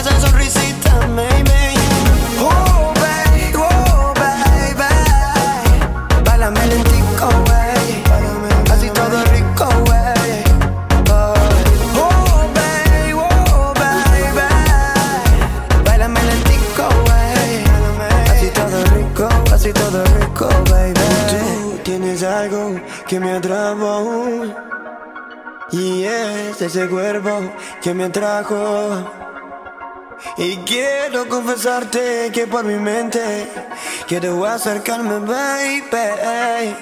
es 26.65 26.75
ese 26.75 26.87
cuerpo 26.87 27.41
que 27.81 27.93
me 27.93 28.03
atrajo 28.03 29.03
y 30.37 30.57
quiero 30.57 31.27
confesarte 31.27 32.29
que 32.31 32.45
por 32.45 32.63
mi 32.63 32.75
mente 32.75 33.47
quiero 34.07 34.45
acercarme, 34.45 35.19
baby. 35.19 36.75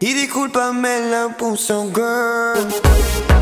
Y 0.00 0.12
discúlpame 0.12 1.00
la 1.10 1.34
puso, 1.36 1.90
girl. 1.94 3.39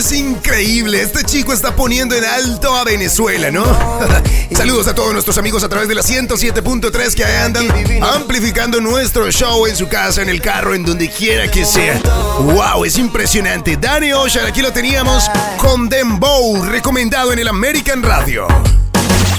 Es 0.00 0.12
increíble. 0.12 1.02
Este 1.02 1.22
chico 1.24 1.52
está 1.52 1.76
poniendo 1.76 2.14
en 2.14 2.24
alto 2.24 2.74
a 2.74 2.84
Venezuela, 2.84 3.50
¿no? 3.50 3.66
Saludos 4.56 4.86
a 4.86 4.94
todos 4.94 5.12
nuestros 5.12 5.36
amigos 5.36 5.62
a 5.62 5.68
través 5.68 5.88
de 5.88 5.94
la 5.94 6.00
107.3 6.00 7.14
que 7.14 7.22
andan 7.22 7.68
amplificando 8.02 8.80
nuestro 8.80 9.30
show 9.30 9.66
en 9.66 9.76
su 9.76 9.88
casa, 9.88 10.22
en 10.22 10.30
el 10.30 10.40
carro, 10.40 10.74
en 10.74 10.86
donde 10.86 11.10
quiera 11.10 11.50
que 11.50 11.66
sea. 11.66 12.00
¡Wow! 12.38 12.86
Es 12.86 12.96
impresionante. 12.96 13.76
Danny 13.76 14.14
Ocean, 14.14 14.46
aquí 14.46 14.62
lo 14.62 14.72
teníamos 14.72 15.30
con 15.58 15.90
Dembow, 15.90 16.64
recomendado 16.64 17.34
en 17.34 17.40
el 17.40 17.48
American 17.48 18.02
Radio. 18.02 18.46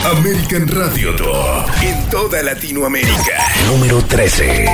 American 0.06 0.68
Radio 0.68 1.16
Top. 1.16 1.66
En 1.82 2.08
toda 2.12 2.44
Latinoamérica. 2.44 3.48
Número 3.66 4.00
13. 4.06 4.68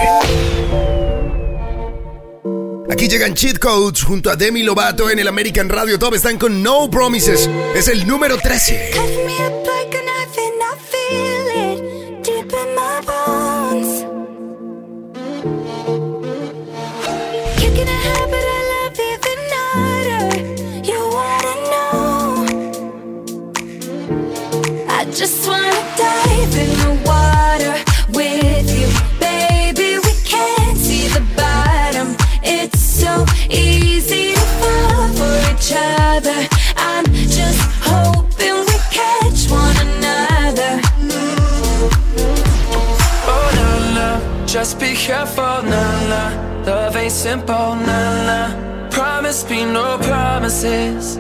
Aquí 2.90 3.08
llegan 3.08 3.34
Cheat 3.34 3.60
Codes 3.60 4.04
junto 4.04 4.30
a 4.30 4.36
Demi 4.36 4.64
Lovato 4.64 5.10
en 5.10 5.20
el 5.20 5.28
American 5.28 5.68
Radio 5.70 6.00
Top. 6.00 6.14
Están 6.14 6.38
con 6.38 6.64
No 6.64 6.90
Promises. 6.90 7.50
Es 7.76 7.88
el 7.88 8.08
número 8.08 8.38
13. 8.38 8.92
Cut 8.94 9.02
me 9.26 9.34
up 9.46 9.66
like 9.66 9.98
a 9.98 10.02
knife 10.02 10.38
just 44.68 44.82
be 44.82 44.94
careful, 44.96 45.64
na 45.64 45.84
na. 46.10 46.24
Love 46.66 46.98
ain't 46.98 47.14
simple, 47.14 47.76
na 47.88 48.00
na. 48.28 48.90
Promise 48.90 49.50
me 49.50 49.64
no 49.64 49.98
promises. 50.00 51.18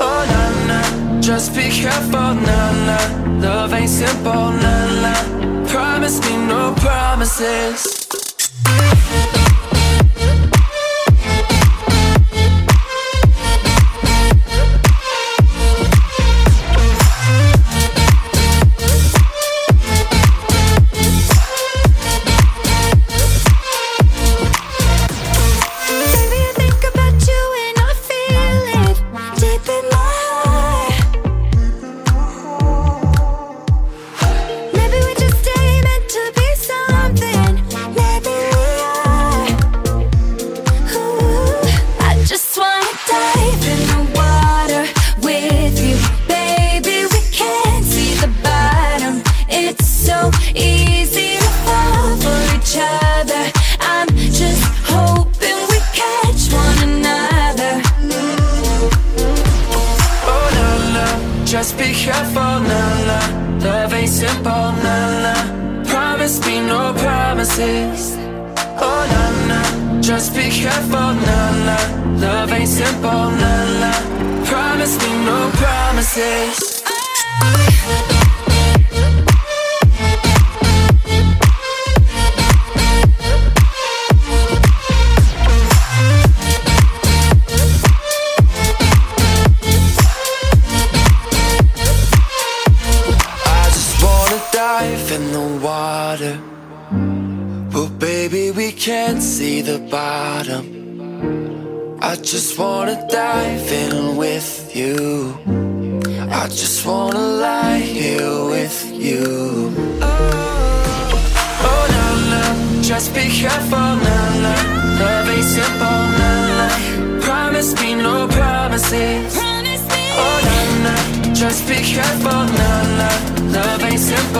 Oh 0.00 0.22
na 0.32 0.44
na, 0.66 1.20
just 1.20 1.54
be 1.54 1.68
careful, 1.68 2.32
na 2.46 2.60
na. 2.88 2.98
Love 3.38 3.74
ain't 3.74 3.90
simple, 3.90 4.52
na 4.64 4.76
na. 5.02 5.14
Promise 5.68 6.20
me 6.24 6.34
no 6.46 6.72
promises. 6.76 8.00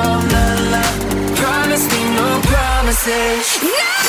Ain't 0.01 0.22
simple, 0.22 0.28
no, 0.32 0.70
no. 0.70 1.34
Promise 1.36 1.86
me 1.92 2.14
no 2.14 2.40
promises. 2.42 3.99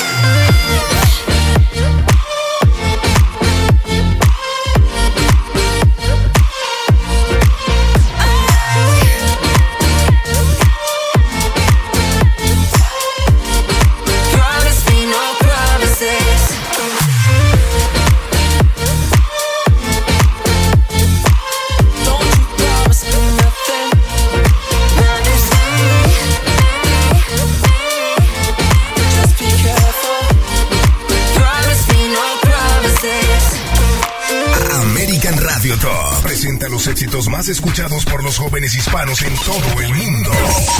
Hispanos 38.92 39.22
en 39.22 39.34
todo 39.36 39.80
el 39.80 39.94
mundo. 39.94 40.30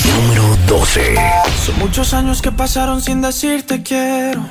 Número 0.05 0.57
12. 0.67 1.15
Son 1.65 1.79
muchos 1.79 2.13
años 2.13 2.43
que 2.43 2.53
pasaron 2.53 3.01
sin 3.01 3.23
decirte 3.23 3.83
quiero. 3.83 4.45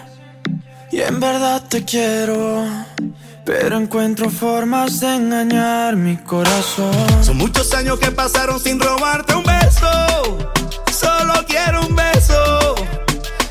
Y 0.91 1.01
en 1.01 1.19
verdad 1.19 1.61
te 1.69 1.85
quiero. 1.85 2.65
Pero 3.45 3.77
encuentro 3.77 4.31
formas 4.31 4.99
de 4.99 5.15
engañar 5.15 5.95
mi 5.95 6.17
corazón. 6.17 6.91
Son 7.23 7.37
muchos 7.37 7.71
años 7.75 7.99
que 7.99 8.09
pasaron 8.09 8.59
sin 8.59 8.79
robarte 8.79 9.35
un 9.35 9.43
beso. 9.43 9.91
Solo 10.91 11.45
quiero 11.47 11.81
un 11.85 11.95
beso. 11.95 12.20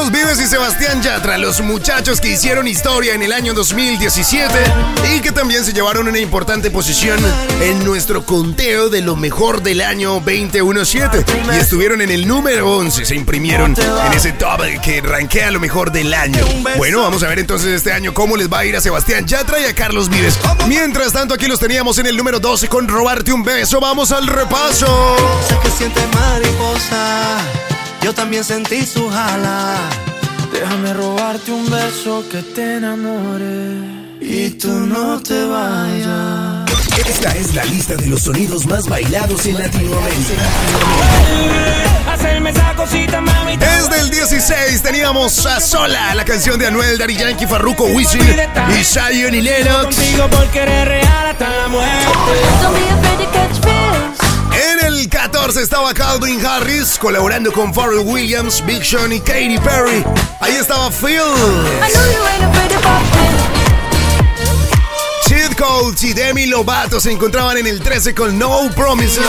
Carlos 0.00 0.18
Vives 0.18 0.40
y 0.40 0.46
Sebastián 0.46 1.02
Yatra, 1.02 1.36
los 1.36 1.60
muchachos 1.60 2.22
que 2.22 2.28
hicieron 2.28 2.66
historia 2.66 3.12
en 3.12 3.22
el 3.22 3.34
año 3.34 3.52
2017 3.52 4.54
y 5.14 5.20
que 5.20 5.30
también 5.30 5.62
se 5.62 5.74
llevaron 5.74 6.08
una 6.08 6.18
importante 6.18 6.70
posición 6.70 7.20
en 7.60 7.84
nuestro 7.84 8.24
conteo 8.24 8.88
de 8.88 9.02
lo 9.02 9.14
mejor 9.14 9.60
del 9.60 9.82
año 9.82 10.14
2017 10.24 11.22
y 11.52 11.56
estuvieron 11.58 12.00
en 12.00 12.10
el 12.10 12.26
número 12.26 12.78
11, 12.78 13.04
se 13.04 13.14
imprimieron 13.14 13.74
en 13.78 14.12
ese 14.14 14.32
top 14.32 14.62
que 14.82 15.02
rankea 15.02 15.50
lo 15.50 15.60
mejor 15.60 15.92
del 15.92 16.14
año. 16.14 16.46
Bueno, 16.78 17.02
vamos 17.02 17.22
a 17.22 17.28
ver 17.28 17.40
entonces 17.40 17.68
este 17.68 17.92
año 17.92 18.14
cómo 18.14 18.38
les 18.38 18.50
va 18.50 18.60
a 18.60 18.64
ir 18.64 18.76
a 18.76 18.80
Sebastián 18.80 19.26
Yatra 19.26 19.60
y 19.60 19.64
a 19.64 19.74
Carlos 19.74 20.08
Vives. 20.08 20.38
Mientras 20.66 21.12
tanto, 21.12 21.34
aquí 21.34 21.46
los 21.46 21.60
teníamos 21.60 21.98
en 21.98 22.06
el 22.06 22.16
número 22.16 22.40
12 22.40 22.68
con 22.68 22.88
Robarte 22.88 23.34
un 23.34 23.42
beso. 23.42 23.80
Vamos 23.80 24.12
al 24.12 24.26
repaso. 24.26 25.16
Sé 25.46 25.58
que 25.62 25.70
sientes 25.70 26.04
mariposa, 26.14 27.42
yo 28.02 28.14
también 28.14 28.44
sentí 28.44 28.86
sus 28.86 29.12
alas. 29.12 29.78
Déjame 30.52 30.92
robarte 30.94 31.52
un 31.52 31.70
beso 31.70 32.24
que 32.30 32.42
te 32.42 32.76
enamore 32.76 34.00
y 34.20 34.50
tú 34.50 34.68
no 34.68 35.20
te 35.20 35.44
vayas. 35.44 36.70
Esta 37.06 37.34
es 37.36 37.54
la 37.54 37.64
lista 37.64 37.94
de 37.96 38.06
los 38.06 38.22
sonidos 38.22 38.66
más 38.66 38.86
bailados 38.88 39.46
en 39.46 39.58
Latinoamérica. 39.58 40.42
Hacerme 42.12 42.50
esa 42.50 42.74
cosita, 42.74 43.20
mami. 43.20 43.56
Desde 43.56 44.00
el 44.00 44.10
16 44.10 44.82
teníamos 44.82 45.46
a 45.46 45.60
Sola, 45.60 46.14
la 46.14 46.24
canción 46.24 46.58
de 46.58 46.66
Anuel, 46.66 46.98
Dari 46.98 47.16
Yankee, 47.16 47.46
Farruko, 47.46 47.84
Wisin 47.84 48.20
y 48.78 48.84
Zion 48.84 49.34
y 49.34 49.40
Lennox. 49.40 49.96
Contigo 49.96 50.28
porque 50.30 50.60
eres 50.60 50.88
real 50.88 51.26
hasta 51.28 51.48
la 51.48 51.68
muerte. 51.68 52.10
2014 54.82 55.62
estaba 55.62 55.92
Calvin 55.92 56.44
Harris 56.44 56.98
colaborando 56.98 57.52
con 57.52 57.72
Pharrell 57.72 58.00
Williams, 58.00 58.64
Big 58.64 58.84
Sean 58.84 59.12
y 59.12 59.20
Katy 59.20 59.58
Perry. 59.58 60.04
Ahí 60.40 60.54
estaba 60.54 60.90
Phil. 60.90 61.20
Cheat 65.26 65.54
Codes 65.56 66.02
y 66.02 66.12
Demi 66.14 66.46
Lovato 66.46 66.98
se 66.98 67.12
encontraban 67.12 67.58
en 67.58 67.66
el 67.66 67.80
13 67.80 68.14
con 68.14 68.38
No 68.38 68.70
Promises. 68.74 69.24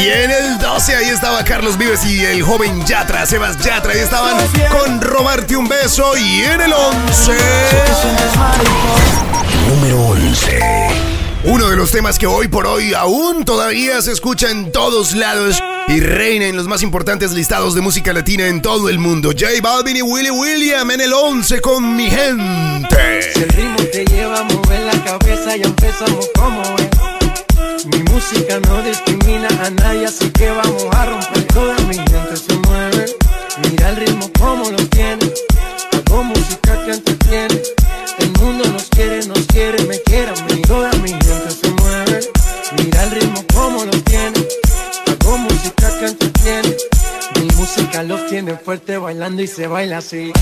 Y 0.00 0.08
en 0.08 0.30
el 0.30 0.58
12 0.58 0.96
ahí 0.96 1.08
estaba 1.08 1.42
Carlos 1.44 1.78
Vives 1.78 2.04
y 2.04 2.24
el 2.24 2.42
joven 2.42 2.84
Yatra, 2.84 3.24
Sebas 3.24 3.58
Yatra, 3.58 3.92
ahí 3.92 4.00
estaban 4.00 4.36
con 4.70 5.00
Robarte 5.00 5.56
un 5.56 5.68
beso 5.68 6.16
y 6.16 6.42
en 6.42 6.60
el 6.60 6.72
11 6.72 7.32
número 9.68 10.00
11. 10.00 10.58
Uno 11.44 11.68
de 11.68 11.76
los 11.76 11.90
temas 11.90 12.18
que 12.18 12.26
hoy 12.26 12.48
por 12.48 12.66
hoy 12.66 12.94
aún 12.94 13.44
todavía 13.44 14.00
se 14.02 14.12
escucha 14.12 14.50
en 14.50 14.72
todos 14.72 15.14
lados 15.14 15.62
y 15.88 16.00
reina 16.00 16.46
en 16.46 16.56
los 16.56 16.66
más 16.66 16.82
importantes 16.82 17.32
listados 17.32 17.74
de 17.74 17.80
música 17.80 18.12
latina 18.12 18.46
en 18.48 18.62
todo 18.62 18.88
el 18.88 18.98
mundo. 18.98 19.30
J 19.30 19.46
Balvin 19.62 19.96
y 19.96 20.02
Willy 20.02 20.30
William 20.30 20.90
en 20.90 21.00
el 21.00 21.12
11 21.12 21.60
con 21.60 21.96
mi 21.96 22.10
gente. 22.10 23.22
Si 23.32 23.42
el 23.42 23.48
ritmo 23.50 23.76
te 23.92 24.04
lleva 24.06 24.40
a 24.40 24.44
mover 24.44 24.82
la 24.82 25.04
cabeza, 25.04 25.56
ya 25.56 25.66
empezamos 25.66 26.28
como 26.34 26.62
es. 26.62 27.86
Mi 27.86 28.02
música 28.10 28.58
no 28.60 28.82
discrimina 28.82 29.48
a 29.64 29.70
nadie, 29.70 30.06
así 30.06 30.28
que 30.30 30.50
vamos 30.50 30.84
a 30.90 31.06
romper. 31.06 31.44
Toda 31.48 31.76
mi 31.88 31.94
gente 31.94 32.36
se 32.36 32.54
mueve. 32.68 33.06
Mira 33.62 33.90
el 33.90 33.96
ritmo 33.96 34.30
como 34.38 34.70
lo 34.70 34.78
tiene. 34.88 35.32
Hago 35.92 36.24
música 36.24 36.84
que 36.84 36.92
entretiene. 36.92 37.62
El 38.18 38.32
mundo 38.40 38.64
nos 38.68 38.84
quiere, 38.90 39.26
nos 39.26 39.46
quiere, 39.46 39.84
me 39.84 40.00
quiere 40.02 40.30
a 40.30 40.34
mí. 40.44 40.62
Mi 41.02 41.08
gente 41.10 41.50
se 41.50 41.70
mueve. 41.70 42.20
Mira 42.78 43.04
el 43.04 43.10
ritmo 43.10 43.44
como 43.54 43.84
lo 43.84 43.92
tiene. 44.02 44.46
Hago 45.20 45.38
música 45.38 45.98
que 45.98 46.06
entretiene. 46.06 46.76
Mi 47.40 47.46
música 47.56 48.02
los 48.02 48.26
tiene 48.26 48.56
fuerte 48.56 48.98
bailando 48.98 49.42
y 49.42 49.46
se 49.46 49.66
baila 49.66 49.98
así. 49.98 50.32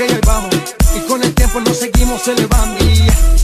Y 0.00 1.00
con 1.08 1.20
el 1.24 1.34
tiempo 1.34 1.58
nos 1.58 1.76
seguimos 1.76 2.28
elevando. 2.28 2.78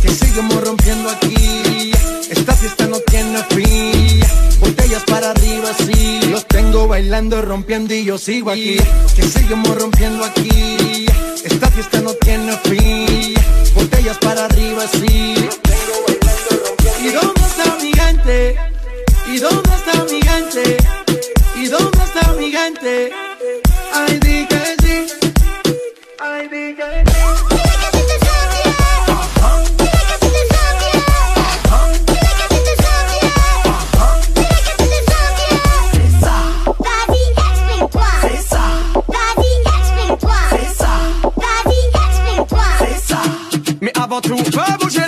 Que 0.01 0.09
seguimos 0.09 0.63
rompiendo 0.65 1.11
aquí. 1.11 1.91
Esta 2.31 2.55
fiesta 2.55 2.87
no 2.87 3.01
tiene 3.01 3.43
fin. 3.51 4.21
Botellas 4.61 5.03
para 5.03 5.33
arriba, 5.33 5.71
sí. 5.77 6.21
Los 6.31 6.47
tengo 6.47 6.87
bailando, 6.87 7.43
rompiendo 7.43 7.93
y 7.93 8.05
yo 8.05 8.19
sigo 8.19 8.53
aquí. 8.53 8.77
Que 9.17 9.23
seguimos 9.23 9.77
rompiendo 9.77 10.25
aquí. 10.25 11.07
Esta 11.45 11.69
fiesta 11.73 12.01
no 12.01 12.13
tiene 12.13 12.57
fin. 12.59 13.35
Botellas 13.75 14.19
para 14.19 14.45
arriba, 14.45 14.85
sí. 14.87 15.35
¿Y 17.03 17.09
dónde 17.09 17.41
está 17.41 17.77
mi 17.83 17.93
gente? 17.93 18.57
¿Y 19.27 19.39
dónde 19.39 19.71
está 19.75 20.05
mi 20.05 20.23
gente? 20.23 20.77
¿Y 21.57 21.67
dónde 21.67 21.99
está 22.05 22.33
mi 22.35 22.53
gente? 22.53 23.34
Avant 44.05 44.20
tout, 44.20 44.37
fais 44.37 44.78
bouger 44.80 45.04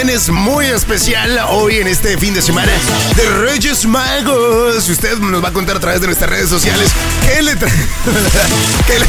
edición 0.00 0.06
que 0.06 0.06
también 0.06 0.10
es 0.10 0.28
muy 0.30 0.66
especial 0.66 1.40
hoy 1.50 1.76
en 1.78 1.86
este 1.88 2.16
fin 2.18 2.32
de 2.34 2.40
semana 2.42 2.72
de 3.16 3.28
Reyes 3.30 3.84
Magos. 3.86 4.88
Usted 4.88 5.18
nos 5.18 5.42
va 5.42 5.48
a 5.48 5.52
contar 5.52 5.76
a 5.76 5.80
través 5.80 6.00
de 6.00 6.06
nuestras 6.06 6.30
redes 6.30 6.48
sociales 6.48 6.90
qué 7.26 7.42
le, 7.42 7.52
tra- 7.56 7.70
qué 8.86 8.98
le- 8.98 9.06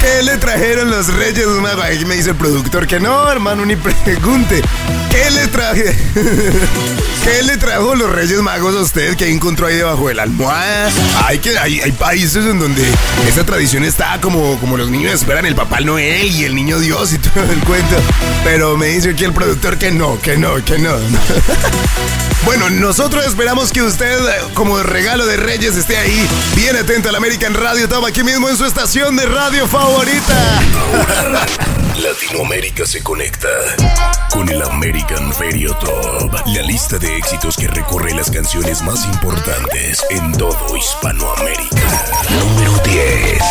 qué 0.00 0.22
le 0.22 0.38
trajeron 0.38 0.90
los 0.90 1.12
Reyes 1.12 1.46
Magos. 1.46 1.84
Ahí 1.84 2.04
me 2.04 2.16
dice 2.16 2.30
el 2.30 2.36
productor 2.36 2.86
que 2.86 3.00
no, 3.00 3.30
hermano, 3.30 3.64
ni 3.64 3.76
pregunte. 3.76 4.62
¿Qué 5.10 5.30
le 5.30 5.46
traje? 5.48 5.96
¿Qué 7.24 7.42
le 7.42 7.56
trajo 7.56 7.94
los 7.94 8.10
Reyes 8.10 8.40
Magos 8.40 8.74
a 8.74 8.80
usted 8.80 9.16
que 9.16 9.30
encontró 9.30 9.66
ahí 9.66 9.76
debajo 9.76 10.08
de 10.08 10.14
la 10.14 10.22
almohada? 10.22 10.90
Hay, 11.26 11.38
que, 11.38 11.58
hay, 11.58 11.92
países 11.92 12.44
en 12.46 12.58
donde 12.58 12.82
esta 13.26 13.44
tradición 13.44 13.84
está 13.84 14.20
como, 14.20 14.58
como 14.60 14.76
los 14.76 14.90
niños 14.90 15.12
esperan 15.12 15.46
el 15.46 15.54
Papá 15.54 15.80
Noel 15.80 16.30
y 16.30 16.44
el 16.44 16.54
Niño 16.54 16.78
Dios 16.78 17.12
y 17.12 17.18
todo 17.18 17.44
el 17.52 17.60
cuento. 17.60 17.96
Pero 18.44 18.76
me 18.76 18.86
dice 18.88 19.10
aquí 19.10 19.24
el 19.24 19.32
productor 19.32 19.78
que 19.78 19.90
no, 19.90 20.20
que 20.20 20.36
no, 20.36 20.64
que 20.64 20.78
no. 20.78 20.92
Bueno, 22.44 22.70
nosotros 22.70 23.26
esperamos 23.26 23.72
que 23.72 23.82
usted, 23.82 24.18
como 24.54 24.82
regalo 24.82 25.26
de 25.26 25.36
Reyes, 25.36 25.76
esté 25.76 25.96
ahí 25.98 26.28
bien 26.54 26.76
atento 26.76 27.08
al 27.08 27.16
American 27.16 27.54
Radio 27.54 27.88
Top 27.88 28.04
aquí 28.04 28.22
mismo 28.22 28.48
en 28.48 28.56
su 28.56 28.64
estación 28.64 29.16
de 29.16 29.26
radio 29.26 29.66
favorita. 29.66 30.60
Latinoamérica 31.98 32.86
se 32.86 33.02
conecta 33.02 33.48
con 34.30 34.48
el 34.48 34.62
American 34.62 35.32
Radio 35.38 35.74
Top, 35.78 36.32
la 36.46 36.62
lista 36.62 36.96
de 36.98 37.16
éxitos 37.16 37.56
que 37.56 37.66
recorre 37.66 38.14
las 38.14 38.30
canciones 38.30 38.82
más 38.82 39.04
importantes 39.04 40.04
en 40.10 40.32
todo 40.32 40.76
Hispanoamérica. 40.76 42.04
Número 42.30 42.78
10. 42.84 43.42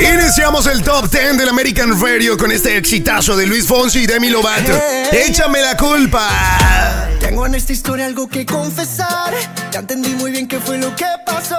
Iniciamos 0.00 0.66
el 0.66 0.82
top 0.82 1.10
10 1.10 1.36
del 1.36 1.48
American 1.50 2.00
Radio 2.00 2.38
con 2.38 2.50
este 2.50 2.76
exitazo 2.78 3.36
de 3.36 3.46
Luis 3.46 3.66
Fonsi 3.66 4.00
y 4.00 4.06
Demi 4.06 4.30
Lovato. 4.30 4.72
Hey. 5.10 5.24
Échame 5.28 5.60
la 5.60 5.76
culpa. 5.76 6.28
Tengo 7.20 7.44
en 7.44 7.54
esta 7.54 7.72
historia 7.74 8.06
algo 8.06 8.26
que 8.26 8.46
confesar. 8.46 9.34
Ya 9.70 9.80
entendí 9.80 10.10
muy 10.14 10.30
bien 10.30 10.48
qué 10.48 10.58
fue 10.58 10.78
lo 10.78 10.96
que 10.96 11.04
pasó. 11.26 11.58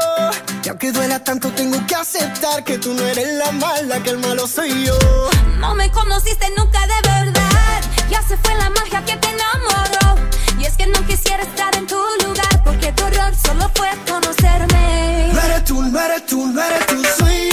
Y 0.64 0.70
aunque 0.70 0.92
duela 0.92 1.20
tanto, 1.24 1.50
tengo 1.52 1.86
que 1.86 1.94
aceptar 1.94 2.64
que 2.64 2.80
tú 2.80 2.94
no 2.96 3.06
eres 3.06 3.28
la 3.36 3.52
mala, 3.52 4.02
que 4.02 4.10
el 4.10 4.18
malo 4.18 4.48
soy 4.48 4.86
yo. 4.86 4.98
No 5.60 5.76
me 5.76 5.92
conociste 5.92 6.48
nunca 6.58 6.80
de 6.82 7.10
verdad. 7.10 7.82
Ya 8.10 8.24
se 8.24 8.38
fue 8.38 8.56
la 8.56 8.72
magia 8.72 9.06
que 9.06 9.18
te 9.18 9.28
enamoró. 9.30 10.28
Y 10.58 10.66
es 10.66 10.76
que 10.78 10.88
no 10.88 11.06
quisiera 11.06 11.44
estar 11.44 11.76
en 11.76 11.86
tu 11.86 11.98
lugar, 12.26 12.64
porque 12.64 12.92
tu 12.94 13.06
error 13.06 13.34
solo 13.36 13.70
fue 13.76 13.90
conocerme. 14.08 15.30
No 15.32 15.42
eres 15.42 15.64
tú, 15.64 15.82
no 15.84 16.00
eres 16.00 16.26
tú, 16.26 16.48
no 16.48 16.64
eres 16.64 16.86
tú, 16.88 17.04
soy 17.20 17.51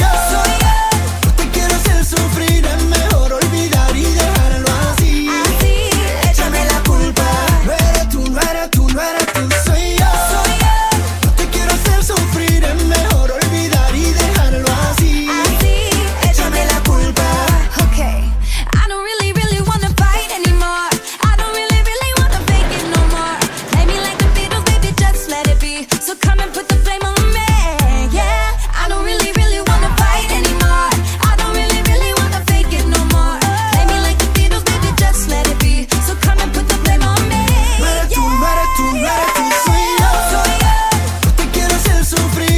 sufrir. 42.19 42.58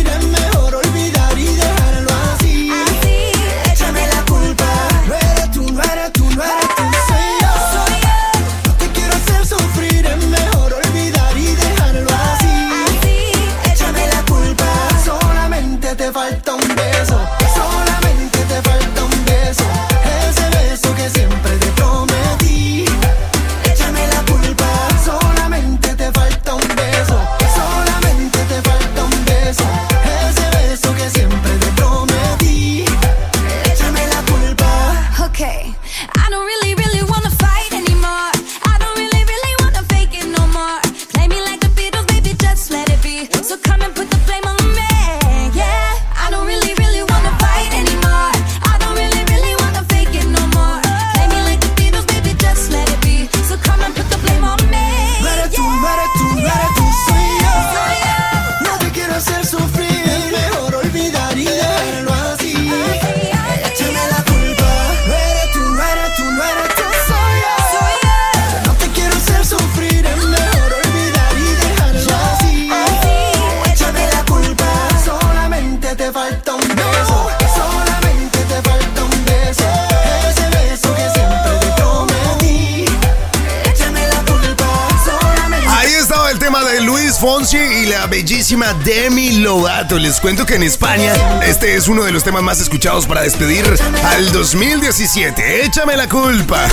les 89.99 90.21
cuento 90.21 90.47
que 90.47 90.55
en 90.55 90.63
España 90.63 91.13
este 91.43 91.75
es 91.75 91.89
uno 91.89 92.05
de 92.05 92.13
los 92.13 92.23
temas 92.23 92.43
más 92.43 92.61
escuchados 92.61 93.07
para 93.07 93.23
despedir 93.23 93.65
al 94.05 94.31
2017. 94.31 95.65
Échame 95.65 95.97
la 95.97 96.09
culpa. 96.09 96.69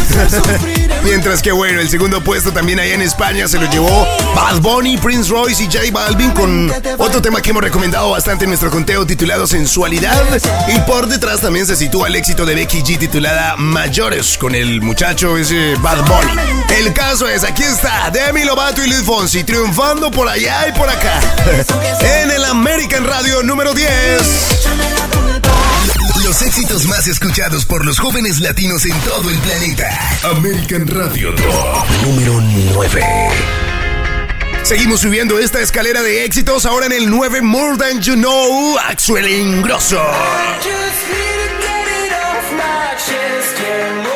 Mientras 1.03 1.41
que 1.41 1.51
bueno, 1.51 1.80
el 1.80 1.89
segundo 1.89 2.24
puesto 2.24 2.51
también 2.51 2.80
allá 2.80 2.93
en 2.93 3.01
España 3.01 3.47
se 3.47 3.59
lo 3.59 3.70
llevó 3.72 4.07
Bad 4.36 4.59
Bunny, 4.59 4.97
Prince 4.97 5.32
Royce 5.32 5.63
y 5.63 5.65
J 5.65 5.80
Balvin 5.91 6.32
con 6.32 6.72
otro 6.97 7.22
tema 7.22 7.41
que 7.41 7.49
hemos 7.49 7.63
recomendado 7.63 8.11
bastante 8.11 8.43
en 8.43 8.51
nuestro 8.51 8.70
conteo 8.70 9.05
titulado 9.07 9.47
Sensualidad. 9.47 10.24
Y 10.68 10.80
por 10.82 11.07
detrás 11.07 11.41
también 11.41 11.65
se 11.65 11.76
sitúa 11.76 12.09
el 12.09 12.15
éxito 12.15 12.45
de 12.45 12.55
Becky 12.55 12.82
G 12.82 12.99
titulada 12.99 13.55
Mayores 13.57 14.38
con 14.38 14.53
el 14.53 14.82
muchacho 14.82 15.38
ese 15.38 15.76
Bad 15.82 16.05
Bunny. 16.05 16.41
El 16.78 16.93
caso 16.93 17.28
es, 17.28 17.43
aquí 17.43 17.63
está 17.63 18.11
Demi 18.11 18.43
Lovato 18.43 18.84
y 18.84 18.89
Luis 18.89 19.03
Fonsi 19.03 19.43
triunfando 19.43 20.11
por 20.11 20.28
allá 20.28 20.68
y 20.68 20.72
por 20.74 20.89
acá. 20.89 21.20
en 22.02 22.32
el 22.32 22.43
American 22.45 23.06
Radio 23.06 23.43
número 23.43 23.74
10. 23.74 23.88
Los 26.24 26.41
éxitos 26.41 26.86
más 26.86 27.08
escuchados 27.08 27.66
por 27.66 27.86
los 27.86 28.00
jóvenes 28.00 28.39
latinos 28.39 28.86
en 28.86 29.00
todo 29.02 29.30
el 29.30 29.38
planeta. 29.39 29.88
American 30.24 30.88
Radio 30.88 31.34
Top 31.36 31.86
número 32.04 32.41
9. 32.74 33.02
Seguimos 34.64 35.02
subiendo 35.02 35.39
esta 35.39 35.62
escalera 35.62 36.02
de 36.02 36.26
éxitos 36.26 36.66
ahora 36.66 36.88
en 36.88 36.93
el 36.93 37.10
9 37.10 37.41
More 37.41 37.78
Than 37.78 38.02
You 38.02 38.16
Know, 38.16 38.78
Axel 38.80 39.28
Ingrosso. 39.28 40.02
I 43.60 44.07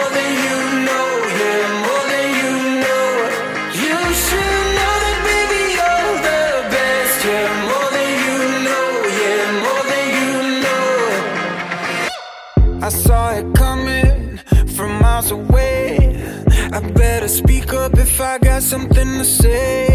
something 18.72 19.18
to 19.18 19.26
say. 19.26 19.91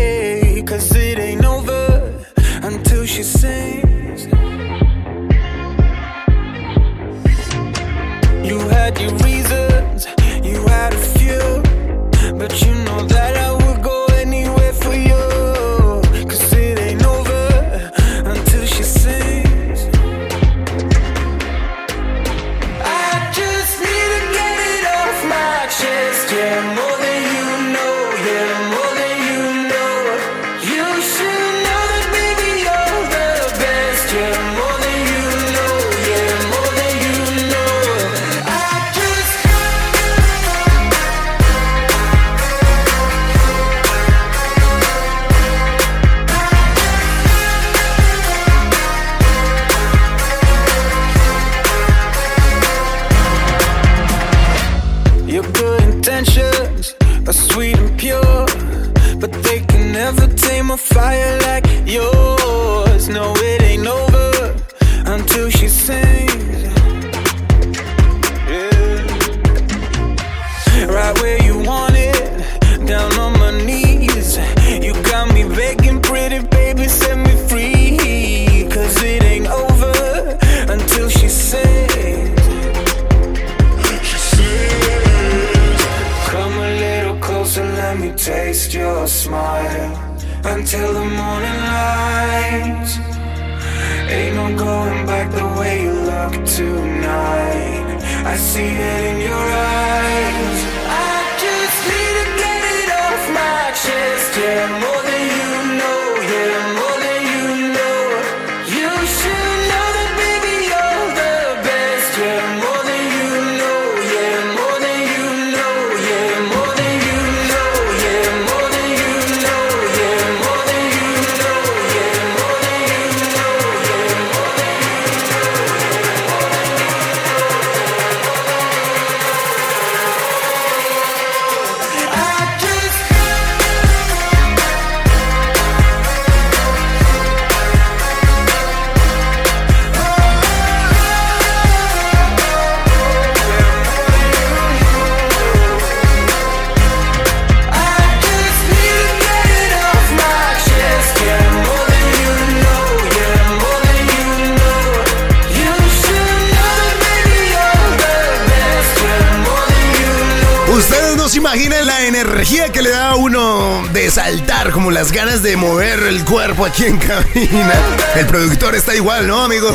Aquí 166.77 166.85
en 166.85 166.99
cabina. 166.99 167.73
El 168.17 168.27
productor 168.27 168.75
está 168.75 168.95
igual, 168.95 169.27
¿no, 169.27 169.45
amigo? 169.45 169.75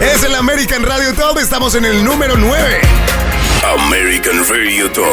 Es 0.00 0.22
el 0.22 0.34
American 0.34 0.82
Radio 0.82 1.12
Top, 1.12 1.38
estamos 1.38 1.74
en 1.74 1.84
el 1.84 2.02
número 2.02 2.36
9. 2.38 2.80
American 3.78 4.48
Radio 4.48 4.90
Top. 4.92 5.04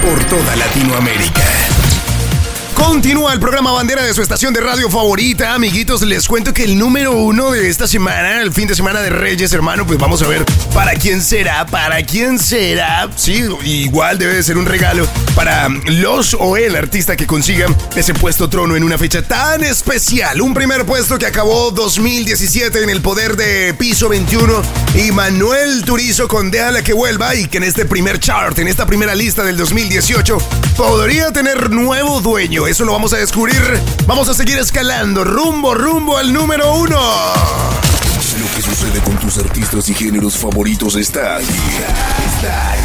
Por 0.00 0.24
toda 0.24 0.56
Latinoamérica. 0.56 1.42
Continúa 2.72 3.34
el 3.34 3.40
programa 3.40 3.72
bandera 3.72 4.02
de 4.02 4.14
su 4.14 4.22
estación 4.22 4.54
de 4.54 4.60
radio 4.60 4.88
favorita, 4.88 5.54
amiguitos. 5.54 6.00
Les 6.02 6.26
cuento 6.26 6.54
que 6.54 6.64
el 6.64 6.78
número 6.78 7.12
uno 7.12 7.50
de 7.50 7.68
esta 7.68 7.86
semana, 7.86 8.40
el 8.40 8.52
fin 8.52 8.66
de 8.66 8.74
semana 8.74 9.00
de 9.00 9.10
Reyes, 9.10 9.52
hermano, 9.52 9.86
pues 9.86 9.98
vamos 9.98 10.22
a 10.22 10.28
ver 10.28 10.44
para 10.72 10.94
quién 10.94 11.22
será, 11.22 11.66
para 11.66 12.02
quién 12.02 12.38
será. 12.38 13.08
Sí, 13.16 13.44
igual 13.64 14.18
debe 14.18 14.34
de 14.34 14.42
ser 14.42 14.56
un 14.56 14.64
regalo 14.64 15.06
para 15.34 15.68
los 15.68 16.36
o 16.38 16.56
el 16.56 16.76
artista 16.76 17.16
que 17.16 17.26
consiga 17.26 17.66
ese 17.96 18.14
puesto 18.14 18.48
trono 18.48 18.76
en 18.76 18.84
una 18.84 18.98
fecha 18.98 19.22
tan 19.22 19.62
especial. 19.64 20.40
Un 20.40 20.54
primer 20.54 20.84
puesto 20.84 21.18
que 21.18 21.26
acabó 21.26 21.70
2017 21.70 22.82
en 22.82 22.90
el 22.90 23.00
poder 23.00 23.36
de 23.36 23.74
piso 23.74 24.08
21 24.08 24.62
y 24.94 25.12
Manuel 25.12 25.84
Turizo 25.84 26.28
con 26.28 26.50
Déjala 26.50 26.82
que 26.82 26.92
vuelva 26.92 27.34
y 27.34 27.46
que 27.46 27.58
en 27.58 27.64
este 27.64 27.84
primer 27.84 28.18
chart, 28.20 28.58
en 28.58 28.68
esta 28.68 28.86
primera 28.86 29.14
lista 29.14 29.42
del 29.44 29.56
2018, 29.56 30.38
podría 30.76 31.32
tener 31.32 31.70
nuevo 31.70 32.20
dueño. 32.20 32.66
Eso 32.66 32.84
lo 32.84 32.92
vamos 32.92 33.12
a 33.12 33.18
descubrir. 33.18 33.62
Vamos 34.06 34.28
a 34.28 34.34
seguir 34.34 34.58
escalando 34.58 35.24
rumbo, 35.24 35.74
rumbo 35.74 36.16
al 36.18 36.32
número 36.32 36.74
uno. 36.74 37.00
Lo 38.38 38.54
que 38.54 38.62
sucede 38.62 39.00
con 39.00 39.16
tus 39.18 39.38
artistas 39.38 39.88
y 39.88 39.94
géneros 39.94 40.38
favoritos 40.38 40.96
está 40.96 41.36
aquí. 41.36 41.46
Está, 42.36 42.76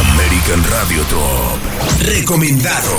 American 0.00 0.62
Radio 0.70 1.02
Top. 1.04 1.58
Recomendado. 2.02 2.92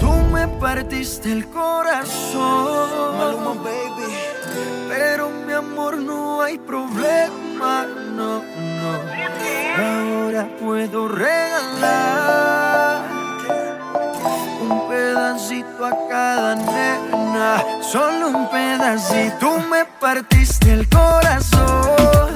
Tú 0.00 0.12
me 0.32 0.48
partiste 0.48 1.30
el 1.30 1.46
corazón. 1.48 3.62
baby. 3.62 4.14
Pero 4.88 5.28
mi 5.46 5.52
amor, 5.52 5.98
no 5.98 6.40
hay 6.40 6.56
problema. 6.56 7.84
No, 8.14 8.42
no. 8.42 8.98
Ahora 9.76 10.48
puedo 10.58 11.06
regalar 11.06 13.15
un 14.66 14.88
pedacito 14.88 15.84
a 15.84 16.08
cada 16.08 16.54
nena. 16.56 17.64
Solo 17.82 18.28
un 18.28 18.48
pedacito. 18.50 19.58
Me 19.70 19.84
partiste 20.00 20.72
el 20.72 20.88
corazón. 20.88 22.35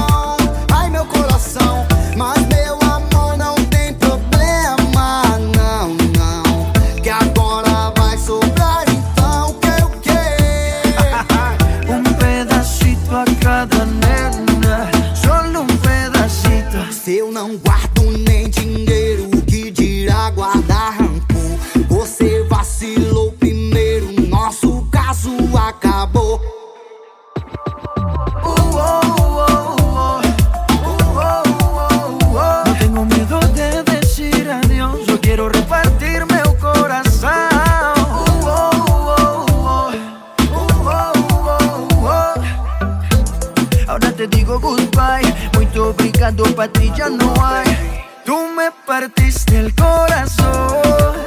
lado 46.21 46.43
para 46.55 46.71
ti 46.71 46.91
ya 46.95 47.09
no 47.09 47.33
hay. 47.43 47.65
Tú 48.23 48.37
me 48.55 48.69
partiste 48.85 49.57
el 49.57 49.73
corazón, 49.73 51.25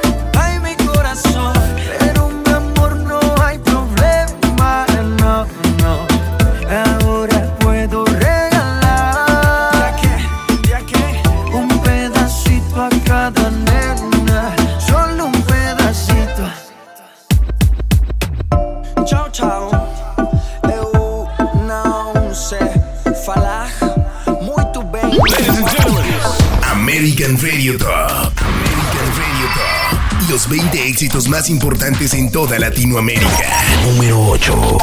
American 27.15 27.37
Radio 27.41 27.77
Top. 27.77 27.87
American 27.87 29.07
Radio 29.15 29.47
Top. 29.55 30.29
Los 30.29 30.49
20 30.49 30.85
éxitos 30.89 31.29
más 31.29 31.49
importantes 31.49 32.13
en 32.13 32.29
toda 32.29 32.59
Latinoamérica. 32.59 33.63
Número 33.85 34.21
8. 34.31 34.77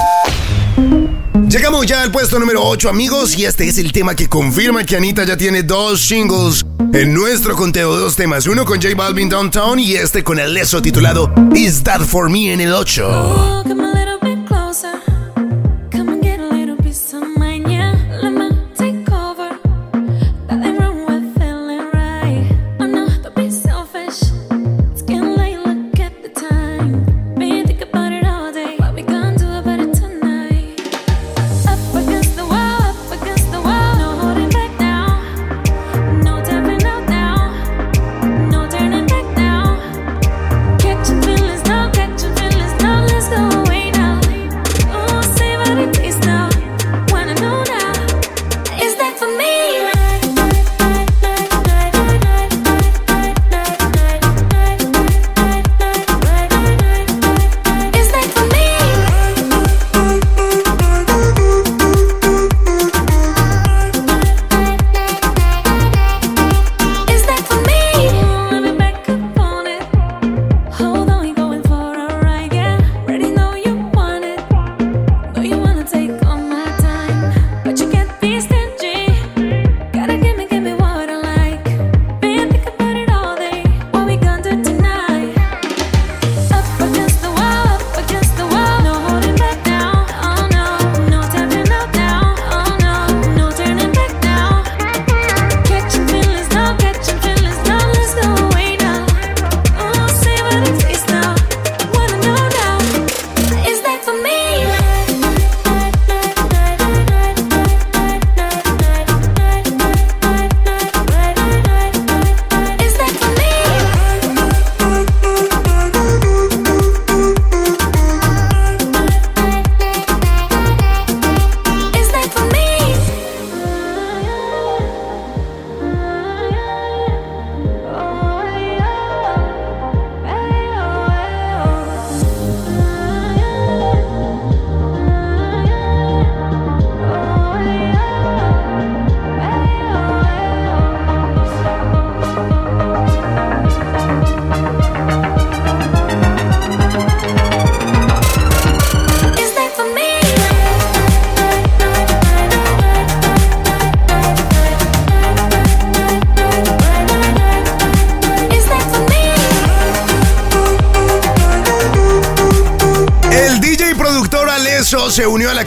Llegamos 1.46 1.86
ya 1.86 2.02
al 2.02 2.10
puesto 2.10 2.38
número 2.38 2.62
8, 2.64 2.88
amigos, 2.88 3.36
y 3.36 3.44
este 3.44 3.68
es 3.68 3.76
el 3.76 3.92
tema 3.92 4.14
que 4.14 4.30
confirma 4.30 4.84
que 4.84 4.96
Anita 4.96 5.24
ya 5.24 5.36
tiene 5.36 5.62
dos 5.62 6.00
singles 6.00 6.64
en 6.94 7.12
nuestro 7.12 7.54
conteo 7.54 7.94
dos 7.98 8.16
temas. 8.16 8.46
Uno 8.46 8.64
con 8.64 8.80
J 8.80 8.94
Balvin 8.96 9.28
Downtown 9.28 9.78
y 9.78 9.92
este 9.92 10.24
con 10.24 10.38
el 10.38 10.54
leso 10.54 10.80
titulado 10.80 11.30
Is 11.54 11.82
That 11.82 12.00
For 12.00 12.30
Me 12.30 12.54
en 12.54 12.62
el 12.62 12.72
8. 12.72 13.81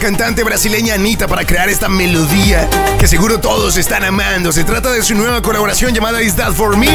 Cantante 0.06 0.44
brasileña 0.44 0.94
Anita 0.94 1.26
para 1.26 1.44
crear 1.44 1.68
esta 1.68 1.88
melodía 1.88 2.68
que 2.98 3.08
seguro 3.08 3.40
todos 3.40 3.76
están 3.76 4.04
amando. 4.04 4.52
Se 4.52 4.64
trata 4.64 4.90
de 4.90 5.02
su 5.02 5.14
nueva 5.14 5.42
colaboración 5.42 5.94
llamada 5.94 6.22
Is 6.22 6.36
That 6.36 6.52
For 6.52 6.76
Me, 6.76 6.88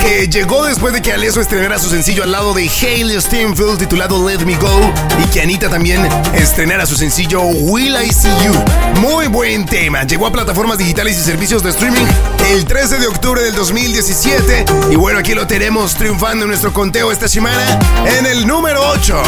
que 0.00 0.28
llegó 0.28 0.64
después 0.64 0.92
de 0.92 1.02
que 1.02 1.12
Aleso 1.12 1.40
estrenara 1.40 1.78
su 1.78 1.88
sencillo 1.88 2.22
al 2.22 2.32
lado 2.32 2.54
de 2.54 2.68
Hailey 2.68 3.20
Steinfeld 3.20 3.78
titulado 3.78 4.28
Let 4.28 4.44
Me 4.44 4.56
Go 4.56 4.92
y 5.22 5.28
que 5.30 5.40
Anita 5.40 5.68
también 5.68 6.08
estrenara 6.34 6.86
su 6.86 6.96
sencillo 6.96 7.42
Will 7.42 7.96
I 8.02 8.12
See 8.12 8.30
You. 8.44 9.00
Muy 9.00 9.26
buen 9.28 9.66
tema. 9.66 10.04
Llegó 10.04 10.26
a 10.26 10.32
plataformas 10.32 10.78
digitales 10.78 11.18
y 11.18 11.22
servicios 11.22 11.62
de 11.62 11.70
streaming 11.70 12.06
el 12.50 12.64
13 12.64 12.98
de 12.98 13.06
octubre 13.06 13.42
del 13.42 13.54
2017 13.54 14.64
y 14.90 14.96
bueno, 14.96 15.18
aquí 15.18 15.34
lo 15.34 15.46
tenemos 15.46 15.94
triunfando 15.94 16.44
en 16.44 16.48
nuestro 16.48 16.72
conteo 16.72 17.10
esta 17.10 17.28
semana 17.28 17.78
en 18.18 18.26
el 18.26 18.46
número 18.46 18.80
8. 18.90 19.22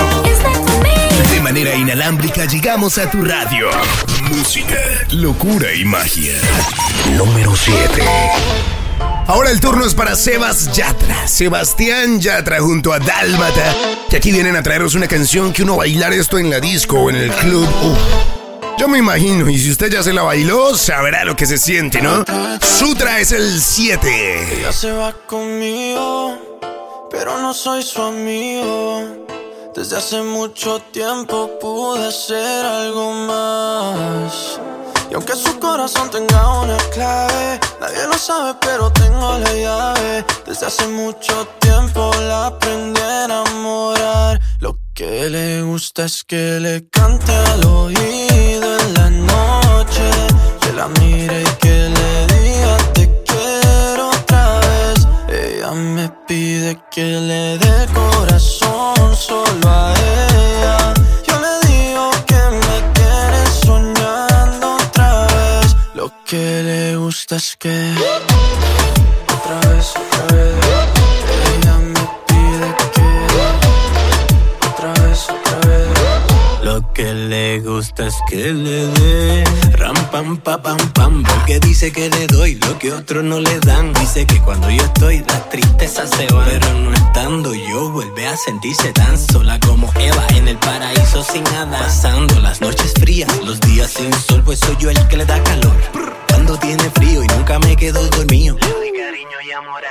De 1.32 1.40
manera 1.40 1.74
inalámbrica 1.74 2.44
llegamos 2.44 2.98
a 2.98 3.10
tu 3.10 3.22
radio. 3.22 3.68
Música, 4.30 4.76
locura 5.10 5.74
y 5.74 5.84
magia. 5.84 6.34
Número 7.16 7.54
7. 7.56 8.00
Ahora 9.26 9.50
el 9.50 9.60
turno 9.60 9.84
es 9.84 9.94
para 9.94 10.14
Sebas 10.14 10.72
Yatra, 10.72 11.26
Sebastián 11.26 12.20
Yatra 12.20 12.60
junto 12.60 12.92
a 12.92 13.00
Dálmata, 13.00 13.74
que 14.08 14.18
aquí 14.18 14.30
vienen 14.30 14.54
a 14.54 14.62
traernos 14.62 14.94
una 14.94 15.08
canción 15.08 15.52
que 15.52 15.64
uno 15.64 15.76
bailar 15.76 16.12
esto 16.12 16.38
en 16.38 16.48
la 16.48 16.60
disco 16.60 17.00
o 17.00 17.10
en 17.10 17.16
el 17.16 17.30
club. 17.32 17.68
Uf. 17.82 17.98
Yo 18.78 18.86
me 18.86 18.98
imagino, 18.98 19.50
y 19.50 19.58
si 19.58 19.72
usted 19.72 19.90
ya 19.90 20.02
se 20.04 20.12
la 20.12 20.22
bailó, 20.22 20.76
sabrá 20.76 21.24
lo 21.24 21.34
que 21.34 21.46
se 21.46 21.58
siente, 21.58 22.00
¿no? 22.00 22.24
Sutra 22.60 23.18
es 23.18 23.32
el 23.32 23.60
7. 23.60 24.58
Ella 24.60 24.72
se 24.72 24.92
va 24.92 25.12
conmigo, 25.26 26.38
pero 27.10 27.36
no 27.42 27.52
soy 27.52 27.82
su 27.82 28.00
amigo. 28.00 29.26
Desde 29.74 29.96
hace 29.96 30.20
mucho 30.22 30.80
tiempo 30.92 31.48
pude 31.60 32.10
ser 32.10 32.66
algo 32.66 33.12
más. 33.12 34.60
Y 35.08 35.14
aunque 35.14 35.34
su 35.36 35.58
corazón 35.60 36.10
tenga 36.10 36.60
una 36.60 36.76
clave, 36.92 37.60
nadie 37.80 38.06
lo 38.08 38.18
sabe, 38.18 38.58
pero 38.60 38.92
tengo 38.92 39.38
la 39.38 39.52
llave. 39.54 40.24
Desde 40.44 40.66
hace 40.66 40.88
mucho 40.88 41.46
tiempo 41.60 42.10
la 42.20 42.46
aprendí 42.46 43.00
a 43.00 43.24
enamorar. 43.26 44.40
Lo 44.58 44.76
que 44.92 45.30
le 45.30 45.62
gusta 45.62 46.04
es 46.04 46.24
que 46.24 46.58
le 46.60 46.88
cante 46.88 47.32
al 47.32 47.64
oído 47.64 48.78
en 48.80 48.94
la 48.94 49.10
noche. 49.10 50.10
Que 50.60 50.72
la 50.72 50.88
mire 50.88 51.42
y 51.42 51.56
que 51.60 51.99
Ella 55.60 55.72
me 55.72 56.08
pide 56.26 56.78
que 56.90 57.02
le 57.02 57.58
dé 57.58 57.86
corazón 57.92 59.14
solo 59.14 59.68
a 59.68 59.92
ella. 59.92 60.94
Yo 61.26 61.34
le 61.38 61.68
digo 61.68 62.10
que 62.26 62.40
me 62.62 62.76
tiene 62.94 63.40
soñando 63.66 64.76
otra 64.76 65.26
vez. 65.26 65.76
Lo 65.92 66.10
que 66.24 66.62
le 66.62 66.96
gusta 66.96 67.36
es 67.36 67.56
que 67.58 67.92
otra 69.34 69.68
vez, 69.68 69.92
otra 69.96 70.34
vez, 70.34 70.79
que 77.00 77.14
le 77.14 77.60
gusta 77.60 78.08
es 78.08 78.16
que 78.28 78.52
le 78.52 78.86
dé 78.86 79.44
ram 79.72 79.96
pam 80.10 80.36
pa 80.36 80.60
pam 80.60 80.76
pam 80.92 81.22
porque 81.22 81.58
dice 81.58 81.90
que 81.92 82.10
le 82.10 82.26
doy 82.26 82.56
lo 82.56 82.78
que 82.78 82.92
otros 82.92 83.24
no 83.24 83.40
le 83.40 83.58
dan. 83.60 83.94
Dice 83.94 84.26
que 84.26 84.38
cuando 84.42 84.68
yo 84.68 84.82
estoy 84.84 85.20
las 85.20 85.48
tristezas 85.48 86.10
se 86.10 86.26
van, 86.26 86.44
pero 86.44 86.74
no 86.74 86.92
estando 86.92 87.54
yo 87.54 87.90
vuelve 87.90 88.26
a 88.26 88.36
sentirse 88.36 88.92
tan 88.92 89.16
sola 89.18 89.58
como 89.60 89.90
Eva 89.98 90.26
en 90.36 90.46
el 90.48 90.58
paraíso 90.58 91.22
sin 91.22 91.42
nada. 91.44 91.78
Pasando 91.78 92.38
las 92.40 92.60
noches 92.60 92.92
frías, 93.00 93.30
los 93.46 93.58
días 93.60 93.90
sin 93.96 94.12
sol, 94.12 94.42
pues 94.44 94.58
soy 94.58 94.76
yo 94.78 94.90
el 94.90 95.08
que 95.08 95.16
le 95.16 95.24
da 95.24 95.42
calor. 95.42 95.76
Cuando 96.28 96.58
tiene 96.58 96.84
frío 96.90 97.24
y 97.24 97.26
nunca 97.28 97.58
me 97.60 97.76
quedo 97.76 98.06
dormido. 98.08 98.58
Le 99.30 99.36
doy 99.36 99.44
cariño 99.44 99.48
y 99.48 99.52
amor 99.52 99.82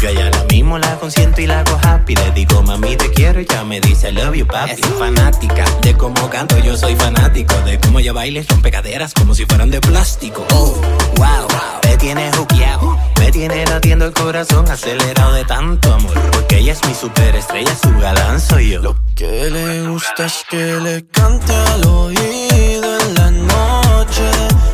Yo 0.00 0.08
a 0.08 0.10
ella 0.10 0.30
la 0.30 0.44
mismo 0.44 0.78
la 0.78 0.96
consiento 0.96 1.40
y 1.40 1.46
la 1.46 1.60
hago 1.60 1.78
happy. 1.82 2.14
Le 2.16 2.30
digo 2.32 2.62
mami 2.62 2.96
te 2.96 3.10
quiero 3.10 3.40
y 3.40 3.46
ya 3.46 3.64
me 3.64 3.80
dice 3.80 4.10
I 4.10 4.12
love 4.12 4.34
you 4.34 4.46
papi. 4.46 4.72
Es 4.72 4.80
fanática 4.98 5.64
de 5.80 5.96
cómo 5.96 6.28
canto, 6.28 6.58
yo 6.58 6.76
soy 6.76 6.94
fanático 6.96 7.54
de 7.62 7.78
cómo 7.78 8.00
ella 8.00 8.12
baila 8.12 8.42
rompe 8.48 8.70
caderas 8.70 9.14
como 9.14 9.34
si 9.34 9.46
fueran 9.46 9.70
de 9.70 9.80
plástico. 9.80 10.46
Oh, 10.50 10.74
wow, 11.16 11.48
me 11.84 11.96
tiene 11.96 12.30
juqueado. 12.32 12.98
Me 13.20 13.30
tiene 13.30 13.64
latiendo 13.64 14.06
el 14.06 14.12
corazón 14.12 14.68
acelerado 14.70 15.32
de 15.32 15.44
tanto 15.44 15.92
amor. 15.92 16.12
Porque 16.32 16.58
ella 16.58 16.72
es 16.72 16.84
mi 16.86 16.94
superestrella, 16.94 17.74
su 17.76 17.90
galán 17.98 18.40
soy 18.40 18.70
yo. 18.70 18.82
Lo 18.82 18.96
que 19.14 19.50
le 19.50 19.88
gusta 19.88 20.26
es 20.26 20.44
que 20.50 20.78
le 20.80 21.06
cante 21.06 21.54
al 21.54 21.86
oído 21.86 23.00
en 23.00 23.14
la 23.14 23.30
noche, 23.30 24.30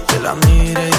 que 0.09 0.19
la 0.21 0.35
mire 0.35 0.90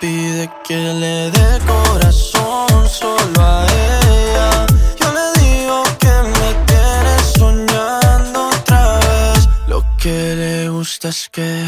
pide 0.00 0.50
que 0.66 0.76
le 0.76 1.30
dé 1.30 1.60
corazón 1.66 2.88
solo 2.88 3.40
a 3.40 3.66
ella. 3.66 4.66
Yo 5.00 5.12
le 5.12 5.26
digo 5.40 5.82
que 5.98 6.14
me 6.36 6.48
tiene 6.66 7.14
soñando 7.38 8.48
otra 8.48 8.98
vez. 8.98 9.48
Lo 9.68 9.84
que 9.98 10.34
le 10.36 10.68
gusta 10.68 11.08
es 11.08 11.28
que 11.30 11.66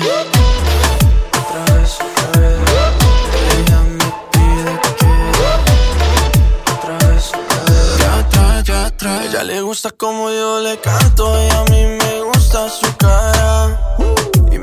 otra 1.40 1.74
vez, 1.74 1.98
otra 2.00 2.40
vez. 2.40 2.58
Ella 3.58 3.80
me 3.98 4.08
pide 4.32 4.72
que 4.98 5.12
otra 6.72 6.94
vez, 7.08 7.24
otra 7.34 7.66
vez. 7.68 7.98
Ya 7.98 8.18
atrás, 8.18 8.64
ya. 8.64 9.24
Ella 9.24 9.44
le 9.44 9.60
gusta 9.62 9.90
como 9.90 10.30
yo 10.30 10.60
le 10.60 10.78
canto 10.80 11.24
y 11.42 11.50
a 11.50 11.64
mí 11.70 11.84
me 11.98 12.22
gusta 12.22 12.68
su 12.68 12.96
cara. 12.96 13.78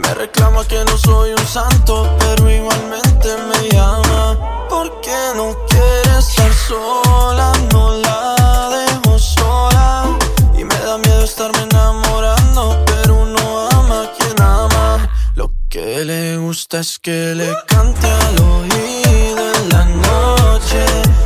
Me 0.05 0.13
reclama 0.13 0.63
que 0.65 0.83
no 0.85 0.97
soy 0.97 1.31
un 1.31 1.47
santo, 1.47 2.09
pero 2.19 2.49
igualmente 2.49 3.29
me 3.49 3.69
llama. 3.69 4.37
Porque 4.69 5.15
no 5.35 5.55
quiere 5.69 6.19
estar 6.19 6.53
sola, 6.53 7.51
no 7.71 7.97
la 8.05 8.69
dejo 8.75 9.17
sola. 9.19 10.17
Y 10.57 10.63
me 10.63 10.77
da 10.79 10.97
miedo 10.97 11.23
estarme 11.23 11.61
enamorando, 11.71 12.83
pero 12.85 13.15
uno 13.15 13.69
ama 13.71 14.03
a 14.03 14.11
quien 14.15 14.41
ama. 14.41 15.09
Lo 15.35 15.51
que 15.69 16.05
le 16.05 16.37
gusta 16.37 16.79
es 16.79 16.99
que 16.99 17.33
le 17.35 17.49
cante 17.67 18.07
al 18.07 18.35
oído 18.53 19.43
en 19.55 19.69
la 19.69 19.85
noche, 19.85 20.81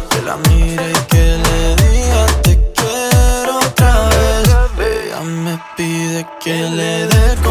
que 0.10 0.22
la 0.22 0.38
mire 0.50 0.92
y 0.92 1.02
que 1.12 1.26
le 1.46 1.76
diga 1.84 2.26
te 2.44 2.72
quiero 2.76 3.60
otra 3.60 4.10
vez. 4.10 5.06
Ella 5.06 5.22
me 5.22 5.60
pide 5.76 6.28
que 6.40 6.58
le 6.78 7.08
dé 7.08 7.49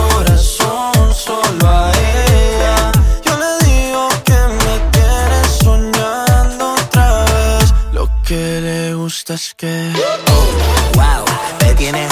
solo 1.28 1.68
a 1.68 1.92
ella. 1.92 2.92
Yo 3.26 3.32
le 3.42 3.52
digo 3.66 4.09
que 4.28 4.38
me 4.60 4.74
tiene 4.94 5.38
soñando 5.62 6.72
otra 6.72 7.24
vez. 7.24 7.74
Lo 7.92 8.09
que 8.26 8.60
le 8.66 8.94
gusta 8.94 9.34
es 9.34 9.55
que 9.55 9.92
Wow, 10.94 11.24
me 11.60 11.74
tiene. 11.74 12.09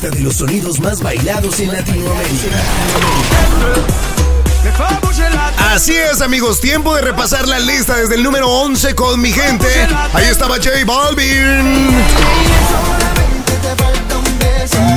Lista 0.00 0.16
de 0.16 0.22
los 0.22 0.36
sonidos 0.36 0.80
más 0.80 1.02
bailados 1.02 1.60
en 1.60 1.72
Latinoamérica. 1.72 2.56
Así 5.74 5.94
es, 5.94 6.22
amigos, 6.22 6.58
tiempo 6.60 6.94
de 6.94 7.02
repasar 7.02 7.46
la 7.46 7.58
lista 7.58 7.96
desde 7.96 8.14
el 8.14 8.22
número 8.22 8.48
11 8.48 8.94
con 8.94 9.20
mi 9.20 9.30
gente. 9.30 9.66
Ahí 10.14 10.26
estaba 10.26 10.56
J 10.56 10.70
Balvin. 10.86 11.90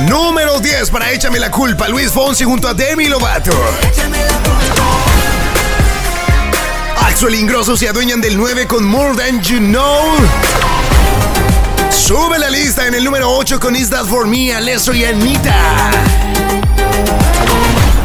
Número 0.08 0.60
10 0.60 0.90
para 0.90 1.10
Échame 1.10 1.38
la 1.38 1.50
culpa, 1.50 1.86
Luis 1.88 2.10
Fonsi 2.10 2.44
junto 2.44 2.68
a 2.68 2.72
Demi 2.72 3.08
Lovato. 3.08 3.52
Axel 7.06 7.34
Ingrosso 7.34 7.76
se 7.76 7.88
adueñan 7.88 8.22
del 8.22 8.38
9 8.38 8.66
con 8.66 8.84
More 8.84 9.14
Than 9.16 9.42
You 9.42 9.58
Know. 9.58 10.73
Sube 12.06 12.38
la 12.38 12.50
lista 12.50 12.86
en 12.86 12.92
el 12.92 13.02
número 13.02 13.34
8 13.34 13.58
con 13.58 13.74
Is 13.74 13.88
That 13.88 14.04
For 14.04 14.26
Me, 14.26 14.52
Alesso 14.52 14.92
y 14.92 15.06
Anita. 15.06 15.90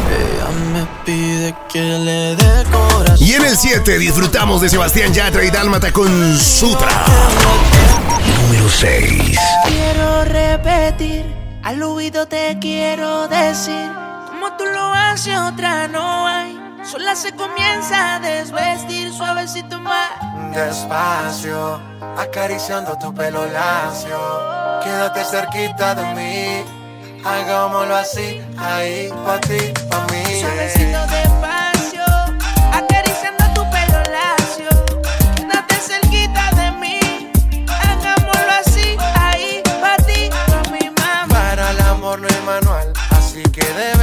Ella 0.08 0.48
me 0.72 0.86
pide 1.04 1.54
que 1.70 1.82
le 1.82 2.34
dé 2.34 2.64
corazón. 2.72 3.18
Y 3.20 3.34
en 3.34 3.44
el 3.44 3.58
7 3.58 3.98
disfrutamos 3.98 4.62
de 4.62 4.70
Sebastián 4.70 5.12
Yatra 5.12 5.44
y 5.44 5.50
Dálmata 5.50 5.92
con 5.92 6.38
Sutra. 6.38 6.88
Número 8.46 8.70
6. 8.70 9.38
Quiero 9.66 10.24
repetir, 10.24 11.26
al 11.62 11.82
oído 11.82 12.26
te 12.26 12.56
quiero 12.58 13.28
decir, 13.28 13.92
como 14.28 14.56
tú 14.56 14.64
lo 14.64 14.94
haces 14.94 15.36
otra 15.36 15.88
no 15.88 16.26
hay. 16.26 16.69
Sola 16.82 17.14
se 17.14 17.32
comienza 17.32 18.16
a 18.16 18.18
desvestir 18.20 19.12
suavecito 19.12 19.78
más. 19.80 20.10
Despacio, 20.54 21.80
acariciando 22.18 22.96
tu 22.98 23.14
pelo 23.14 23.46
lacio. 23.46 24.18
Quédate 24.82 25.24
cerquita 25.24 25.94
de 25.94 26.04
mí. 26.14 26.64
Hagámoslo 27.24 27.94
así, 27.94 28.40
ahí, 28.58 29.12
pa' 29.24 29.38
ti, 29.40 29.72
pa' 29.90 30.06
mí. 30.10 30.40
Suavecito 30.40 31.06
despacio, 31.06 32.04
acariciando 32.72 33.44
tu 33.54 33.62
pelo 33.70 34.02
lacio. 34.10 34.70
Quédate 35.36 35.74
cerquita 35.76 36.50
de 36.56 36.70
mí. 36.72 37.30
Hagámoslo 37.68 38.52
así, 38.60 38.96
ahí, 39.14 39.62
pa' 39.82 40.02
ti, 40.04 40.30
pa' 40.30 40.70
mi 40.72 40.90
mamá. 40.98 41.26
Para 41.28 41.70
el 41.70 41.80
amor 41.82 42.20
no 42.20 42.26
hay 42.26 42.42
manual, 42.46 42.92
así 43.10 43.42
que 43.42 43.60
experimentar. 43.60 43.99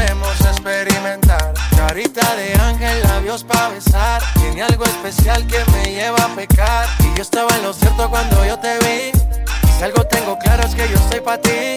Carita 1.97 2.35
de 2.35 2.53
ángel, 2.61 3.01
labios 3.07 3.43
pa' 3.43 3.69
besar. 3.69 4.21
Tiene 4.35 4.61
algo 4.61 4.83
especial 4.83 5.47
que 5.47 5.57
me 5.71 5.93
lleva 5.93 6.25
a 6.25 6.35
pecar. 6.35 6.87
Y 6.99 7.17
yo 7.17 7.23
estaba 7.23 7.49
en 7.55 7.63
lo 7.63 7.73
cierto 7.73 8.07
cuando 8.07 8.45
yo 8.45 8.59
te 8.59 8.77
vi. 8.77 9.11
Si 9.75 9.83
algo 9.83 10.03
tengo 10.03 10.37
claro 10.37 10.61
es 10.61 10.75
que 10.75 10.87
yo 10.87 10.95
estoy 10.95 11.21
pa' 11.21 11.39
ti. 11.39 11.75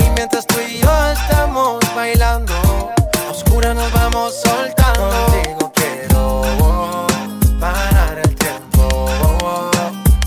Y 0.00 0.10
mientras 0.16 0.44
tú 0.48 0.56
y 0.58 0.80
yo 0.80 0.90
estamos 1.12 1.78
bailando, 1.94 2.52
a 2.52 3.30
oscuras 3.30 3.76
nos 3.76 3.92
vamos 3.92 4.40
soltando. 4.42 5.08
Contigo 5.08 5.72
quiero 5.72 7.06
parar 7.60 8.18
el 8.24 8.34
tiempo. 8.34 9.70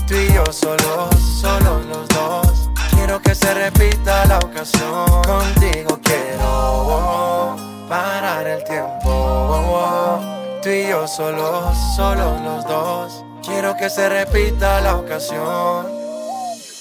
Tú 0.08 0.14
y 0.14 0.32
yo 0.32 0.44
solos, 0.54 1.14
solos 1.42 1.84
los 1.84 2.08
dos. 2.08 2.70
Quiero 2.92 3.20
que 3.20 3.34
se 3.34 3.52
repita 3.52 4.24
la 4.24 4.38
ocasión. 4.38 5.22
Contigo 5.22 6.00
quiero 6.02 7.73
parar 7.88 8.46
el 8.46 8.64
tiempo. 8.64 10.20
Tú 10.62 10.68
y 10.70 10.88
yo 10.88 11.06
solos, 11.06 11.76
solos 11.96 12.40
los 12.40 12.64
dos. 12.66 13.24
Quiero 13.42 13.76
que 13.76 13.90
se 13.90 14.08
repita 14.08 14.80
la 14.80 14.96
ocasión. 14.96 15.86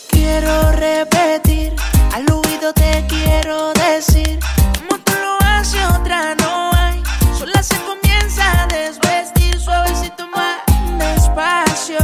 Quiero 0.09 0.71
repetir, 0.71 1.73
al 2.13 2.25
oído 2.31 2.73
te 2.73 3.05
quiero 3.07 3.73
decir, 3.73 4.39
como 4.79 5.01
tú 5.03 5.11
lo 5.21 5.37
haces 5.45 5.83
otra 5.99 6.35
no 6.35 6.71
hay. 6.73 7.03
Sola 7.37 7.61
se 7.61 7.75
comienza 7.81 8.63
a 8.63 8.67
desvestir 8.67 9.59
suavecito 9.59 10.25
más 10.27 10.61
despacio, 10.97 11.99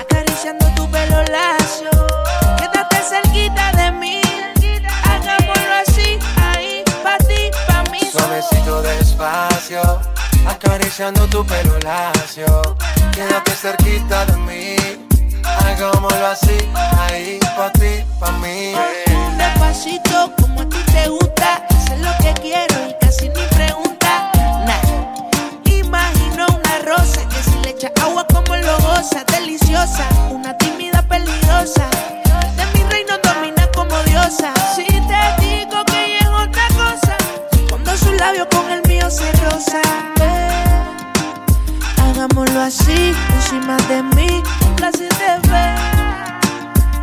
acariciando 0.00 0.66
tu 0.74 0.90
pelo 0.90 1.22
lacio. 1.24 2.01
Despacio, 9.22 10.00
acariciando 10.46 11.26
tu 11.28 11.44
pelo 11.44 11.78
lacio. 11.80 12.46
Quédate 13.12 13.52
cerquita 13.52 14.26
de 14.26 14.36
mí. 14.38 14.76
Hagámoslo 15.44 16.26
así, 16.26 16.58
ahí, 16.98 17.38
pa' 17.56 17.70
ti, 17.72 18.04
pa' 18.18 18.32
mí. 18.32 18.74
Un 19.06 19.38
despacito 19.38 20.32
como 20.40 20.62
a 20.62 20.68
ti 20.68 20.78
te 20.92 21.08
gusta, 21.08 21.64
sé 21.86 21.96
lo 21.98 22.10
que 22.20 22.32
quiero 22.40 22.74
y 22.88 22.94
casi 23.00 23.28
ni 23.28 23.42
pregunta. 23.56 24.30
Nah. 24.66 25.70
Imagino 25.70 26.46
una 26.46 26.78
rosa 26.84 27.20
que 27.28 27.42
si 27.42 27.56
le 27.62 27.70
echa 27.70 27.90
agua 28.02 28.26
como 28.26 28.56
lo 28.56 28.76
goza, 28.78 29.24
deliciosa, 29.32 30.08
una 30.30 30.56
tímida 30.58 31.02
peligrosa. 31.02 31.88
De 32.56 32.66
mi 32.74 32.82
reino 32.90 33.14
domina 33.22 33.68
como 33.74 33.96
diosa. 34.04 34.52
Si 34.74 34.86
te 34.86 35.22
digo 35.42 35.84
que 35.86 36.18
es 36.18 36.26
otra 36.26 36.66
cosa, 36.68 37.16
cuando 37.68 37.96
su 37.96 38.12
labio 38.12 38.48
con 39.18 39.26
el 39.26 39.32
mío 39.32 39.32
se 39.32 39.32
roza. 39.44 39.80
Hagámoslo 41.98 42.60
así, 42.60 43.14
encima 43.34 43.76
de 43.88 44.02
mí, 44.02 44.42
un 44.66 44.76
placer 44.76 45.08
de 45.08 45.48
ver. 45.50 45.76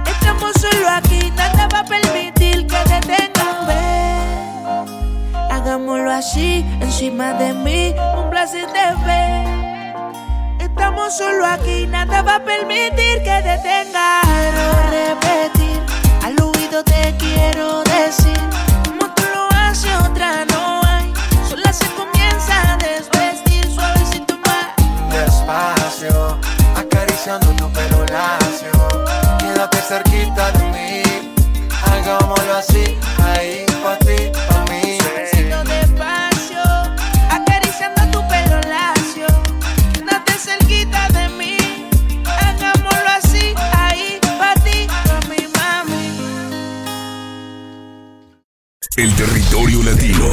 Estamos 0.05 0.53
solo 0.59 0.89
aquí, 0.89 1.31
nada 1.35 1.67
va 1.73 1.79
a 1.79 1.85
permitir 1.85 2.67
que 2.67 2.77
detengan 2.85 3.67
ver. 3.67 5.51
Hagámoslo 5.51 6.11
así, 6.11 6.65
encima 6.81 7.33
de 7.33 7.53
mí, 7.53 7.95
un 8.17 8.29
placer 8.29 8.67
de 8.67 9.05
ver. 9.05 9.47
Estamos 10.59 11.17
solo 11.17 11.45
aquí, 11.45 11.87
nada 11.87 12.21
va 12.21 12.35
a 12.35 12.39
permitir 12.39 13.23
que 13.23 13.41
detenga. 13.41 14.21
Quiero 14.21 14.71
repetir, 14.89 15.81
al 16.23 16.41
oído 16.41 16.83
te 16.83 17.15
quiero 17.17 17.83
decir, 17.83 18.39
tu 28.09 28.15
pelo 28.15 28.17
lacio. 28.17 28.71
Quédate 29.39 29.77
cerquita 29.87 30.51
de 30.51 30.63
mí. 30.73 31.01
Hagámoslo 31.83 32.55
así, 32.57 32.97
ahí 33.23 33.65
pa' 33.83 33.97
ti, 33.99 34.31
pa' 34.47 34.65
mí. 34.69 34.97
Suavecito 34.99 35.63
despacio, 35.63 36.63
acariciando 37.29 38.01
tu 38.11 38.27
pelo 38.27 38.59
lacio. 38.67 39.27
Quédate 39.93 40.33
cerquita 40.33 41.07
de 41.09 41.29
mí. 41.29 41.57
Hagámoslo 42.25 43.09
así, 43.17 43.53
ahí 43.73 44.19
pa' 44.39 44.55
ti, 44.63 44.87
pa' 45.05 45.21
mi 45.29 45.47
mami. 45.57 46.07
El 48.97 49.15
territorio 49.15 49.83
latino. 49.83 50.25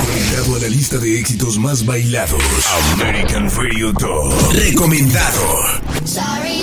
Agregado 0.00 0.56
a 0.56 0.58
la 0.60 0.68
lista 0.68 0.98
de 0.98 1.20
éxitos 1.20 1.58
más 1.58 1.84
bailados. 1.84 2.42
American 2.94 3.50
Radio 3.50 3.92
Top. 3.92 4.32
Recomendado. 4.52 5.44
Sorry, 6.04 6.62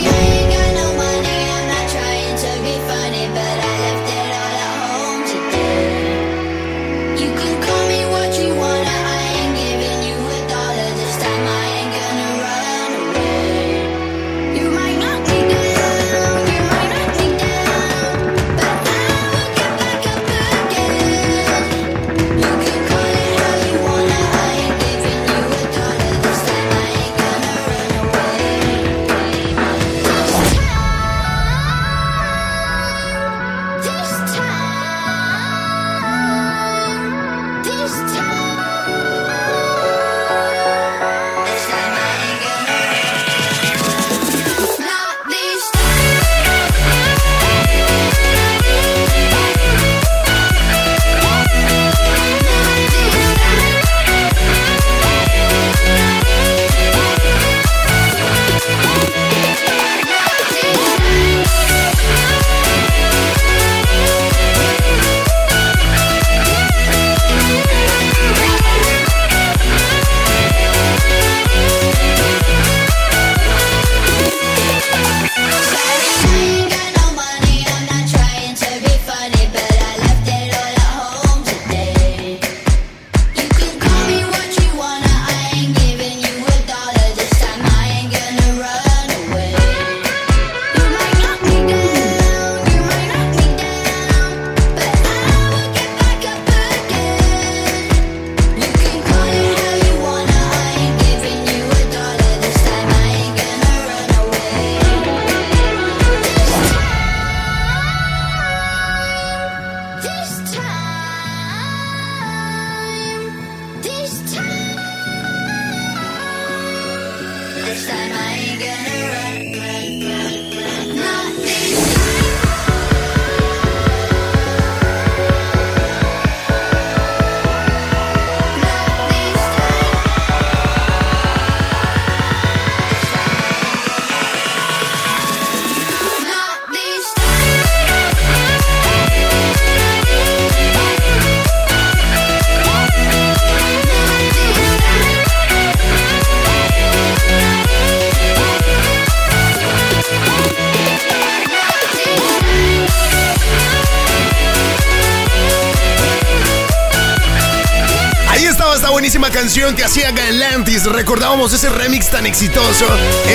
canción 159.36 159.76
que 159.76 159.84
hacía 159.84 160.12
Galantis. 160.12 160.86
Recordábamos 160.86 161.52
ese 161.52 161.68
remix 161.68 162.10
tan 162.10 162.26
exitoso, 162.26 162.86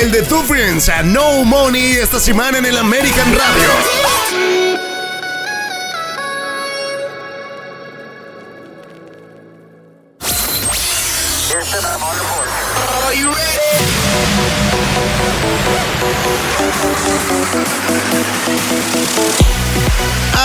el 0.01 0.11
de 0.11 0.23
Two 0.23 0.43
Friends 0.45 0.89
a 0.89 1.03
No 1.03 1.45
Money, 1.45 1.93
esta 1.93 2.19
semana 2.19 2.57
en 2.57 2.65
el 2.65 2.79
American 2.79 3.27
Radio. 3.37 3.69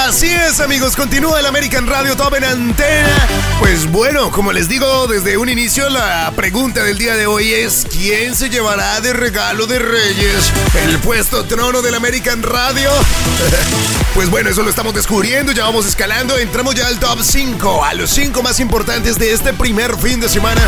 Así 0.03 0.27
es, 0.27 0.59
amigos, 0.59 0.95
continúa 0.95 1.39
el 1.39 1.45
American 1.45 1.87
Radio 1.87 2.17
Top 2.17 2.35
en 2.35 2.43
antena. 2.43 3.27
Pues 3.59 3.89
bueno, 3.89 4.29
como 4.29 4.51
les 4.51 4.67
digo 4.67 5.07
desde 5.07 5.37
un 5.37 5.47
inicio, 5.47 5.89
la 5.89 6.33
pregunta 6.35 6.83
del 6.83 6.97
día 6.97 7.15
de 7.15 7.27
hoy 7.27 7.53
es: 7.53 7.87
¿quién 7.89 8.35
se 8.35 8.49
llevará 8.49 8.99
de 8.99 9.13
regalo 9.13 9.67
de 9.67 9.79
Reyes 9.79 10.51
el 10.85 10.99
puesto 10.99 11.45
trono 11.45 11.81
del 11.81 11.95
American 11.95 12.43
Radio? 12.43 12.91
Pues 14.15 14.29
bueno, 14.29 14.49
eso 14.49 14.63
lo 14.63 14.69
estamos 14.69 14.93
descubriendo, 14.93 15.51
ya 15.51 15.65
vamos 15.65 15.85
escalando, 15.85 16.37
entramos 16.37 16.73
ya 16.73 16.87
al 16.87 17.01
top 17.01 17.19
5, 17.21 17.83
a 17.83 17.93
los 17.95 18.09
5 18.11 18.41
más 18.41 18.61
importantes 18.61 19.19
de 19.19 19.33
este 19.33 19.51
primer 19.51 19.97
fin 19.97 20.21
de 20.21 20.29
semana 20.29 20.61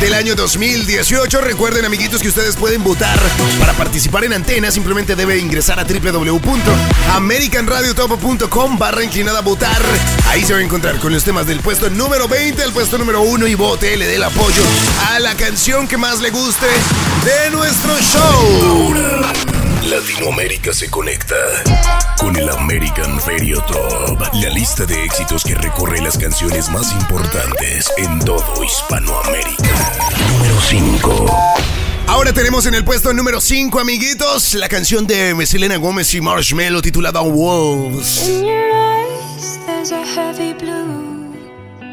del 0.00 0.14
año 0.14 0.34
2018. 0.34 1.40
Recuerden, 1.40 1.84
amiguitos, 1.84 2.20
que 2.20 2.26
ustedes 2.26 2.56
pueden 2.56 2.82
votar 2.82 3.16
para 3.60 3.72
participar 3.74 4.24
en 4.24 4.32
antena, 4.32 4.72
simplemente 4.72 5.14
debe 5.14 5.38
ingresar 5.38 5.78
a 5.78 5.84
www.americanradiotop.com 5.84 8.67
barra 8.76 9.04
inclinada 9.04 9.40
votar. 9.40 9.80
Ahí 10.26 10.44
se 10.44 10.52
va 10.52 10.58
a 10.58 10.62
encontrar 10.62 10.98
con 10.98 11.12
los 11.12 11.24
temas 11.24 11.46
del 11.46 11.60
puesto 11.60 11.88
número 11.88 12.28
20 12.28 12.62
al 12.62 12.72
puesto 12.72 12.98
número 12.98 13.22
1 13.22 13.46
y 13.46 13.54
vote, 13.54 13.96
le 13.96 14.06
dé 14.06 14.16
el 14.16 14.24
apoyo 14.24 14.62
a 15.10 15.20
la 15.20 15.34
canción 15.36 15.86
que 15.86 15.96
más 15.96 16.20
le 16.20 16.30
guste 16.30 16.66
de 17.24 17.50
nuestro 17.50 17.96
show. 18.00 18.94
Latinoamérica 19.84 20.74
se 20.74 20.90
conecta 20.90 21.36
con 22.18 22.36
el 22.36 22.48
American 22.50 23.18
Radio 23.26 23.62
Top, 23.62 24.20
la 24.34 24.48
lista 24.50 24.84
de 24.84 25.04
éxitos 25.04 25.44
que 25.44 25.54
recorre 25.54 26.02
las 26.02 26.18
canciones 26.18 26.68
más 26.68 26.92
importantes 26.92 27.90
en 27.96 28.18
todo 28.18 28.62
Hispanoamérica. 28.62 29.92
Número 30.28 30.60
5. 30.60 31.77
Ahora 32.08 32.32
tenemos 32.32 32.64
en 32.64 32.72
el 32.74 32.84
puesto 32.84 33.12
número 33.12 33.38
5, 33.38 33.78
amiguitos, 33.78 34.54
la 34.54 34.66
canción 34.66 35.06
de 35.06 35.44
Selena 35.44 35.76
Gómez 35.76 36.14
y 36.14 36.22
Marshmello 36.22 36.80
titulada 36.80 37.20
Wolves. 37.20 38.26
In 38.26 38.46
your 38.46 38.72
eyes, 38.72 39.60
there's 39.66 39.92
a 39.92 40.02
heavy 40.02 40.54
blue. 40.54 41.34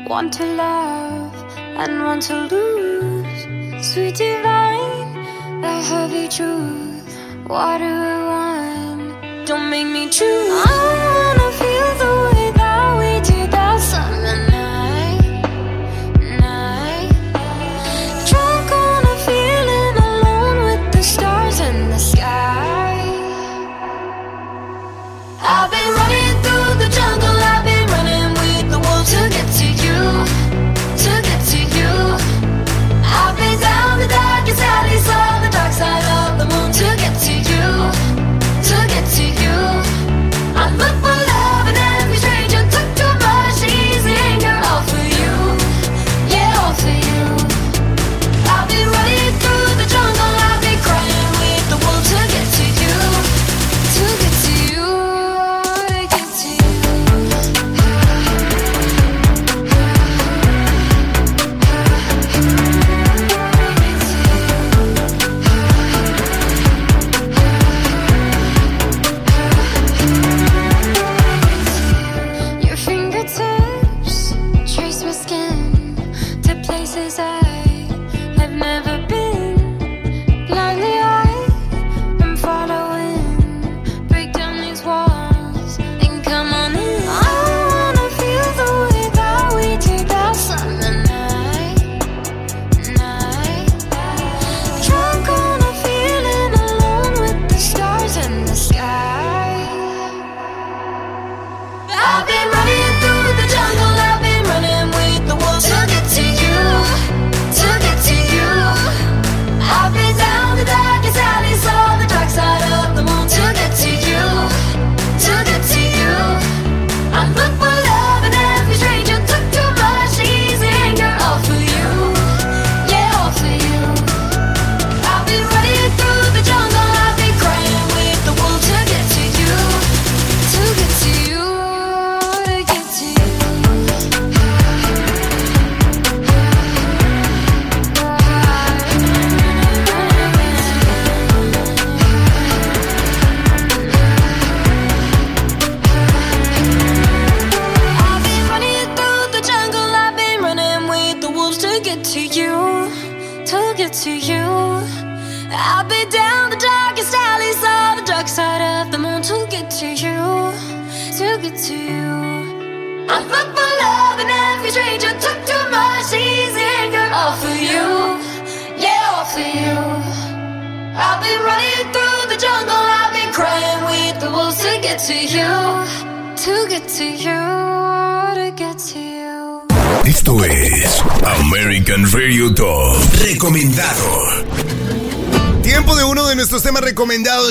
One 0.07 0.31
to 0.31 0.45
love 0.55 1.33
and 1.77 2.01
one 2.01 2.21
to 2.21 2.47
lose. 2.49 3.85
Sweet 3.85 4.15
divine, 4.15 5.61
the 5.61 5.81
heavy 5.81 6.29
truth. 6.29 7.03
Water 7.49 7.83
and 7.83 8.25
wine. 8.25 9.45
Don't 9.45 9.69
make 9.69 9.85
me 9.85 10.09
choose. 10.09 11.34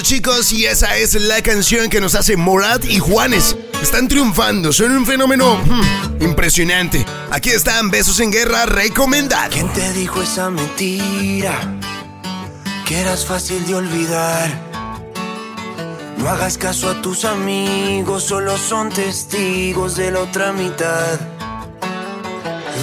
chicos, 0.03 0.53
y 0.53 0.66
esa 0.66 0.97
es 0.97 1.15
la 1.15 1.43
canción 1.43 1.89
que 1.89 2.01
nos 2.01 2.15
hace 2.15 2.37
Morat 2.37 2.85
y 2.85 2.99
Juanes. 2.99 3.57
Están 3.83 4.09
triunfando, 4.09 4.73
son 4.73 4.93
un 4.93 5.07
fenómeno 5.07 5.57
hmm, 5.57 6.23
impresionante. 6.23 7.05
Aquí 7.31 7.51
están 7.51 7.91
Besos 7.91 8.21
en 8.21 8.33
Guerra 8.33 8.66
recomendado. 8.66 9.51
¿Quién 9.51 9.73
te 9.73 9.93
dijo 9.93 10.23
esa 10.23 10.51
mentira? 10.51 11.79
Que 12.87 13.01
eras 13.01 13.25
fácil 13.25 13.65
de 13.66 13.75
olvidar. 13.75 14.51
No 16.19 16.29
hagas 16.29 16.57
caso 16.59 16.91
a 16.91 17.03
tus 17.03 17.25
amigos, 17.25 18.25
solo 18.25 18.57
son 18.57 18.91
testigos 18.91 19.97
de 19.97 20.11
la 20.11 20.21
otra 20.21 20.53
mitad. 20.53 21.19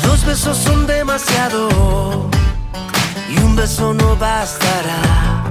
Dos 0.03 0.25
besos 0.25 0.57
son 0.57 0.87
demasiado 0.87 2.29
y 3.29 3.37
un 3.39 3.55
beso 3.55 3.93
no 3.93 4.15
bastará. 4.15 5.50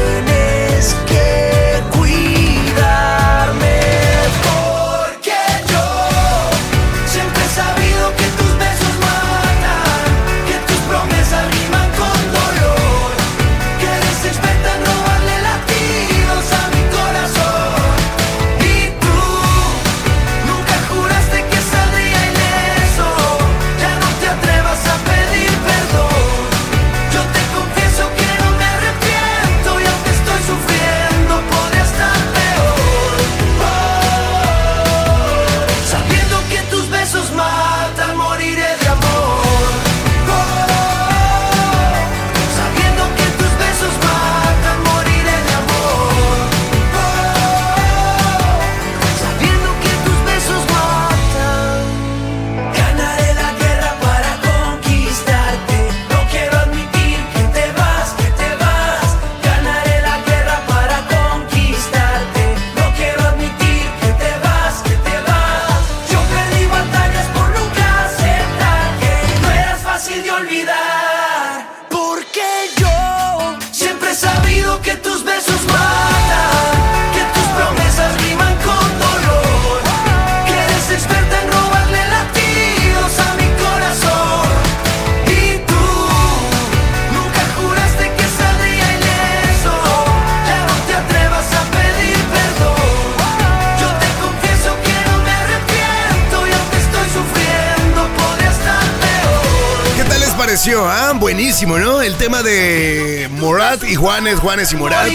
Juanes, 104.41 104.73
y 104.73 104.75
Morat. 104.75 105.07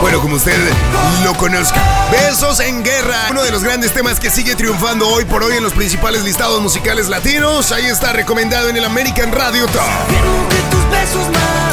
bueno, 0.00 0.20
como 0.20 0.36
usted 0.36 0.56
lo 1.24 1.34
conozca. 1.34 1.80
Besos 2.10 2.60
en 2.60 2.82
guerra. 2.82 3.26
Uno 3.30 3.42
de 3.42 3.50
los 3.50 3.62
grandes 3.62 3.92
temas 3.92 4.18
que 4.18 4.30
sigue 4.30 4.56
triunfando 4.56 5.06
hoy 5.08 5.26
por 5.26 5.42
hoy 5.42 5.56
en 5.56 5.62
los 5.62 5.74
principales 5.74 6.22
listados 6.22 6.60
musicales 6.62 7.08
latinos. 7.08 7.70
Ahí 7.70 7.84
está 7.84 8.12
recomendado 8.12 8.70
en 8.70 8.78
el 8.78 8.84
American 8.84 9.30
Radio 9.30 9.66
Top. 9.66 9.82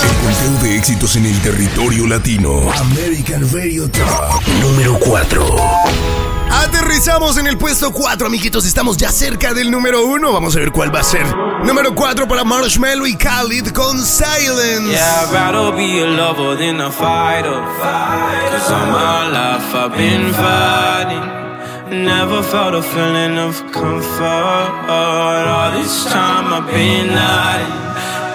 El 0.03 0.15
conteo 0.23 0.63
de 0.63 0.77
éxitos 0.77 1.15
en 1.15 1.25
el 1.25 1.39
territorio 1.41 2.05
latino. 2.05 2.69
American 2.73 3.49
Radio 3.53 3.89
Top 3.89 4.47
número 4.61 4.99
4. 4.99 6.36
Aterrizamos 6.51 7.37
en 7.37 7.47
el 7.47 7.57
puesto 7.57 7.91
4, 7.91 8.27
amiguitos. 8.27 8.65
Estamos 8.65 8.97
ya 8.97 9.11
cerca 9.11 9.53
del 9.53 9.69
número 9.71 10.05
1. 10.05 10.33
Vamos 10.33 10.55
a 10.55 10.59
ver 10.59 10.71
cuál 10.71 10.93
va 10.93 10.99
a 11.01 11.03
ser. 11.03 11.25
Número 11.63 11.93
4 11.93 12.27
para 12.27 12.43
Marshmallow 12.43 13.05
y 13.05 13.15
Khalid 13.15 13.69
con 13.69 14.03
Silence. 14.03 14.91
Yeah, 14.91 15.23
I'd 15.23 15.33
rather 15.33 15.75
be 15.75 16.01
a 16.01 16.07
lover 16.07 16.57
than 16.57 16.79
a 16.81 16.91
fighter. 16.91 17.61
Cause 18.51 18.71
all 18.71 18.87
my 18.87 19.29
life 19.31 19.75
I've 19.75 19.97
been 19.97 20.33
fighting. 20.33 22.03
Never 22.05 22.43
felt 22.43 22.75
a 22.75 22.81
feeling 22.81 23.37
of 23.37 23.55
comfort. 23.71 24.89
All 24.89 25.71
this 25.71 26.05
time 26.05 26.53
I've 26.53 26.67
been 26.71 27.09
hiding. 27.09 27.87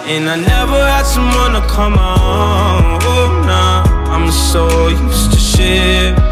And 0.04 0.28
I 0.28 0.36
never 0.36 0.84
had 0.84 1.04
someone 1.04 1.52
to 1.52 1.66
come 1.68 1.94
on. 1.94 2.98
Oh, 3.02 3.44
nah. 3.46 3.84
I'm 4.12 4.30
so 4.30 4.88
used 4.88 5.32
to 5.32 5.38
shit. 5.38 6.31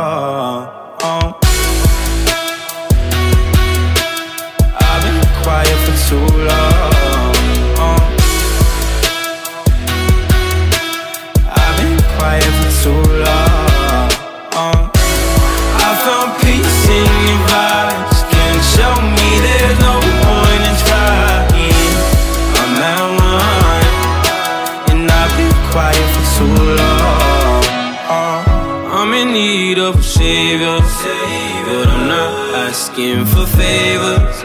Asking 32.91 33.25
for 33.25 33.45
favors. 33.45 34.43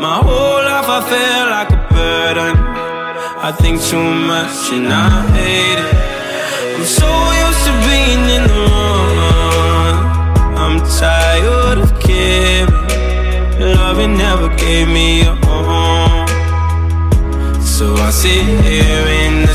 My 0.00 0.18
whole 0.22 0.62
life 0.62 0.88
I 0.88 1.00
feel 1.10 1.46
like 1.56 1.70
a 1.70 1.80
burden. 1.94 2.56
I 3.42 3.52
think 3.52 3.82
too 3.82 4.02
much 4.02 4.72
and 4.72 4.86
I 4.92 5.26
hate 5.36 5.78
it. 5.78 5.94
I'm 6.76 6.84
so 6.84 7.10
used 7.44 7.62
to 7.66 7.72
being 7.88 8.24
in 8.36 8.42
the 8.52 8.62
wrong. 8.70 9.96
I'm 10.62 10.78
tired 10.98 11.78
of 11.78 11.90
caring. 12.00 12.70
Loving 13.60 14.16
never 14.16 14.48
gave 14.56 14.88
me 14.88 15.22
a 15.22 15.34
home. 15.46 16.28
So 17.60 17.94
I 17.94 18.10
sit 18.10 18.44
here 18.64 19.06
in 19.24 19.46
the 19.46 19.54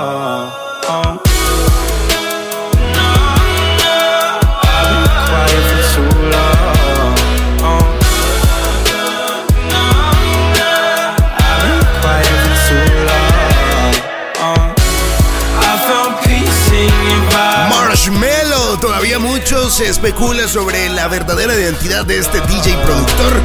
Se 19.81 19.89
especula 19.89 20.47
sobre 20.47 20.89
la 20.89 21.07
verdadera 21.07 21.55
identidad 21.55 22.05
de 22.05 22.19
este 22.19 22.39
DJ 22.41 22.77
productor. 22.85 23.41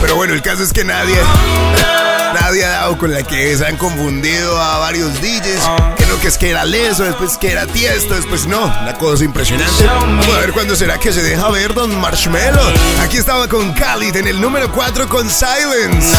Pero 0.00 0.16
bueno, 0.16 0.32
el 0.32 0.40
caso 0.40 0.62
es 0.62 0.72
que 0.72 0.84
nadie, 0.84 1.16
nadie 2.40 2.64
ha 2.64 2.70
dado 2.70 2.96
con 2.96 3.12
la 3.12 3.22
que 3.22 3.54
se 3.54 3.66
han 3.66 3.76
confundido 3.76 4.58
a 4.58 4.78
varios 4.78 5.12
DJs. 5.20 5.68
No, 6.08 6.18
que 6.18 6.28
es 6.28 6.38
que 6.38 6.48
era 6.48 6.64
Leso, 6.64 7.04
después 7.04 7.36
que 7.36 7.52
era 7.52 7.66
Tiesto, 7.66 8.14
después 8.14 8.46
no. 8.46 8.64
Una 8.64 8.94
cosa 8.94 9.24
impresionante. 9.24 9.84
Vamos 9.84 10.26
a 10.28 10.40
ver 10.40 10.52
cuándo 10.52 10.76
será 10.76 10.98
que 10.98 11.12
se 11.12 11.22
deja 11.22 11.50
ver 11.50 11.74
Don 11.74 11.94
Marshmello. 12.00 12.72
Aquí 13.02 13.18
estaba 13.18 13.48
con 13.48 13.74
Khalid 13.74 14.16
en 14.16 14.28
el 14.28 14.40
número 14.40 14.72
4 14.72 15.08
con 15.10 15.28
Silence. 15.28 16.16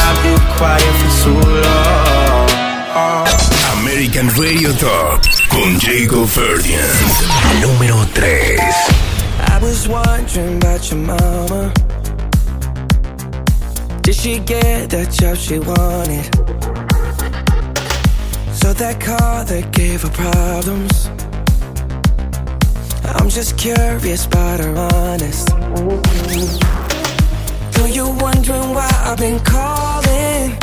American 3.71 4.29
Radio 4.37 4.71
Top 4.75 5.21
con 5.53 5.79
Jacob 5.79 6.27
Ferdinand. 6.27 6.97
Número 7.61 8.03
3. 8.13 8.57
I 9.53 9.59
was 9.61 9.87
wondering 9.87 10.57
about 10.57 10.89
your 10.89 10.99
mama. 10.99 11.71
Did 14.01 14.15
she 14.15 14.39
get 14.39 14.89
that 14.89 15.11
job 15.11 15.37
she 15.37 15.59
wanted? 15.59 16.25
So 18.53 18.73
that 18.73 18.99
car 18.99 19.45
that 19.45 19.71
gave 19.71 20.01
her 20.01 20.09
problems. 20.09 21.09
I'm 23.15 23.29
just 23.29 23.57
curious 23.57 24.25
about 24.25 24.59
her 24.59 24.75
honest. 24.75 25.49
Know 27.77 27.85
you 27.85 28.09
wondering 28.19 28.73
why 28.73 28.89
I've 29.05 29.17
been 29.17 29.39
calling? 29.39 30.57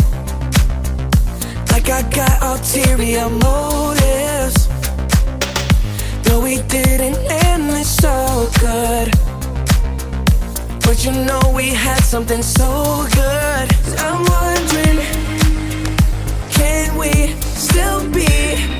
Like 1.71 1.89
I 1.89 2.03
got 2.11 2.43
ulterior 2.43 3.29
motives. 3.31 4.60
No, 6.31 6.39
we 6.39 6.63
didn't 6.69 7.19
end 7.29 7.71
this 7.71 7.97
so 7.97 8.49
good. 8.61 9.11
But 10.85 11.05
you 11.05 11.11
know 11.11 11.41
we 11.53 11.71
had 11.71 12.01
something 12.05 12.41
so 12.41 13.05
good. 13.13 13.67
I'm 13.99 14.23
wondering, 14.37 15.01
can 16.53 16.97
we 16.97 17.35
still 17.43 18.09
be 18.11 18.80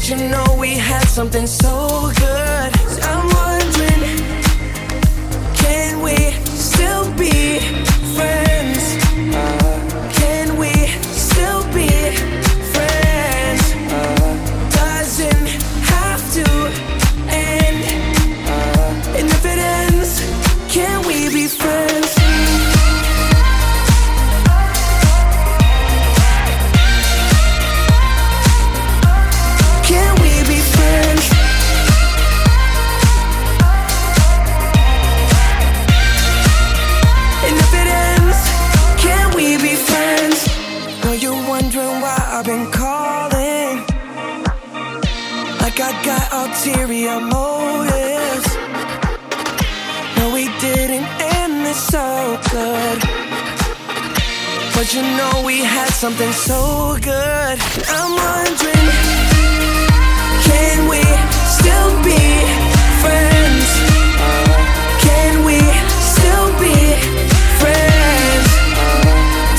But 0.00 0.08
you 0.08 0.16
know 0.16 0.56
we 0.58 0.78
had 0.78 1.02
something 1.02 1.46
so 1.46 2.10
good. 2.16 3.39
Something 56.00 56.32
so 56.32 56.96
good. 57.02 57.58
I'm 57.92 58.12
wondering, 58.16 58.88
can 60.48 60.88
we 60.88 61.02
still 61.44 61.92
be 62.02 62.16
friends? 63.02 63.68
Can 65.04 65.44
we 65.44 65.60
still 66.00 66.48
be 66.56 66.72
friends? 67.60 68.48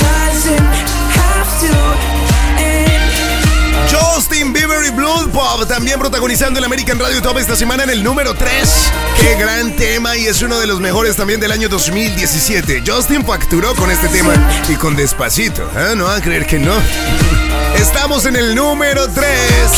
Doesn't 0.01 0.73
have 1.13 1.49
to 1.61 1.73
end. 2.57 3.88
Justin 3.88 4.51
Bieber 4.51 4.84
y 4.84 4.89
Blood 4.89 5.30
Pop 5.30 5.68
también 5.68 5.99
protagonizando 5.99 6.57
el 6.57 6.65
American 6.65 6.97
Radio 6.97 7.22
Top 7.22 7.38
esta 7.38 7.55
semana 7.55 7.84
en 7.84 7.91
el 7.91 8.03
número 8.03 8.34
3. 8.34 9.01
Qué 9.20 9.36
gran 9.36 9.76
tema 9.76 10.18
y 10.18 10.28
es 10.28 10.42
uno 10.42 10.60
de 10.60 10.68
los 10.68 10.80
mejores 10.80 11.16
también 11.16 11.40
del 11.40 11.52
año 11.52 11.70
2017. 11.70 12.84
Justin 12.86 13.26
facturó 13.26 13.76
con 13.76 13.92
este 13.92 14.08
tema 14.10 14.34
y 14.70 14.76
con 14.76 14.96
Despacito. 14.96 15.64
¿eh? 15.78 15.94
No 15.96 16.06
van 16.06 16.22
a 16.22 16.24
creer 16.24 16.46
que 16.48 16.60
no. 16.60 16.74
Estamos 17.76 18.26
en 18.26 18.36
el 18.36 18.56
número 18.56 19.08
3. 19.10 19.26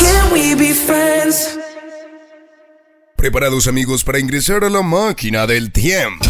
Can 0.01 0.31
we 0.31 0.55
be 0.55 0.73
friends? 0.73 1.57
Preparados 3.15 3.67
amigos 3.67 4.03
para 4.03 4.19
ingresar 4.19 4.63
a 4.63 4.69
la 4.69 4.81
máquina 4.81 5.45
del 5.47 5.71
tiempo. 5.71 6.25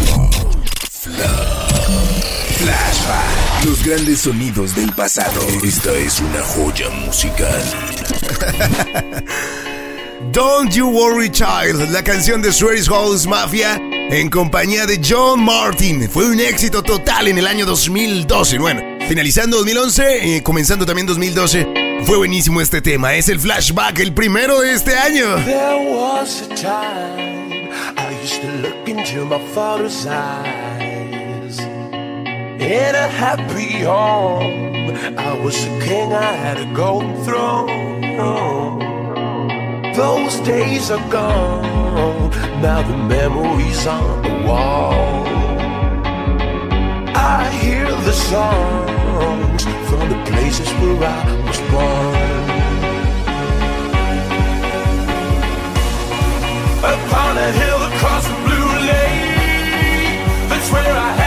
Flashback. 2.58 3.64
Los 3.64 3.84
grandes 3.84 4.20
sonidos 4.20 4.74
del 4.76 4.92
pasado. 4.92 5.40
Esta 5.62 5.92
es 5.94 6.20
una 6.20 6.42
joya 6.42 6.90
musical. 6.90 7.62
Don't 10.32 10.72
You 10.72 10.88
Worry 10.88 11.30
Child, 11.30 11.90
la 11.90 12.02
canción 12.02 12.42
de 12.42 12.52
Swedish 12.52 12.88
House 12.88 13.26
Mafia 13.26 13.80
en 14.10 14.30
compañía 14.30 14.86
de 14.86 15.00
John 15.02 15.44
Martin. 15.44 16.08
Fue 16.08 16.26
un 16.26 16.40
éxito 16.40 16.82
total 16.82 17.28
en 17.28 17.38
el 17.38 17.46
año 17.46 17.66
2012. 17.66 18.58
Bueno, 18.58 18.82
finalizando 19.08 19.56
2011, 19.58 20.36
eh, 20.36 20.42
comenzando 20.42 20.86
también 20.86 21.06
2012. 21.06 22.02
Fue 22.04 22.16
buenísimo 22.16 22.60
este 22.60 22.80
tema. 22.80 23.14
Es 23.14 23.28
el 23.28 23.40
flashback, 23.40 23.98
el 24.00 24.12
primero 24.12 24.60
de 24.60 24.72
este 24.72 24.96
año. 24.96 25.36
There 25.44 25.94
was 25.94 26.42
a 26.42 26.48
time 26.54 27.70
I 27.96 28.14
used 28.22 28.40
to 28.42 28.48
look 28.62 28.88
into 28.88 29.24
my 29.24 29.40
father's 29.54 30.06
eyes. 30.06 31.58
In 32.60 32.94
a 32.94 33.08
happy 33.08 33.84
home, 33.84 34.94
I 35.18 35.38
was 35.44 35.56
a 35.64 35.78
king, 35.80 36.12
I 36.12 36.34
had 36.36 36.58
a 36.58 36.72
golden 36.74 37.14
throne. 37.24 38.93
Those 39.94 40.40
days 40.40 40.90
are 40.90 41.08
gone, 41.08 42.30
now 42.60 42.82
the 42.82 42.96
memories 42.96 43.86
on 43.86 44.22
the 44.22 44.34
wall. 44.44 45.24
I 47.14 47.48
hear 47.62 47.86
the 47.86 48.12
songs 48.12 49.62
from 49.88 50.08
the 50.10 50.20
places 50.26 50.68
where 50.80 50.98
I 51.08 51.24
was 51.46 51.60
born. 51.70 52.44
Upon 56.92 57.38
a 57.38 57.52
hill 57.52 57.80
across 57.90 58.26
the 58.26 58.34
blue 58.46 58.70
lake, 58.90 60.26
that's 60.48 60.72
where 60.72 60.92
I 60.92 61.23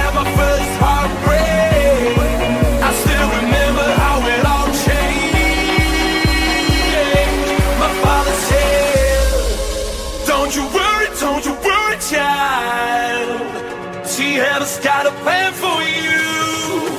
have 14.41 14.61
a 14.61 14.83
gotta 14.83 15.11
plan 15.23 15.51
for 15.53 15.81
you. 15.81 16.89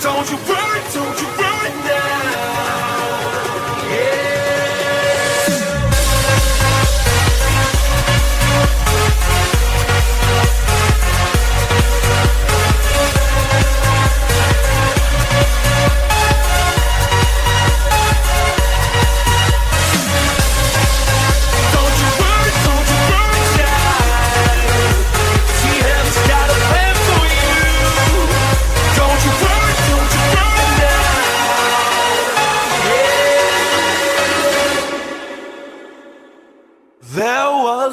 Don't 0.00 0.30
you 0.30 0.36
worry. 0.48 0.77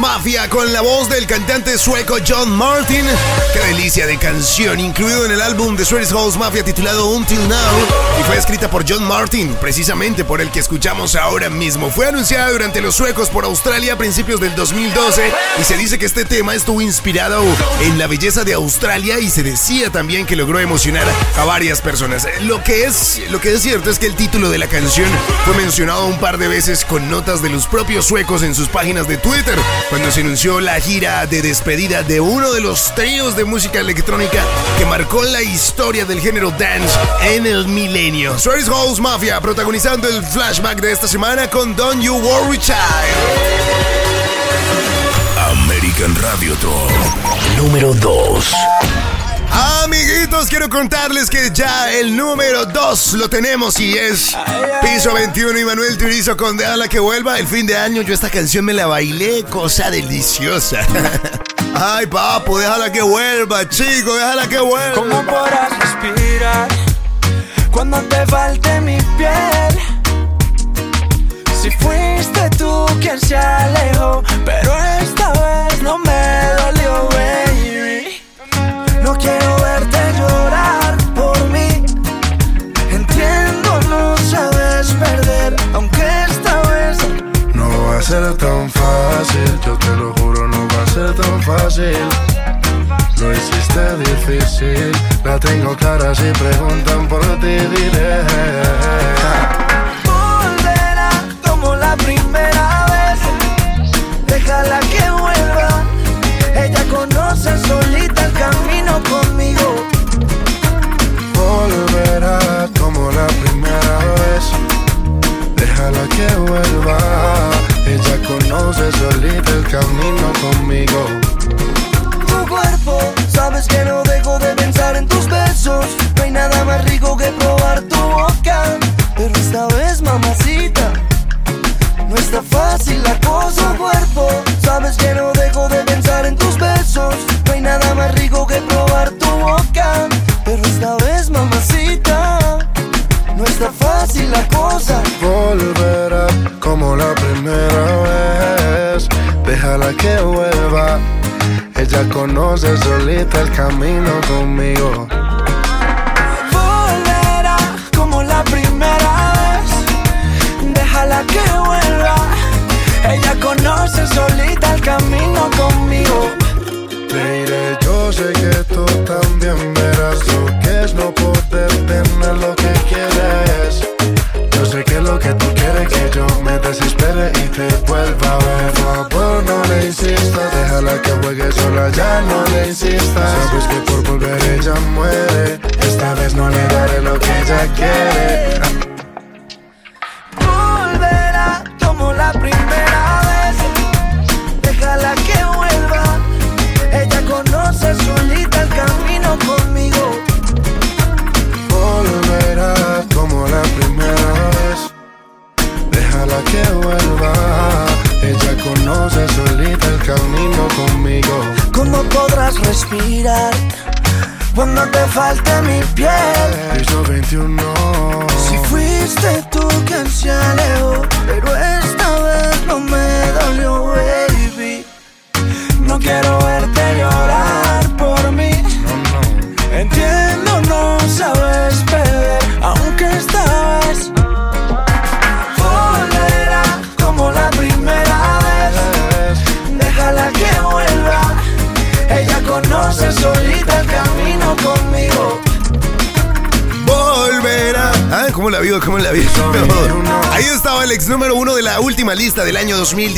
Mafia 0.00 0.48
con 0.48 0.72
la 0.72 0.80
voz 0.80 1.10
del 1.10 1.26
cantante 1.26 1.76
sueco 1.76 2.16
John 2.26 2.50
Martin. 2.50 3.04
Qué 3.52 3.58
delicia 3.66 4.06
de 4.06 4.16
canción, 4.16 4.80
incluido 4.80 5.26
en 5.26 5.32
el 5.32 5.42
álbum 5.42 5.76
de 5.76 5.84
Swedish 5.84 6.08
House 6.08 6.38
Mafia 6.38 6.64
titulado 6.64 7.10
Until 7.10 7.46
Now. 7.46 7.58
Y 8.18 8.22
fue 8.24 8.38
escrita 8.38 8.70
por 8.70 8.88
John 8.88 9.04
Martin, 9.04 9.54
precisamente 9.60 10.24
por 10.24 10.40
el 10.40 10.50
que 10.50 10.60
escuchamos 10.60 11.16
ahora 11.16 11.50
mismo. 11.50 11.90
Fue 11.90 12.06
anunciada 12.06 12.50
durante 12.50 12.80
los 12.80 12.94
suecos 12.94 13.28
por 13.28 13.44
Australia 13.44 13.92
a 13.92 13.98
principios 13.98 14.40
del 14.40 14.54
2012. 14.54 15.32
Y 15.60 15.64
se 15.64 15.76
dice 15.76 15.98
que 15.98 16.06
este 16.06 16.24
tema 16.24 16.54
estuvo 16.54 16.80
inspirado 16.80 17.44
en 17.82 17.98
la 17.98 18.06
belleza 18.06 18.42
de 18.42 18.54
Australia 18.54 19.20
y 19.20 19.28
se 19.28 19.42
decía 19.42 19.90
también 19.90 20.24
que 20.24 20.34
logró 20.34 20.60
emocionar 20.60 21.06
a 21.36 21.44
varias 21.44 21.82
personas. 21.82 22.26
Lo 22.40 22.64
que 22.64 22.84
es, 22.84 23.20
lo 23.28 23.38
que 23.38 23.52
es 23.52 23.60
cierto 23.60 23.90
es 23.90 23.98
que 23.98 24.06
el 24.06 24.16
título 24.16 24.48
de 24.48 24.56
la 24.56 24.66
canción 24.66 25.10
fue 25.44 25.54
mencionado 25.56 26.06
un 26.06 26.18
par 26.18 26.38
de 26.38 26.48
veces 26.48 26.86
con 26.86 27.10
notas 27.10 27.42
de 27.42 27.50
los 27.50 27.66
propios 27.66 28.06
suecos 28.06 28.42
en 28.42 28.54
sus 28.54 28.68
páginas 28.68 29.06
de 29.06 29.18
Twitter 29.18 29.58
cuando 29.90 30.10
se 30.12 30.20
anunció 30.20 30.60
la 30.60 30.80
gira 30.80 31.26
de 31.26 31.42
despedida 31.42 32.02
de 32.04 32.20
uno 32.20 32.52
de 32.52 32.60
los 32.60 32.94
tríos 32.94 33.36
de 33.36 33.44
música 33.44 33.80
electrónica 33.80 34.42
que 34.78 34.86
marcó 34.86 35.24
la 35.24 35.42
historia 35.42 36.04
del 36.04 36.20
género 36.20 36.52
dance 36.52 36.96
en 37.22 37.44
el 37.44 37.66
milenio. 37.66 38.38
Swedish 38.38 38.68
House 38.68 39.00
Mafia 39.00 39.40
protagonizando 39.40 40.08
el 40.08 40.24
flashback 40.24 40.80
de 40.80 40.92
esta 40.92 41.08
semana 41.08 41.50
con 41.50 41.74
Don't 41.74 42.00
You 42.00 42.16
Worry 42.16 42.58
Child. 42.58 42.76
American 45.50 46.14
Radio 46.22 46.54
Top 46.54 46.90
número 47.56 47.92
2. 47.92 48.54
Amiguitos, 49.52 50.48
quiero 50.48 50.68
contarles 50.68 51.28
que 51.28 51.50
ya 51.52 51.90
el 51.92 52.16
número 52.16 52.66
2 52.66 53.14
lo 53.14 53.28
tenemos 53.28 53.78
y 53.80 53.98
es 53.98 54.36
Piso 54.80 55.12
21 55.12 55.58
y 55.58 55.64
Manuel 55.64 55.98
Turizo 55.98 56.36
con 56.36 56.56
Déjala 56.56 56.88
que 56.88 57.00
vuelva. 57.00 57.38
El 57.38 57.46
fin 57.46 57.66
de 57.66 57.76
año 57.76 58.02
yo 58.02 58.14
esta 58.14 58.30
canción 58.30 58.64
me 58.64 58.72
la 58.72 58.86
bailé, 58.86 59.44
cosa 59.44 59.90
deliciosa. 59.90 60.80
Ay, 61.74 62.06
papo, 62.06 62.58
déjala 62.58 62.92
que 62.92 63.02
vuelva, 63.02 63.68
chico, 63.68 64.14
déjala 64.14 64.48
que 64.48 64.60
vuelva. 64.60 64.94
¿Cómo 64.94 65.24
podrás 65.24 65.70
respirar 65.78 66.68
cuando 67.70 68.00
te 68.02 68.26
falte 68.26 68.80
mi 68.80 68.98
piel? 69.16 69.78
Si 71.60 71.70
fuiste 71.72 72.50
tú 72.56 72.86
quien 73.00 73.20
se 73.20 73.36
alejó, 73.36 74.22
pero 74.44 74.74
esta 75.00 75.32
vez 75.32 75.82
no 75.82 75.98
me 75.98 76.40
dolió, 76.58 77.08
baby. 77.10 77.49
No 79.10 79.18
quiero 79.18 79.56
verte 79.56 79.98
llorar 80.20 80.96
por 81.16 81.36
mí. 81.48 81.84
Entiendo, 82.92 83.80
no 83.88 84.16
sabes 84.18 84.92
perder, 84.92 85.56
aunque 85.74 86.04
esta 86.28 86.62
vez 86.70 86.96
No 87.52 87.68
va 87.88 87.98
a 87.98 88.02
ser 88.02 88.32
tan 88.36 88.70
fácil, 88.70 89.60
yo 89.66 89.76
te 89.78 89.96
lo 89.96 90.12
juro, 90.14 90.46
no 90.46 90.58
va 90.68 90.82
a 90.84 90.86
ser 90.94 91.12
tan 91.16 91.42
fácil. 91.42 91.98
Lo 93.18 93.32
hiciste 93.32 93.96
difícil, 93.98 94.92
la 95.24 95.40
tengo 95.40 95.76
clara 95.76 96.14
si 96.14 96.30
preguntan 96.30 97.08
por 97.08 97.22
ti, 97.40 97.56
diré. 97.74 98.22
volverá 100.06 101.10
como 101.44 101.74
la 101.74 101.96
primera 101.96 102.86
vez. 102.92 103.18
Déjala 104.28 104.78
que 104.78 105.10
vuelva. 105.10 105.39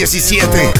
2017. 0.02 0.72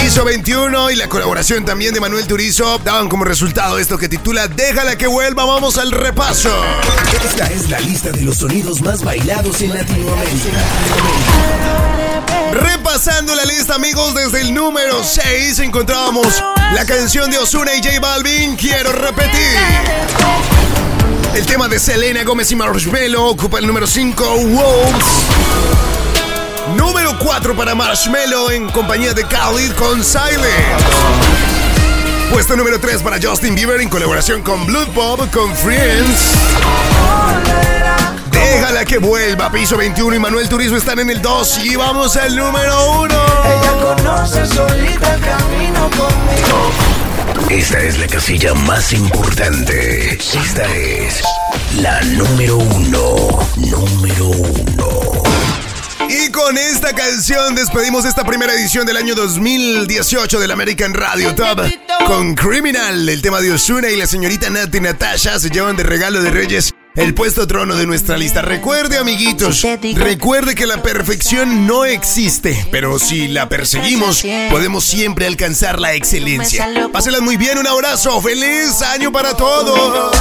Piso 0.00 0.24
21 0.24 0.92
y 0.92 0.96
la 0.96 1.06
colaboración 1.06 1.64
también 1.64 1.92
de 1.92 2.00
Manuel 2.00 2.26
Turizo 2.26 2.78
daban 2.78 3.10
como 3.10 3.24
resultado 3.24 3.78
esto 3.78 3.98
que 3.98 4.08
titula 4.08 4.48
Déjala 4.48 4.96
que 4.96 5.06
vuelva, 5.06 5.44
vamos 5.44 5.76
al 5.76 5.90
repaso. 5.90 6.50
Esta 7.22 7.48
es 7.48 7.68
la 7.68 7.78
lista 7.80 8.10
de 8.10 8.22
los 8.22 8.38
sonidos 8.38 8.80
más 8.80 9.04
bailados 9.04 9.60
en 9.60 9.74
Latinoamérica. 9.74 10.58
Repasando 12.52 13.34
la 13.34 13.44
lista, 13.44 13.74
amigos, 13.74 14.14
desde 14.14 14.40
el 14.40 14.54
número 14.54 15.04
6 15.04 15.58
encontrábamos 15.58 16.42
la 16.72 16.86
canción 16.86 17.30
de 17.30 17.38
Osuna 17.38 17.74
y 17.74 17.82
J 17.82 18.00
Balvin, 18.00 18.56
Quiero 18.56 18.92
repetir. 18.92 19.58
El 21.34 21.44
tema 21.44 21.68
de 21.68 21.78
Selena 21.78 22.24
Gómez 22.24 22.50
y 22.52 22.56
Marshmello 22.56 23.26
ocupa 23.26 23.58
el 23.58 23.66
número 23.66 23.86
5, 23.86 24.24
Wolves. 24.24 25.61
4 27.32 27.56
para 27.56 27.74
Marshmello 27.74 28.50
en 28.50 28.68
compañía 28.68 29.14
de 29.14 29.24
Khalid 29.24 29.72
con 29.72 30.04
Silent. 30.04 30.82
Puesto 32.30 32.54
número 32.56 32.78
3 32.78 33.02
para 33.02 33.16
Justin 33.18 33.54
Bieber 33.54 33.80
en 33.80 33.88
colaboración 33.88 34.42
con 34.42 34.66
Blood 34.66 34.88
Bob 34.88 35.30
con 35.30 35.56
Friends. 35.56 36.34
Déjala 38.30 38.84
que 38.84 38.98
vuelva. 38.98 39.50
Piso 39.50 39.78
21 39.78 40.14
y 40.14 40.18
Manuel 40.18 40.46
Turizo 40.46 40.76
están 40.76 40.98
en 40.98 41.08
el 41.08 41.22
2 41.22 41.64
y 41.64 41.74
vamos 41.74 42.18
al 42.18 42.36
número 42.36 43.00
1. 43.00 43.06
Ella 43.06 43.72
conoce 43.80 44.46
solita 44.48 45.14
el 45.14 45.20
camino 45.22 45.88
conmigo. 45.96 47.48
Esta 47.48 47.80
es 47.80 47.98
la 47.98 48.08
casilla 48.08 48.52
más 48.52 48.92
importante. 48.92 50.18
Esta 50.18 50.64
es 50.74 51.22
la 51.80 51.98
número 52.02 52.58
1. 52.58 53.38
Número 53.56 54.26
1 54.26 54.41
con 56.44 56.58
esta 56.58 56.92
canción 56.92 57.54
despedimos 57.54 58.04
esta 58.04 58.24
primera 58.24 58.52
edición 58.54 58.86
del 58.86 58.96
año 58.96 59.14
2018 59.14 60.40
del 60.40 60.50
American 60.50 60.92
Radio 60.92 61.34
Top 61.34 61.60
con 62.06 62.34
Criminal. 62.34 63.08
El 63.08 63.22
tema 63.22 63.40
de 63.40 63.52
Osuna 63.52 63.90
y 63.90 63.96
la 63.96 64.06
señorita 64.06 64.50
Nati 64.50 64.80
Natasha 64.80 65.38
se 65.38 65.50
llevan 65.50 65.76
de 65.76 65.84
regalo 65.84 66.20
de 66.22 66.30
Reyes 66.30 66.74
el 66.96 67.14
puesto 67.14 67.46
trono 67.46 67.76
de 67.76 67.86
nuestra 67.86 68.16
lista. 68.16 68.42
Recuerde, 68.42 68.98
amiguitos, 68.98 69.62
recuerde 69.94 70.54
que 70.54 70.66
la 70.66 70.82
perfección 70.82 71.66
no 71.66 71.84
existe, 71.84 72.66
pero 72.70 72.98
si 72.98 73.28
la 73.28 73.48
perseguimos, 73.48 74.24
podemos 74.50 74.84
siempre 74.84 75.26
alcanzar 75.26 75.78
la 75.80 75.94
excelencia. 75.94 76.68
Pásenla 76.92 77.20
muy 77.20 77.36
bien, 77.36 77.58
un 77.58 77.66
abrazo, 77.66 78.20
feliz 78.20 78.82
año 78.82 79.12
para 79.12 79.36
todos. 79.36 80.12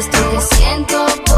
estrés, 0.00 0.48
siento. 0.56 1.29